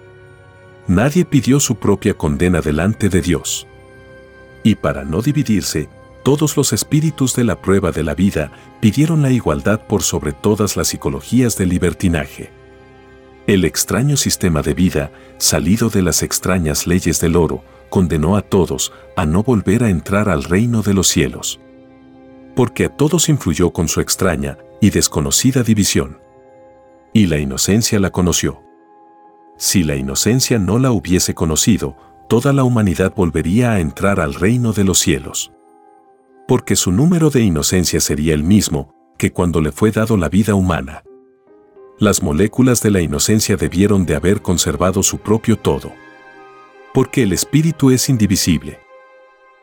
Nadie 0.87 1.25
pidió 1.25 1.61
su 1.61 1.77
propia 1.77 2.15
condena 2.15 2.61
delante 2.61 3.09
de 3.09 3.21
Dios. 3.21 3.67
Y 4.63 4.77
para 4.77 5.05
no 5.05 5.21
dividirse, 5.21 5.89
todos 6.23 6.57
los 6.57 6.73
espíritus 6.73 7.35
de 7.35 7.45
la 7.45 7.61
prueba 7.61 7.91
de 7.91 8.03
la 8.03 8.15
vida 8.15 8.53
pidieron 8.81 9.21
la 9.21 9.31
igualdad 9.31 9.81
por 9.87 10.03
sobre 10.03 10.33
todas 10.33 10.77
las 10.77 10.89
psicologías 10.89 11.57
del 11.57 11.69
libertinaje. 11.71 12.51
El 13.47 13.67
extraño 13.67 14.17
sistema 14.17 14.63
de 14.63 14.73
vida, 14.73 15.11
salido 15.37 15.91
de 15.91 16.01
las 16.01 16.23
extrañas 16.23 16.87
leyes 16.87 17.21
del 17.21 17.37
oro, 17.37 17.63
condenó 17.91 18.37
a 18.37 18.43
todos 18.43 18.93
a 19.17 19.27
no 19.27 19.43
volver 19.43 19.85
a 19.85 19.91
entrar 19.91 20.29
al 20.29 20.45
reino 20.45 20.83
de 20.83 20.95
los 20.95 21.09
cielos. 21.09 21.61
Porque 22.55 22.87
a 22.87 22.89
todos 22.89 23.29
influyó 23.29 23.73
con 23.73 23.89
su 23.89 24.01
extraña 24.01 24.59
y 24.81 24.91
desconocida 24.91 25.63
división. 25.63 26.19
Y 27.13 27.27
la 27.27 27.39
inocencia 27.39 27.99
la 28.01 28.11
conoció. 28.11 28.61
Si 29.57 29.83
la 29.85 29.97
inocencia 29.97 30.59
no 30.59 30.79
la 30.79 30.91
hubiese 30.91 31.35
conocido, 31.35 31.97
toda 32.29 32.53
la 32.53 32.65
humanidad 32.65 33.13
volvería 33.15 33.73
a 33.73 33.81
entrar 33.81 34.21
al 34.21 34.35
reino 34.35 34.73
de 34.73 34.85
los 34.85 34.99
cielos. 34.99 35.53
Porque 36.49 36.77
su 36.77 36.93
número 36.93 37.31
de 37.31 37.43
inocencia 37.43 38.01
sería 38.01 38.35
el 38.35 38.43
mismo 38.43 38.95
que 39.17 39.33
cuando 39.33 39.61
le 39.61 39.73
fue 39.73 39.91
dado 39.91 40.17
la 40.17 40.29
vida 40.29 40.55
humana. 40.55 41.05
Las 41.99 42.23
moléculas 42.23 42.83
de 42.83 42.91
la 42.91 43.01
inocencia 43.01 43.57
debieron 43.57 44.05
de 44.05 44.17
haber 44.17 44.43
conservado 44.43 45.03
su 45.05 45.19
propio 45.19 45.57
todo 45.57 45.93
porque 46.95 47.25
el 47.25 47.33
espíritu 47.33 47.91
es 47.91 48.09
indivisible. 48.09 48.79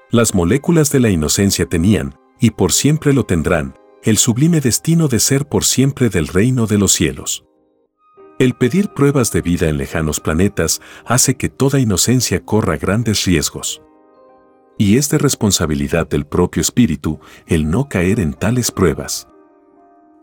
Las 0.09 0.35
moléculas 0.35 0.91
de 0.91 0.99
la 0.99 1.09
inocencia 1.09 1.65
tenían, 1.65 2.19
y 2.41 2.51
por 2.51 2.73
siempre 2.73 3.13
lo 3.13 3.23
tendrán, 3.23 3.73
el 4.03 4.17
sublime 4.17 4.59
destino 4.59 5.07
de 5.07 5.21
ser 5.21 5.47
por 5.47 5.63
siempre 5.63 6.09
del 6.09 6.27
reino 6.27 6.67
de 6.67 6.77
los 6.77 6.91
cielos. 6.91 7.45
El 8.37 8.53
pedir 8.55 8.89
pruebas 8.89 9.31
de 9.31 9.41
vida 9.41 9.69
en 9.69 9.77
lejanos 9.77 10.19
planetas 10.19 10.81
hace 11.05 11.37
que 11.37 11.47
toda 11.47 11.79
inocencia 11.79 12.43
corra 12.43 12.75
grandes 12.75 13.23
riesgos. 13.23 13.81
Y 14.77 14.97
es 14.97 15.09
de 15.09 15.17
responsabilidad 15.17 16.09
del 16.09 16.25
propio 16.25 16.59
espíritu 16.59 17.21
el 17.47 17.69
no 17.69 17.87
caer 17.87 18.19
en 18.19 18.33
tales 18.33 18.71
pruebas. 18.71 19.30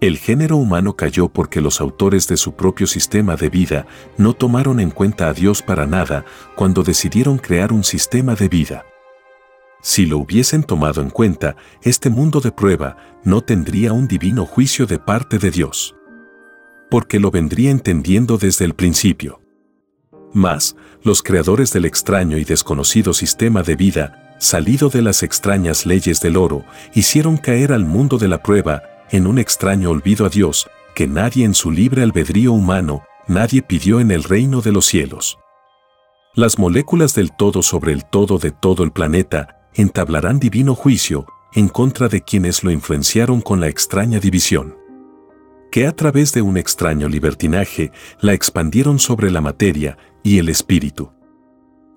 El 0.01 0.16
género 0.16 0.57
humano 0.57 0.94
cayó 0.94 1.28
porque 1.28 1.61
los 1.61 1.80
autores 1.80 2.28
de 2.28 2.36
su 2.36 2.53
propio 2.53 2.86
sistema 2.86 3.34
de 3.34 3.51
vida 3.51 3.86
no 4.16 4.32
tomaron 4.32 4.78
en 4.78 4.92
cuenta 4.92 5.28
a 5.28 5.32
Dios 5.32 5.61
para 5.61 5.86
nada 5.86 6.24
cuando 6.55 6.84
decidieron 6.84 7.38
crear 7.38 7.72
un 7.72 7.82
sistema 7.82 8.36
de 8.36 8.49
vida. 8.49 8.86
Si 9.82 10.07
lo 10.07 10.18
hubiesen 10.18 10.62
tomado 10.62 11.03
en 11.03 11.11
cuenta, 11.11 11.57
este 11.82 12.11
mundo 12.11 12.40
de 12.40 12.53
prueba 12.53 12.96
no 13.24 13.40
tendría 13.42 13.92
un 13.92 14.07
divino 14.07 14.46
juicio 14.46 14.86
de 14.86 15.01
parte 15.01 15.38
de 15.38 15.51
Dios. 15.51 15.96
Porque 16.90 17.18
lo 17.18 17.32
vendría 17.32 17.72
entendiendo 17.72 18.38
desde 18.38 18.64
el 18.66 18.74
principio. 18.74 19.40
Mas, 20.32 20.76
los 21.03 21.24
creadores 21.24 21.72
del 21.72 21.86
extraño 21.86 22.38
y 22.38 22.44
desconocido 22.44 23.14
sistema 23.14 23.64
de 23.64 23.74
vida, 23.74 24.36
salido 24.38 24.90
de 24.90 25.03
las 25.03 25.24
extrañas 25.24 25.86
leyes 25.86 26.20
del 26.20 26.36
oro, 26.36 26.64
hicieron 26.94 27.36
caer 27.36 27.72
al 27.72 27.84
mundo 27.84 28.18
de 28.18 28.28
la 28.28 28.42
prueba 28.42 28.82
en 29.11 29.27
un 29.27 29.39
extraño 29.39 29.91
olvido 29.91 30.27
a 30.27 30.29
Dios, 30.29 30.69
que 30.95 31.07
nadie 31.07 31.45
en 31.45 31.55
su 31.55 31.71
libre 31.71 32.03
albedrío 32.03 32.53
humano, 32.53 33.03
nadie 33.27 33.63
pidió 33.63 34.01
en 34.01 34.11
el 34.11 34.25
reino 34.25 34.61
de 34.61 34.73
los 34.73 34.87
cielos. 34.87 35.39
Las 36.35 36.59
moléculas 36.59 37.15
del 37.15 37.33
todo 37.33 37.63
sobre 37.63 37.93
el 37.93 38.05
todo 38.05 38.39
de 38.39 38.51
todo 38.51 38.85
el 38.85 38.93
planeta 38.93 39.69
entablarán 39.75 40.39
divino 40.39 40.75
juicio 40.75 41.27
en 41.55 41.69
contra 41.69 42.09
de 42.09 42.23
quienes 42.23 42.63
lo 42.63 42.71
influenciaron 42.71 43.41
con 43.41 43.61
la 43.61 43.69
extraña 43.69 44.21
división. 44.21 44.77
Que 45.71 45.87
a 45.87 45.93
través 45.93 46.33
de 46.33 46.43
un 46.43 46.57
extraño 46.57 47.09
libertinaje 47.09 47.93
la 48.21 48.33
expandieron 48.33 48.99
sobre 48.99 49.31
la 49.31 49.41
materia 49.41 49.99
y 50.23 50.39
el 50.39 50.49
espíritu. 50.49 51.13